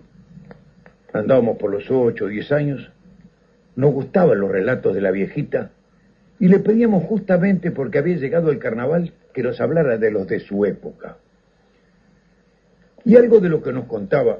andábamos 1.11 1.57
por 1.57 1.71
los 1.71 1.89
ocho 1.91 2.25
o 2.25 2.27
diez 2.29 2.51
años, 2.51 2.89
nos 3.75 3.93
gustaban 3.93 4.39
los 4.39 4.51
relatos 4.51 4.95
de 4.95 5.01
la 5.01 5.11
viejita 5.11 5.71
y 6.39 6.47
le 6.47 6.59
pedíamos 6.59 7.03
justamente 7.03 7.71
porque 7.71 7.97
había 7.97 8.17
llegado 8.17 8.51
el 8.51 8.59
carnaval 8.59 9.13
que 9.33 9.43
nos 9.43 9.59
hablara 9.59 9.97
de 9.97 10.11
los 10.11 10.27
de 10.27 10.39
su 10.39 10.65
época. 10.65 11.17
Y 13.03 13.17
algo 13.17 13.39
de 13.39 13.49
lo 13.49 13.61
que 13.61 13.73
nos 13.73 13.85
contaba, 13.85 14.39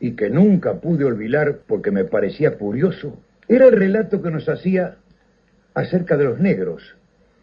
y 0.00 0.16
que 0.16 0.28
nunca 0.30 0.80
pude 0.80 1.04
olvidar 1.04 1.60
porque 1.66 1.92
me 1.92 2.04
parecía 2.04 2.58
curioso, 2.58 3.18
era 3.46 3.66
el 3.66 3.72
relato 3.72 4.20
que 4.20 4.32
nos 4.32 4.48
hacía 4.48 4.96
acerca 5.74 6.16
de 6.16 6.24
los 6.24 6.40
negros, 6.40 6.96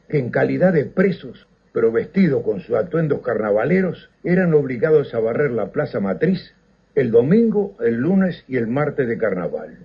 que 0.09 0.19
en 0.19 0.29
calidad 0.29 0.73
de 0.73 0.83
presos, 0.85 1.47
pero 1.73 1.91
vestidos 1.91 2.43
con 2.43 2.59
sus 2.61 2.75
atuendos 2.75 3.21
carnavaleros, 3.21 4.09
eran 4.23 4.53
obligados 4.53 5.13
a 5.13 5.19
barrer 5.19 5.51
la 5.51 5.71
plaza 5.71 5.99
matriz 5.99 6.53
el 6.95 7.11
domingo, 7.11 7.75
el 7.79 7.95
lunes 7.95 8.43
y 8.47 8.57
el 8.57 8.67
martes 8.67 9.07
de 9.07 9.17
carnaval. 9.17 9.77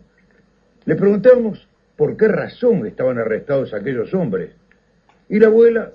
Le 0.85 0.97
preguntamos 0.97 1.69
por 1.97 2.17
qué 2.17 2.29
razón 2.29 2.87
estaban 2.87 3.19
arrestados 3.19 3.73
aquellos 3.73 4.13
hombres, 4.15 4.51
y 5.29 5.39
la 5.39 5.47
abuela 5.47 5.93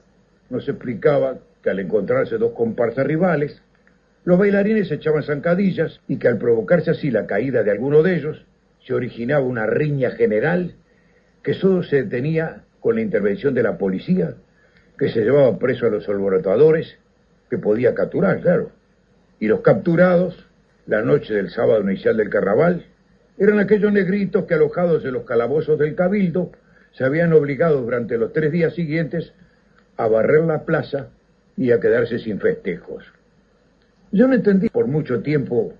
nos 0.49 0.67
explicaba 0.67 1.39
que 1.61 1.69
al 1.69 1.79
encontrarse 1.79 2.37
dos 2.37 2.53
comparsas 2.53 3.05
rivales, 3.05 3.61
los 4.23 4.39
bailarines 4.39 4.91
echaban 4.91 5.23
zancadillas 5.23 5.99
y 6.07 6.17
que 6.17 6.27
al 6.27 6.37
provocarse 6.37 6.91
así 6.91 7.11
la 7.11 7.25
caída 7.25 7.63
de 7.63 7.71
alguno 7.71 8.01
de 8.01 8.15
ellos, 8.15 8.45
se 8.85 8.93
originaba 8.93 9.45
una 9.45 9.65
riña 9.65 10.11
general 10.11 10.75
que 11.43 11.53
solo 11.53 11.83
se 11.83 12.03
detenía 12.03 12.63
con 12.79 12.95
la 12.95 13.01
intervención 13.01 13.53
de 13.53 13.63
la 13.63 13.77
policía, 13.77 14.35
que 14.99 15.09
se 15.09 15.21
llevaba 15.21 15.57
preso 15.57 15.87
a 15.87 15.89
los 15.89 16.07
alborotadores, 16.09 16.97
que 17.49 17.57
podía 17.57 17.95
capturar, 17.95 18.41
claro. 18.41 18.71
Y 19.39 19.47
los 19.47 19.61
capturados, 19.61 20.45
la 20.85 21.01
noche 21.01 21.33
del 21.33 21.49
sábado 21.49 21.81
inicial 21.81 22.17
del 22.17 22.29
carnaval, 22.29 22.85
eran 23.37 23.59
aquellos 23.59 23.93
negritos 23.93 24.43
que 24.43 24.55
alojados 24.55 25.05
en 25.05 25.13
los 25.13 25.23
calabozos 25.23 25.79
del 25.79 25.95
cabildo 25.95 26.51
se 26.91 27.05
habían 27.05 27.31
obligado 27.31 27.81
durante 27.81 28.17
los 28.17 28.33
tres 28.33 28.51
días 28.51 28.75
siguientes 28.75 29.31
a 29.95 30.07
barrer 30.07 30.43
la 30.43 30.65
plaza 30.65 31.07
y 31.55 31.71
a 31.71 31.79
quedarse 31.79 32.19
sin 32.19 32.39
festejos. 32.39 33.05
Yo 34.11 34.27
no 34.27 34.33
entendí 34.33 34.69
por 34.69 34.87
mucho 34.87 35.21
tiempo 35.21 35.73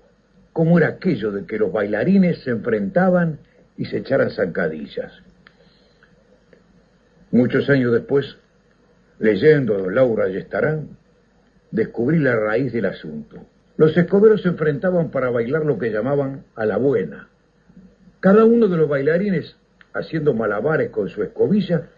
cómo 0.54 0.78
era 0.78 0.88
aquello 0.88 1.30
de 1.30 1.44
que 1.44 1.58
los 1.58 1.70
bailarines 1.70 2.42
se 2.42 2.50
enfrentaban 2.50 3.40
y 3.76 3.84
se 3.84 3.98
echaran 3.98 4.30
zancadillas. 4.30 5.12
Muchos 7.30 7.68
años 7.68 7.92
después, 7.92 8.36
leyendo 9.20 9.90
Laura 9.90 10.24
Ayestarán, 10.24 10.96
descubrí 11.70 12.18
la 12.18 12.34
raíz 12.34 12.72
del 12.72 12.86
asunto. 12.86 13.46
Los 13.76 13.96
escoberos 13.96 14.42
se 14.42 14.48
enfrentaban 14.48 15.10
para 15.10 15.30
bailar 15.30 15.64
lo 15.64 15.78
que 15.78 15.90
llamaban 15.90 16.44
a 16.56 16.66
la 16.66 16.78
buena. 16.78 17.28
Cada 18.18 18.44
uno 18.44 18.66
de 18.66 18.76
los 18.76 18.88
bailarines, 18.88 19.56
haciendo 19.92 20.34
malabares 20.34 20.90
con 20.90 21.08
su 21.08 21.22
escobilla, 21.22 21.88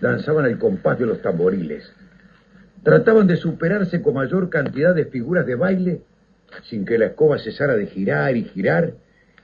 danzaban 0.00 0.46
el 0.46 0.58
compás 0.58 0.98
de 0.98 1.06
los 1.06 1.20
tamboriles. 1.20 1.90
Trataban 2.82 3.26
de 3.26 3.36
superarse 3.36 4.00
con 4.00 4.14
mayor 4.14 4.48
cantidad 4.50 4.94
de 4.94 5.06
figuras 5.06 5.46
de 5.46 5.56
baile 5.56 6.02
sin 6.64 6.84
que 6.84 6.98
la 6.98 7.06
escoba 7.06 7.38
cesara 7.38 7.76
de 7.76 7.86
girar 7.86 8.36
y 8.36 8.44
girar 8.44 8.92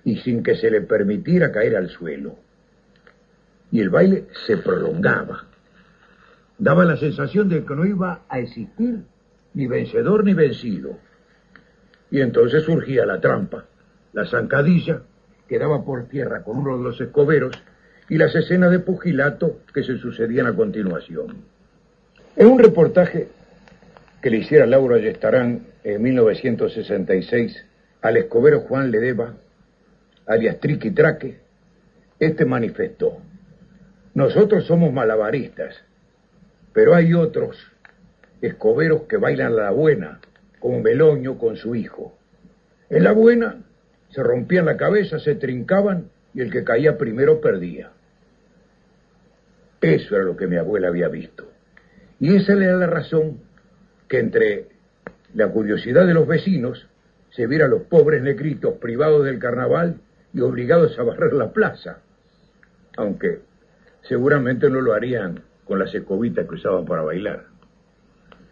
y 0.04 0.16
sin 0.18 0.42
que 0.42 0.56
se 0.56 0.70
le 0.70 0.82
permitiera 0.82 1.52
caer 1.52 1.76
al 1.76 1.88
suelo. 1.88 2.36
Y 3.70 3.80
el 3.80 3.90
baile 3.90 4.26
se 4.46 4.56
prolongaba. 4.58 5.53
Daba 6.58 6.84
la 6.84 6.96
sensación 6.96 7.48
de 7.48 7.64
que 7.64 7.74
no 7.74 7.84
iba 7.84 8.22
a 8.28 8.38
existir 8.38 9.02
ni 9.54 9.66
vencedor 9.66 10.24
ni 10.24 10.34
vencido. 10.34 10.98
Y 12.10 12.20
entonces 12.20 12.64
surgía 12.64 13.06
la 13.06 13.20
trampa, 13.20 13.64
la 14.12 14.26
zancadilla, 14.26 15.02
que 15.48 15.58
daba 15.58 15.84
por 15.84 16.08
tierra 16.08 16.42
con 16.42 16.58
uno 16.58 16.78
de 16.78 16.84
los 16.84 17.00
escoberos, 17.00 17.62
y 18.08 18.18
las 18.18 18.34
escenas 18.34 18.70
de 18.70 18.80
pugilato 18.80 19.60
que 19.72 19.82
se 19.82 19.96
sucedían 19.98 20.46
a 20.46 20.54
continuación. 20.54 21.44
En 22.36 22.46
un 22.48 22.58
reportaje 22.58 23.28
que 24.20 24.30
le 24.30 24.38
hiciera 24.38 24.66
Laura 24.66 24.98
Yestarán 24.98 25.66
en 25.84 26.02
1966 26.02 27.64
al 28.02 28.16
escobero 28.16 28.60
Juan 28.60 28.90
Ledeva, 28.90 29.34
alias 30.26 30.60
Triqui 30.60 30.90
Traque, 30.90 31.38
este 32.18 32.44
manifestó, 32.44 33.18
nosotros 34.14 34.64
somos 34.66 34.92
malabaristas, 34.92 35.74
pero 36.74 36.94
hay 36.94 37.14
otros 37.14 37.56
escoberos 38.42 39.04
que 39.04 39.16
bailan 39.16 39.56
la 39.56 39.70
buena, 39.70 40.20
como 40.58 40.80
Meloño 40.80 41.38
con 41.38 41.56
su 41.56 41.74
hijo. 41.74 42.18
En 42.90 43.04
la 43.04 43.12
buena 43.12 43.62
se 44.10 44.22
rompían 44.22 44.66
la 44.66 44.76
cabeza, 44.76 45.18
se 45.18 45.36
trincaban 45.36 46.10
y 46.34 46.42
el 46.42 46.50
que 46.50 46.64
caía 46.64 46.98
primero 46.98 47.40
perdía. 47.40 47.92
Eso 49.80 50.16
era 50.16 50.24
lo 50.24 50.36
que 50.36 50.46
mi 50.46 50.56
abuela 50.56 50.88
había 50.88 51.08
visto. 51.08 51.48
Y 52.18 52.36
esa 52.36 52.54
era 52.54 52.76
la 52.76 52.86
razón 52.86 53.40
que 54.08 54.18
entre 54.18 54.66
la 55.32 55.48
curiosidad 55.48 56.06
de 56.06 56.14
los 56.14 56.26
vecinos 56.26 56.88
se 57.30 57.46
viera 57.46 57.66
a 57.66 57.68
los 57.68 57.82
pobres 57.82 58.22
negritos 58.22 58.74
privados 58.78 59.24
del 59.24 59.38
carnaval 59.38 60.00
y 60.32 60.40
obligados 60.40 60.98
a 60.98 61.02
barrer 61.04 61.34
la 61.34 61.52
plaza, 61.52 61.98
aunque 62.96 63.40
seguramente 64.02 64.70
no 64.70 64.80
lo 64.80 64.92
harían 64.92 65.42
con 65.64 65.78
las 65.78 65.94
escobitas 65.94 66.46
que 66.46 66.54
usaban 66.54 66.84
para 66.84 67.02
bailar. 67.02 67.46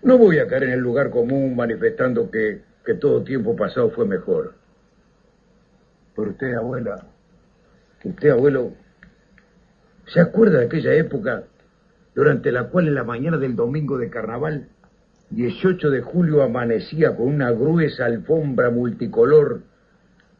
No 0.02 0.18
voy 0.18 0.38
a 0.38 0.48
caer 0.48 0.64
en 0.64 0.72
el 0.72 0.80
lugar 0.80 1.10
común 1.10 1.54
manifestando 1.54 2.30
que, 2.30 2.62
que 2.84 2.94
todo 2.94 3.22
tiempo 3.22 3.54
pasado 3.54 3.90
fue 3.90 4.06
mejor. 4.06 4.54
Pero 6.16 6.30
usted, 6.30 6.54
abuela, 6.54 7.06
usted, 8.04 8.30
abuelo, 8.30 8.72
¿se 10.06 10.20
acuerda 10.20 10.58
de 10.58 10.66
aquella 10.66 10.94
época 10.94 11.44
durante 12.14 12.52
la 12.52 12.68
cual 12.68 12.88
en 12.88 12.94
la 12.94 13.04
mañana 13.04 13.38
del 13.38 13.56
domingo 13.56 13.96
de 13.98 14.10
carnaval 14.10 14.68
18 15.30 15.90
de 15.90 16.02
julio 16.02 16.42
amanecía 16.42 17.16
con 17.16 17.28
una 17.28 17.50
gruesa 17.52 18.04
alfombra 18.04 18.70
multicolor, 18.70 19.62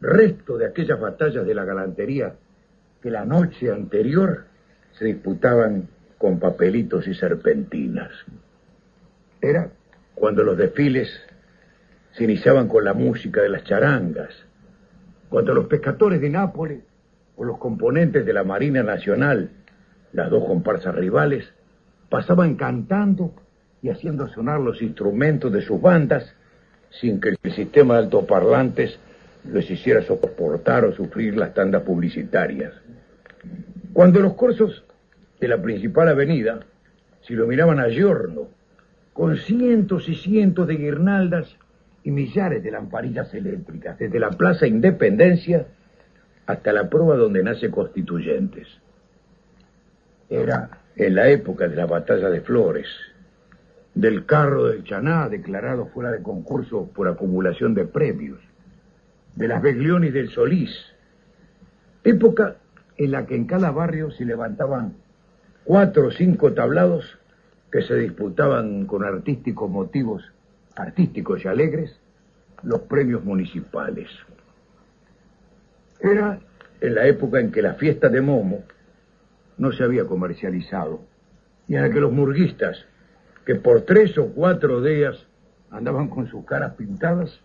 resto 0.01 0.59
de 0.59 0.67
aquellas 0.67 1.01
batallas 1.01 1.47
de 1.47 1.55
la 1.55 1.65
galantería 1.65 2.35
que 3.01 3.11
la 3.11 3.25
noche 3.25 3.71
anterior 3.71 4.45
se 4.99 5.07
disputaban 5.07 5.89
con 6.23 6.39
papelitos 6.39 7.09
y 7.09 7.15
serpentinas. 7.15 8.13
Era 9.41 9.71
cuando 10.15 10.45
los 10.45 10.57
desfiles 10.57 11.11
se 12.13 12.23
iniciaban 12.23 12.69
con 12.69 12.85
la 12.85 12.95
música 12.95 13.43
de 13.43 13.49
las 13.49 13.65
charangas, 13.65 14.31
cuando 15.29 15.53
los 15.53 15.67
pescadores 15.67 16.21
de 16.21 16.31
Nápoles 16.31 16.85
o 17.35 17.43
los 17.43 17.59
componentes 17.59 18.25
de 18.25 18.33
la 18.33 18.45
Marina 18.45 18.85
Nacional, 18.85 19.51
las 20.13 20.31
dos 20.31 20.45
comparsas 20.45 20.95
rivales, 20.95 21.53
pasaban 22.09 22.55
cantando 22.55 23.35
y 23.83 23.89
haciendo 23.89 24.29
sonar 24.29 24.61
los 24.61 24.81
instrumentos 24.81 25.53
de 25.53 25.63
sus 25.63 25.81
bandas 25.83 26.33
sin 27.01 27.21
que 27.21 27.31
el 27.31 27.53
sistema 27.53 27.95
de 27.95 28.05
altoparlantes 28.05 28.97
les 29.53 29.69
hiciera 29.69 30.03
soportar 30.03 30.85
o 30.85 30.93
sufrir 30.93 31.37
las 31.37 31.53
tandas 31.53 31.83
publicitarias. 31.83 32.75
Cuando 33.93 34.21
los 34.21 34.35
corsos 34.35 34.85
de 35.43 35.49
la 35.49 35.61
principal 35.61 36.07
avenida 36.07 36.61
se 37.23 37.33
iluminaban 37.33 37.81
a 37.81 37.89
giorno, 37.89 38.47
con 39.13 39.37
cientos 39.37 40.09
y 40.09 40.15
cientos 40.15 40.69
de 40.69 40.77
guirnaldas 40.77 41.59
y 42.05 42.13
millares 42.13 42.63
de 42.63 42.71
lamparillas 42.71 43.35
eléctricas, 43.35 43.99
desde 43.99 44.21
la 44.21 44.31
Plaza 44.31 44.69
Independencia 44.69 45.67
hasta 46.47 46.73
la 46.73 46.89
prueba 46.89 47.17
donde 47.17 47.43
nace 47.43 47.73
Constituyentes. 47.73 48.69
Era 50.31 50.79
en 50.95 51.17
la 51.17 51.29
época 51.29 51.67
de 51.67 51.75
la 51.75 51.87
batalla 51.87 52.31
de 52.31 52.41
Flores, 52.41 52.87
del 53.97 54.25
carro 54.25 54.67
del 54.67 54.85
Chaná 54.85 55.29
declarado 55.29 55.87
fuera 55.87 56.13
de 56.13 56.23
concurso 56.23 56.89
por 56.95 57.09
acumulación 57.09 57.75
de 57.75 57.85
premios, 57.85 58.39
de 59.35 59.49
las 59.49 59.61
Beglionis 59.61 60.13
del 60.13 60.31
Solís, 60.31 60.71
época 62.05 62.59
en 62.97 63.11
la 63.11 63.27
que 63.27 63.35
en 63.35 63.47
cada 63.47 63.73
barrio 63.73 64.13
se 64.13 64.25
levantaban 64.25 65.02
cuatro 65.65 66.09
o 66.09 66.11
cinco 66.11 66.53
tablados 66.53 67.19
que 67.71 67.83
se 67.83 67.95
disputaban 67.95 68.87
con 68.87 69.05
artísticos 69.05 69.71
motivos, 69.71 70.23
artísticos 70.77 71.45
y 71.45 71.49
alegres, 71.49 71.97
los 72.63 72.83
premios 72.83 73.25
municipales. 73.25 74.09
Era 76.01 76.39
en 76.81 76.95
la 76.95 77.07
época 77.07 77.41
en 77.41 77.51
que 77.53 77.63
la 77.63 77.75
fiesta 77.75 78.09
de 78.09 78.21
Momo 78.21 78.65
no 79.57 79.73
se 79.73 79.85
había 79.85 80.05
comercializado 80.05 81.01
y 81.69 81.77
en 81.77 81.83
la 81.83 81.91
que 81.91 82.01
los 82.01 82.13
murguistas 82.13 82.85
que 83.47 83.55
por 83.55 83.83
tres 83.83 84.17
o 84.19 84.27
cuatro 84.29 84.83
días 84.83 85.17
andaban 85.71 86.09
con 86.09 86.29
sus 86.29 86.45
caras 86.45 86.75
pintadas, 86.75 87.41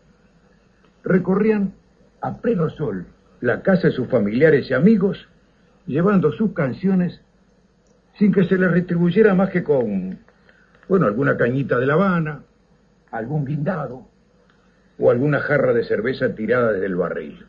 recorrían 1.03 1.73
a 2.21 2.37
pleno 2.37 2.69
sol 2.69 3.05
la 3.41 3.61
casa 3.61 3.87
de 3.87 3.93
sus 3.93 4.07
familiares 4.07 4.69
y 4.69 4.73
amigos, 4.73 5.27
llevando 5.85 6.31
sus 6.31 6.53
canciones 6.53 7.21
sin 8.17 8.31
que 8.31 8.45
se 8.45 8.57
les 8.57 8.71
retribuyera 8.71 9.33
más 9.33 9.49
que 9.49 9.63
con, 9.63 10.19
bueno, 10.87 11.05
alguna 11.05 11.37
cañita 11.37 11.77
de 11.79 11.85
La 11.85 11.93
Habana, 11.93 12.43
algún 13.11 13.45
guindado 13.45 14.07
o 14.99 15.11
alguna 15.11 15.39
jarra 15.39 15.73
de 15.73 15.83
cerveza 15.83 16.33
tirada 16.33 16.73
desde 16.73 16.87
el 16.87 16.95
barril. 16.95 17.45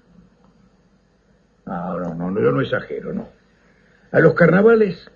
No, 1.65 2.15
no, 2.15 2.31
no, 2.31 2.41
yo 2.41 2.53
no 2.53 2.61
exagero, 2.61 3.13
no. 3.13 3.29
A 4.13 4.21
los 4.21 4.35
carnavales 4.35 5.11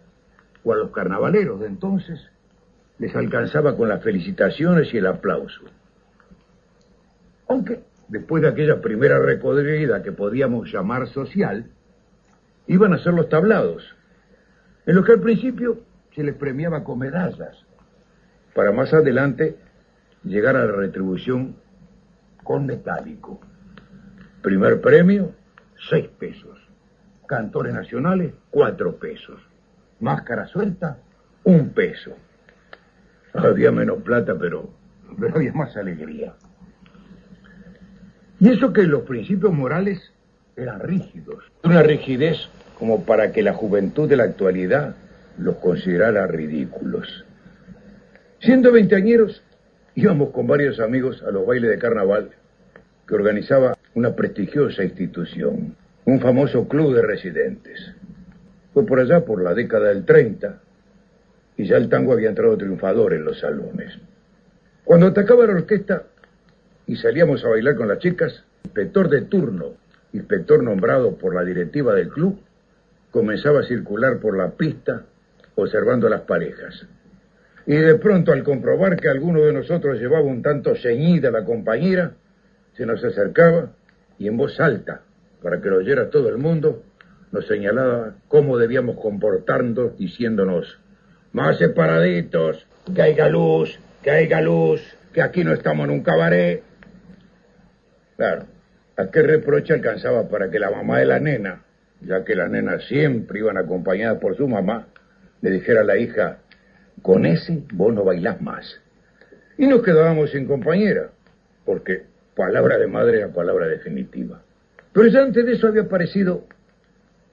o 0.64 0.72
a 0.72 0.76
los 0.76 0.90
carnavaleros 0.90 1.60
de 1.60 1.66
entonces 1.66 2.20
les 2.98 3.14
alcanzaba 3.16 3.76
con 3.76 3.88
las 3.88 4.02
felicitaciones 4.02 4.92
y 4.92 4.98
el 4.98 5.06
aplauso. 5.06 5.62
Aunque 7.48 7.82
después 8.08 8.42
de 8.42 8.48
aquella 8.48 8.80
primera 8.80 9.18
recodrida 9.18 10.02
que 10.02 10.12
podíamos 10.12 10.70
llamar 10.72 11.08
social, 11.08 11.66
iban 12.66 12.92
a 12.92 12.98
ser 12.98 13.14
los 13.14 13.28
tablados, 13.28 13.82
en 14.86 14.94
los 14.96 15.04
que 15.04 15.12
al 15.12 15.20
principio 15.20 15.80
se 16.14 16.22
les 16.22 16.34
premiaba 16.34 16.84
con 16.84 16.98
medallas, 16.98 17.64
para 18.54 18.72
más 18.72 18.92
adelante 18.92 19.56
llegar 20.24 20.56
a 20.56 20.64
la 20.64 20.72
retribución 20.72 21.56
con 22.42 22.66
metálico. 22.66 23.40
Primer 24.42 24.80
premio, 24.80 25.32
seis 25.88 26.08
pesos. 26.18 26.58
Cantores 27.26 27.72
nacionales, 27.72 28.34
cuatro 28.50 28.96
pesos. 28.96 29.40
Máscara 30.00 30.46
suelta, 30.46 30.98
un 31.44 31.70
peso. 31.70 32.16
Había 33.32 33.70
menos 33.70 34.02
plata, 34.02 34.36
pero, 34.38 34.68
pero 35.18 35.36
había 35.36 35.52
más 35.52 35.76
alegría. 35.76 36.34
Y 38.38 38.50
eso 38.50 38.72
que 38.72 38.82
los 38.82 39.02
principios 39.02 39.52
morales 39.52 40.12
eran 40.56 40.80
rígidos. 40.80 41.44
Una 41.62 41.82
rigidez 41.82 42.48
como 42.78 43.04
para 43.04 43.32
que 43.32 43.42
la 43.42 43.54
juventud 43.54 44.08
de 44.08 44.16
la 44.16 44.24
actualidad 44.24 44.96
los 45.38 45.56
considerara 45.56 46.26
ridículos. 46.26 47.24
Siendo 48.40 48.72
veinteañeros, 48.72 49.42
íbamos 49.94 50.30
con 50.30 50.46
varios 50.46 50.80
amigos 50.80 51.22
a 51.22 51.30
los 51.30 51.46
bailes 51.46 51.70
de 51.70 51.78
carnaval 51.78 52.30
que 53.06 53.14
organizaba 53.14 53.76
una 53.94 54.14
prestigiosa 54.14 54.84
institución, 54.84 55.76
un 56.04 56.20
famoso 56.20 56.66
club 56.66 56.94
de 56.94 57.02
residentes. 57.02 57.92
Fue 58.72 58.86
por 58.86 59.00
allá 59.00 59.24
por 59.24 59.42
la 59.42 59.54
década 59.54 59.88
del 59.88 60.04
30 60.04 60.60
y 61.56 61.66
ya 61.66 61.76
el 61.76 61.88
tango 61.88 62.12
había 62.12 62.30
entrado 62.30 62.56
triunfador 62.56 63.12
en 63.12 63.24
los 63.24 63.38
salones. 63.38 63.98
Cuando 64.84 65.06
atacaba 65.06 65.46
la 65.46 65.54
orquesta 65.54 66.04
y 66.86 66.96
salíamos 66.96 67.44
a 67.44 67.48
bailar 67.48 67.76
con 67.76 67.88
las 67.88 67.98
chicas, 67.98 68.44
inspector 68.64 69.08
de 69.08 69.22
turno, 69.22 69.74
inspector 70.12 70.62
nombrado 70.62 71.16
por 71.16 71.34
la 71.34 71.44
directiva 71.44 71.94
del 71.94 72.08
club, 72.08 72.40
comenzaba 73.12 73.60
a 73.60 73.64
circular 73.64 74.18
por 74.18 74.36
la 74.36 74.50
pista 74.50 75.04
observando 75.54 76.08
a 76.08 76.10
las 76.10 76.22
parejas. 76.22 76.86
Y 77.66 77.76
de 77.76 77.94
pronto, 77.96 78.32
al 78.32 78.42
comprobar 78.42 78.96
que 78.96 79.08
alguno 79.08 79.42
de 79.42 79.52
nosotros 79.52 80.00
llevaba 80.00 80.24
un 80.24 80.42
tanto 80.42 80.74
ceñida 80.74 81.30
la 81.30 81.44
compañera, 81.44 82.14
se 82.76 82.86
nos 82.86 83.04
acercaba 83.04 83.70
y 84.18 84.26
en 84.26 84.36
voz 84.36 84.58
alta, 84.58 85.02
para 85.42 85.60
que 85.60 85.68
lo 85.68 85.76
oyera 85.76 86.10
todo 86.10 86.28
el 86.28 86.38
mundo, 86.38 86.82
nos 87.30 87.46
señalaba 87.46 88.14
cómo 88.28 88.58
debíamos 88.58 88.96
comportarnos, 88.98 89.96
diciéndonos, 89.96 90.80
más 91.32 91.58
separaditos, 91.58 92.66
que 92.94 93.02
haya 93.02 93.28
luz, 93.28 93.78
que 94.02 94.10
haya 94.10 94.40
luz, 94.40 94.82
que 95.12 95.22
aquí 95.22 95.44
no 95.44 95.52
estamos 95.52 95.84
en 95.84 95.92
un 95.92 96.02
cabaret. 96.02 96.62
Claro, 98.16 98.46
¿a 98.96 99.06
qué 99.06 99.22
reproche 99.22 99.74
alcanzaba 99.74 100.28
para 100.28 100.50
que 100.50 100.58
la 100.58 100.70
mamá 100.70 100.98
de 100.98 101.06
la 101.06 101.20
nena, 101.20 101.62
ya 102.04 102.24
que 102.24 102.34
las 102.34 102.50
nenas 102.50 102.84
siempre 102.86 103.40
iban 103.40 103.56
acompañadas 103.56 104.18
por 104.18 104.36
su 104.36 104.48
mamá, 104.48 104.88
le 105.40 105.50
dijera 105.50 105.82
a 105.82 105.84
la 105.84 105.96
hija, 105.96 106.38
con 107.02 107.26
ese 107.26 107.62
vos 107.72 107.92
no 107.92 108.04
bailás 108.04 108.40
más? 108.40 108.82
y 109.58 109.66
nos 109.66 109.82
quedábamos 109.82 110.30
sin 110.30 110.46
compañera, 110.46 111.10
porque 111.64 112.02
palabra 112.34 112.78
de 112.78 112.86
madre 112.86 113.18
era 113.18 113.28
palabra 113.28 113.68
definitiva. 113.68 114.42
Pero 114.92 115.06
ya 115.08 115.22
antes 115.22 115.46
de 115.46 115.52
eso 115.52 115.68
había 115.68 115.82
aparecido, 115.82 116.46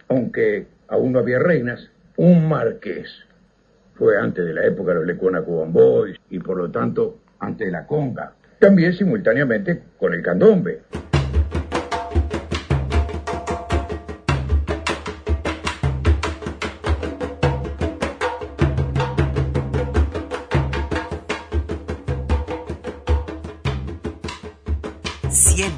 aunque 0.08 0.68
aún 0.88 1.14
no 1.14 1.20
había 1.20 1.40
reinas, 1.40 1.90
un 2.18 2.48
marqués. 2.48 3.10
Fue 3.96 4.18
antes 4.18 4.46
de 4.46 4.54
la 4.54 4.66
época 4.66 4.92
de 4.92 5.00
los 5.00 5.08
Lecuona 5.08 5.42
Cuban 5.42 5.74
Boys 5.74 6.18
y 6.30 6.40
por 6.40 6.58
lo 6.58 6.70
tanto 6.70 7.18
antes 7.40 7.66
de 7.68 7.72
la 7.72 7.86
conga. 7.86 8.34
También 8.60 8.94
simultáneamente 8.94 9.82
con 9.98 10.14
el 10.14 10.22
candombe. 10.22 10.82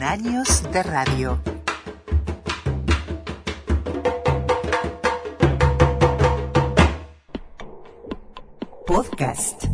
Años 0.04 0.64
de 0.74 0.82
radio. 0.82 1.39
Podcast. 8.88 9.66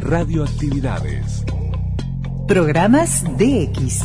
Radioactividades. 0.00 1.44
Programas 2.46 3.24
DX. 3.36 4.02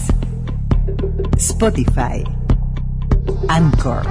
Spotify. 1.38 2.24
Anchor. 3.48 4.08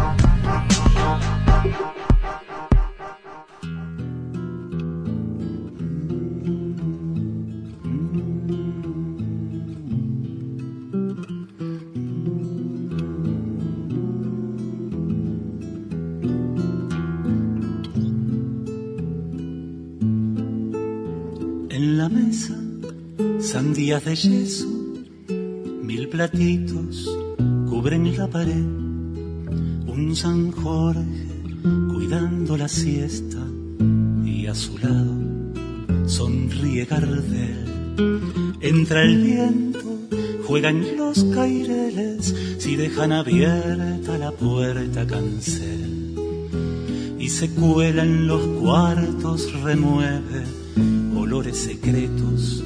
De 24.05 24.15
yeso, 24.15 24.69
mil 25.83 26.09
platitos 26.09 27.09
cubren 27.69 28.15
la 28.17 28.29
pared, 28.29 28.67
un 29.87 30.15
San 30.15 30.51
Jorge 30.53 31.27
cuidando 31.93 32.59
la 32.59 32.69
siesta 32.69 33.43
y 34.25 34.47
a 34.47 34.55
su 34.55 34.77
lado 34.79 35.15
sonríe 36.07 36.85
Gardel. 36.85 37.65
Entra 38.61 39.03
el 39.03 39.23
viento, 39.23 39.99
juegan 40.47 40.85
los 40.99 41.25
caireles, 41.35 42.35
si 42.59 42.77
dejan 42.77 43.13
abierta 43.13 44.19
la 44.19 44.33
puerta 44.33 45.07
cancel. 45.07 46.15
Y 47.19 47.29
se 47.31 47.51
cuela 47.51 48.03
en 48.03 48.27
los 48.27 48.43
cuartos, 48.61 49.51
remueve 49.63 50.45
olores 51.17 51.57
secretos, 51.57 52.63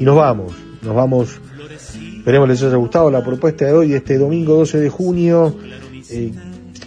Y 0.00 0.04
nos 0.04 0.16
vamos, 0.16 0.54
nos 0.80 0.94
vamos. 0.96 1.28
Esperemos 2.16 2.48
les 2.48 2.62
haya 2.62 2.76
gustado 2.76 3.10
la 3.10 3.22
propuesta 3.22 3.66
de 3.66 3.72
hoy, 3.72 3.92
este 3.92 4.16
domingo 4.16 4.56
12 4.56 4.80
de 4.80 4.88
junio. 4.88 5.54
Eh, 6.08 6.32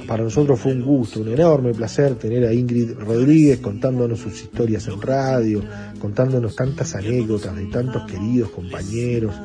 para 0.08 0.24
nosotros 0.24 0.60
fue 0.60 0.72
un 0.72 0.82
gusto, 0.82 1.20
un 1.20 1.28
enorme 1.28 1.76
placer 1.76 2.16
tener 2.16 2.44
a 2.48 2.52
Ingrid 2.52 2.94
Rodríguez 2.98 3.60
contándonos 3.60 4.18
sus 4.18 4.42
historias 4.42 4.88
en 4.88 5.00
radio, 5.00 5.62
contándonos 6.00 6.56
tantas 6.56 6.96
anécdotas 6.96 7.56
de 7.56 7.68
tantos 7.68 8.10
queridos 8.12 8.50
compañeros 8.50 9.36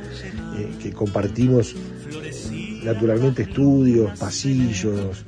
eh, 0.57 0.71
que 0.83 0.91
compartimos 0.93 1.75
eh, 1.75 2.81
naturalmente 2.85 3.43
estudios, 3.43 4.19
pasillos, 4.19 5.27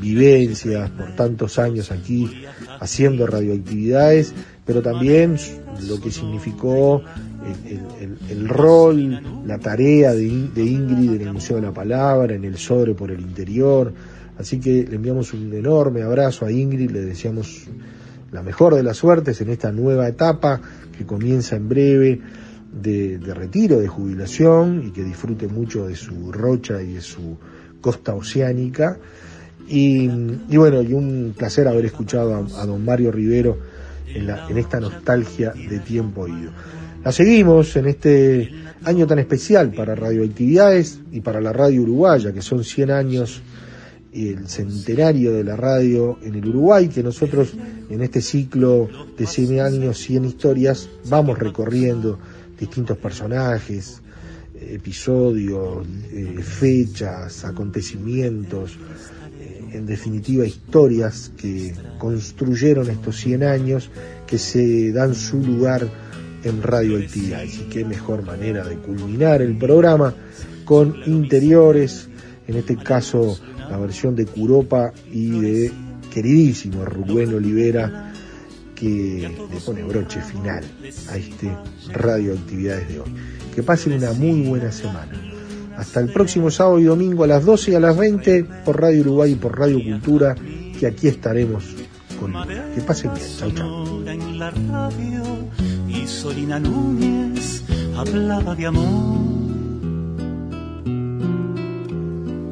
vivencias 0.00 0.90
por 0.90 1.14
tantos 1.14 1.58
años 1.58 1.90
aquí 1.90 2.30
haciendo 2.80 3.26
radioactividades, 3.26 4.32
pero 4.64 4.82
también 4.82 5.36
lo 5.86 6.00
que 6.00 6.10
significó 6.10 7.02
el, 8.30 8.48
rol, 8.48 9.20
la 9.46 9.58
tarea 9.58 10.12
de, 10.14 10.48
de 10.54 10.64
Ingrid 10.64 11.12
en 11.20 11.22
el 11.28 11.32
Museo 11.32 11.56
de 11.56 11.62
la 11.62 11.72
Palabra, 11.72 12.34
en 12.34 12.44
el 12.44 12.56
Sobre 12.56 12.94
por 12.94 13.10
el 13.10 13.20
Interior. 13.20 13.92
Así 14.38 14.58
que 14.58 14.84
le 14.88 14.96
enviamos 14.96 15.32
un 15.32 15.52
enorme 15.52 16.02
abrazo 16.02 16.44
a 16.46 16.50
Ingrid, 16.52 16.90
le 16.90 17.02
deseamos 17.02 17.64
la 18.32 18.42
mejor 18.42 18.74
de 18.74 18.82
las 18.82 18.96
suertes 18.96 19.40
en 19.40 19.50
esta 19.50 19.70
nueva 19.70 20.08
etapa 20.08 20.60
que 20.96 21.04
comienza 21.04 21.54
en 21.56 21.68
breve 21.68 22.20
de, 22.72 23.18
de 23.18 23.34
retiro, 23.34 23.78
de 23.78 23.86
jubilación 23.86 24.82
y 24.86 24.90
que 24.90 25.04
disfrute 25.04 25.46
mucho 25.46 25.86
de 25.86 25.94
su 25.94 26.32
rocha 26.32 26.82
y 26.82 26.94
de 26.94 27.00
su 27.00 27.36
costa 27.80 28.14
oceánica. 28.14 28.98
Y, 29.68 30.10
y 30.48 30.56
bueno, 30.56 30.82
y 30.82 30.92
un 30.92 31.34
placer 31.36 31.68
haber 31.68 31.84
escuchado 31.86 32.34
a, 32.34 32.62
a 32.62 32.66
don 32.66 32.84
Mario 32.84 33.12
Rivero 33.12 33.56
en, 34.12 34.26
la- 34.26 34.48
en 34.48 34.58
esta 34.58 34.80
nostalgia 34.80 35.52
de 35.52 35.78
tiempo 35.78 36.26
ido. 36.26 36.50
La 37.04 37.12
seguimos 37.12 37.76
en 37.76 37.86
este 37.86 38.50
año 38.82 39.06
tan 39.06 39.18
especial 39.18 39.72
para 39.72 39.94
radioactividades 39.94 41.00
y 41.12 41.20
para 41.20 41.38
la 41.38 41.52
radio 41.52 41.82
uruguaya, 41.82 42.32
que 42.32 42.40
son 42.40 42.64
100 42.64 42.90
años 42.90 43.42
y 44.10 44.28
el 44.28 44.48
centenario 44.48 45.32
de 45.32 45.44
la 45.44 45.54
radio 45.54 46.18
en 46.22 46.36
el 46.36 46.48
Uruguay, 46.48 46.88
que 46.88 47.02
nosotros 47.02 47.52
en 47.90 48.00
este 48.00 48.22
ciclo 48.22 48.88
de 49.18 49.26
100 49.26 49.60
años, 49.60 49.98
100 49.98 50.24
historias, 50.24 50.88
vamos 51.10 51.38
recorriendo 51.38 52.18
distintos 52.58 52.96
personajes, 52.96 54.00
episodios, 54.58 55.86
eh, 56.10 56.38
fechas, 56.42 57.44
acontecimientos, 57.44 58.78
eh, 59.42 59.62
en 59.72 59.84
definitiva 59.84 60.46
historias 60.46 61.32
que 61.36 61.74
construyeron 61.98 62.88
estos 62.88 63.16
100 63.18 63.42
años, 63.42 63.90
que 64.26 64.38
se 64.38 64.90
dan 64.90 65.14
su 65.14 65.36
lugar 65.38 65.86
en 66.44 66.62
radioactividades. 66.62 67.56
Y 67.56 67.62
qué 67.64 67.84
mejor 67.84 68.24
manera 68.24 68.64
de 68.64 68.76
culminar 68.76 69.42
el 69.42 69.56
programa 69.58 70.14
con 70.64 70.96
interiores, 71.06 72.08
en 72.46 72.56
este 72.56 72.76
caso 72.76 73.38
la 73.68 73.78
versión 73.78 74.14
de 74.14 74.26
Curopa 74.26 74.92
y 75.10 75.30
de 75.40 75.72
queridísimo 76.12 76.84
Rubén 76.84 77.34
Olivera, 77.34 78.12
que 78.74 79.30
le 79.50 79.60
pone 79.60 79.82
broche 79.82 80.20
final 80.20 80.64
a 81.10 81.16
este 81.16 81.50
radioactividades 81.92 82.88
de 82.88 83.00
hoy. 83.00 83.14
Que 83.54 83.62
pasen 83.62 83.94
una 83.94 84.12
muy 84.12 84.42
buena 84.42 84.72
semana. 84.72 85.12
Hasta 85.76 86.00
el 86.00 86.12
próximo 86.12 86.50
sábado 86.50 86.78
y 86.78 86.84
domingo 86.84 87.24
a 87.24 87.26
las 87.26 87.44
12 87.44 87.72
y 87.72 87.74
a 87.74 87.80
las 87.80 87.96
20 87.96 88.44
por 88.64 88.80
Radio 88.80 89.00
Uruguay 89.00 89.32
y 89.32 89.36
por 89.36 89.58
Radio 89.58 89.82
Cultura, 89.82 90.36
que 90.78 90.86
aquí 90.86 91.08
estaremos 91.08 91.64
con 92.20 92.32
Que 92.74 92.80
pasen 92.80 93.12
bien. 93.14 93.26
Chau, 93.38 93.50
chau. 93.52 94.04
Sonora 96.06 96.40
en 96.40 96.48
la 96.48 96.58
radio 96.58 96.58
y 96.58 96.58
Solina 96.58 96.58
Núñez 96.60 97.64
hablaba 97.96 98.54
de 98.54 98.66
amor. 98.66 99.24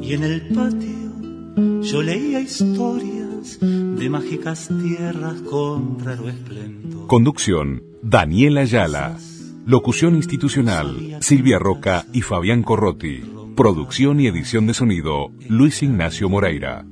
Y 0.01 0.13
en 0.13 0.23
el 0.23 0.47
patio 0.49 1.81
yo 1.81 2.01
leía 2.01 2.39
historias 2.39 3.59
de 3.61 4.09
mágicas 4.09 4.69
tierras 4.81 5.41
con 5.41 5.99
raro 5.99 6.29
esplendor. 6.29 7.07
Conducción, 7.07 7.83
Daniela 8.01 8.61
Ayala. 8.61 9.17
Locución 9.65 10.15
institucional, 10.15 11.17
Silvia 11.21 11.57
Roca 11.57 12.05
y 12.11 12.21
Fabián 12.21 12.63
Corrotti. 12.63 13.23
Producción 13.55 14.19
y 14.19 14.27
edición 14.27 14.67
de 14.67 14.73
sonido, 14.73 15.31
Luis 15.47 15.83
Ignacio 15.83 16.27
Moreira. 16.27 16.85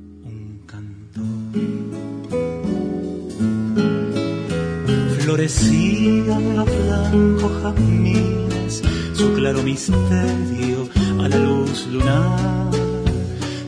Florecían 5.32 6.56
los 6.56 6.66
blancos 6.66 7.62
jazmines, 7.62 8.82
su 9.14 9.32
claro 9.32 9.62
misterio 9.62 10.86
a 11.22 11.26
la 11.26 11.38
luz 11.38 11.86
lunar. 11.86 12.70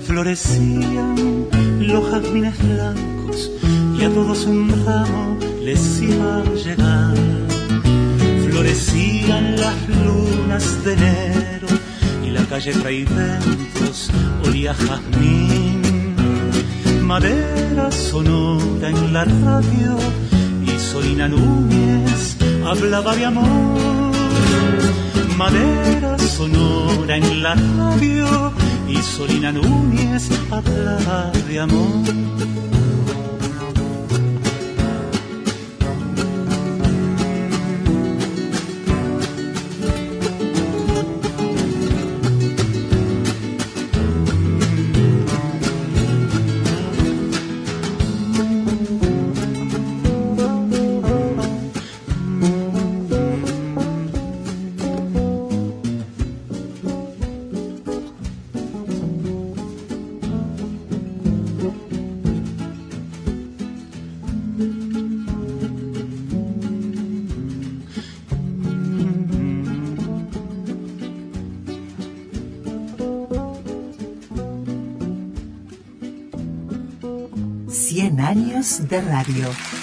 Florecían 0.06 1.48
los 1.80 2.04
jazmines 2.10 2.58
blancos 2.58 3.50
y 3.98 4.04
a 4.04 4.10
todos 4.10 4.44
un 4.44 4.84
ramo 4.84 5.38
les 5.62 6.02
iba 6.02 6.40
a 6.40 6.44
llegar. 6.52 7.14
Florecían 8.46 9.56
las 9.56 9.88
lunas 10.04 10.84
de 10.84 10.92
enero 10.92 11.68
y 12.26 12.28
la 12.28 12.44
calle 12.44 12.74
Fraiventos 12.74 14.10
olía 14.46 14.72
a 14.72 14.74
jazmín. 14.74 16.14
Madera 17.00 17.90
sonora 17.90 18.90
en 18.90 19.14
la 19.14 19.24
radio 19.24 19.96
y 20.94 20.96
Solina 20.96 21.28
Núñez 21.28 22.36
hablaba 22.64 23.16
de 23.16 23.24
amor. 23.24 24.12
Madera 25.36 26.16
sonora 26.18 27.16
en 27.16 27.42
la 27.42 27.54
radio 27.54 28.52
y 28.88 28.96
Solina 28.98 29.50
Núñez 29.50 30.30
hablaba 30.52 31.32
de 31.48 31.60
amor. 31.60 32.73
100 78.64 78.90
años 78.90 78.90
de 78.90 79.00
radio. 79.02 79.73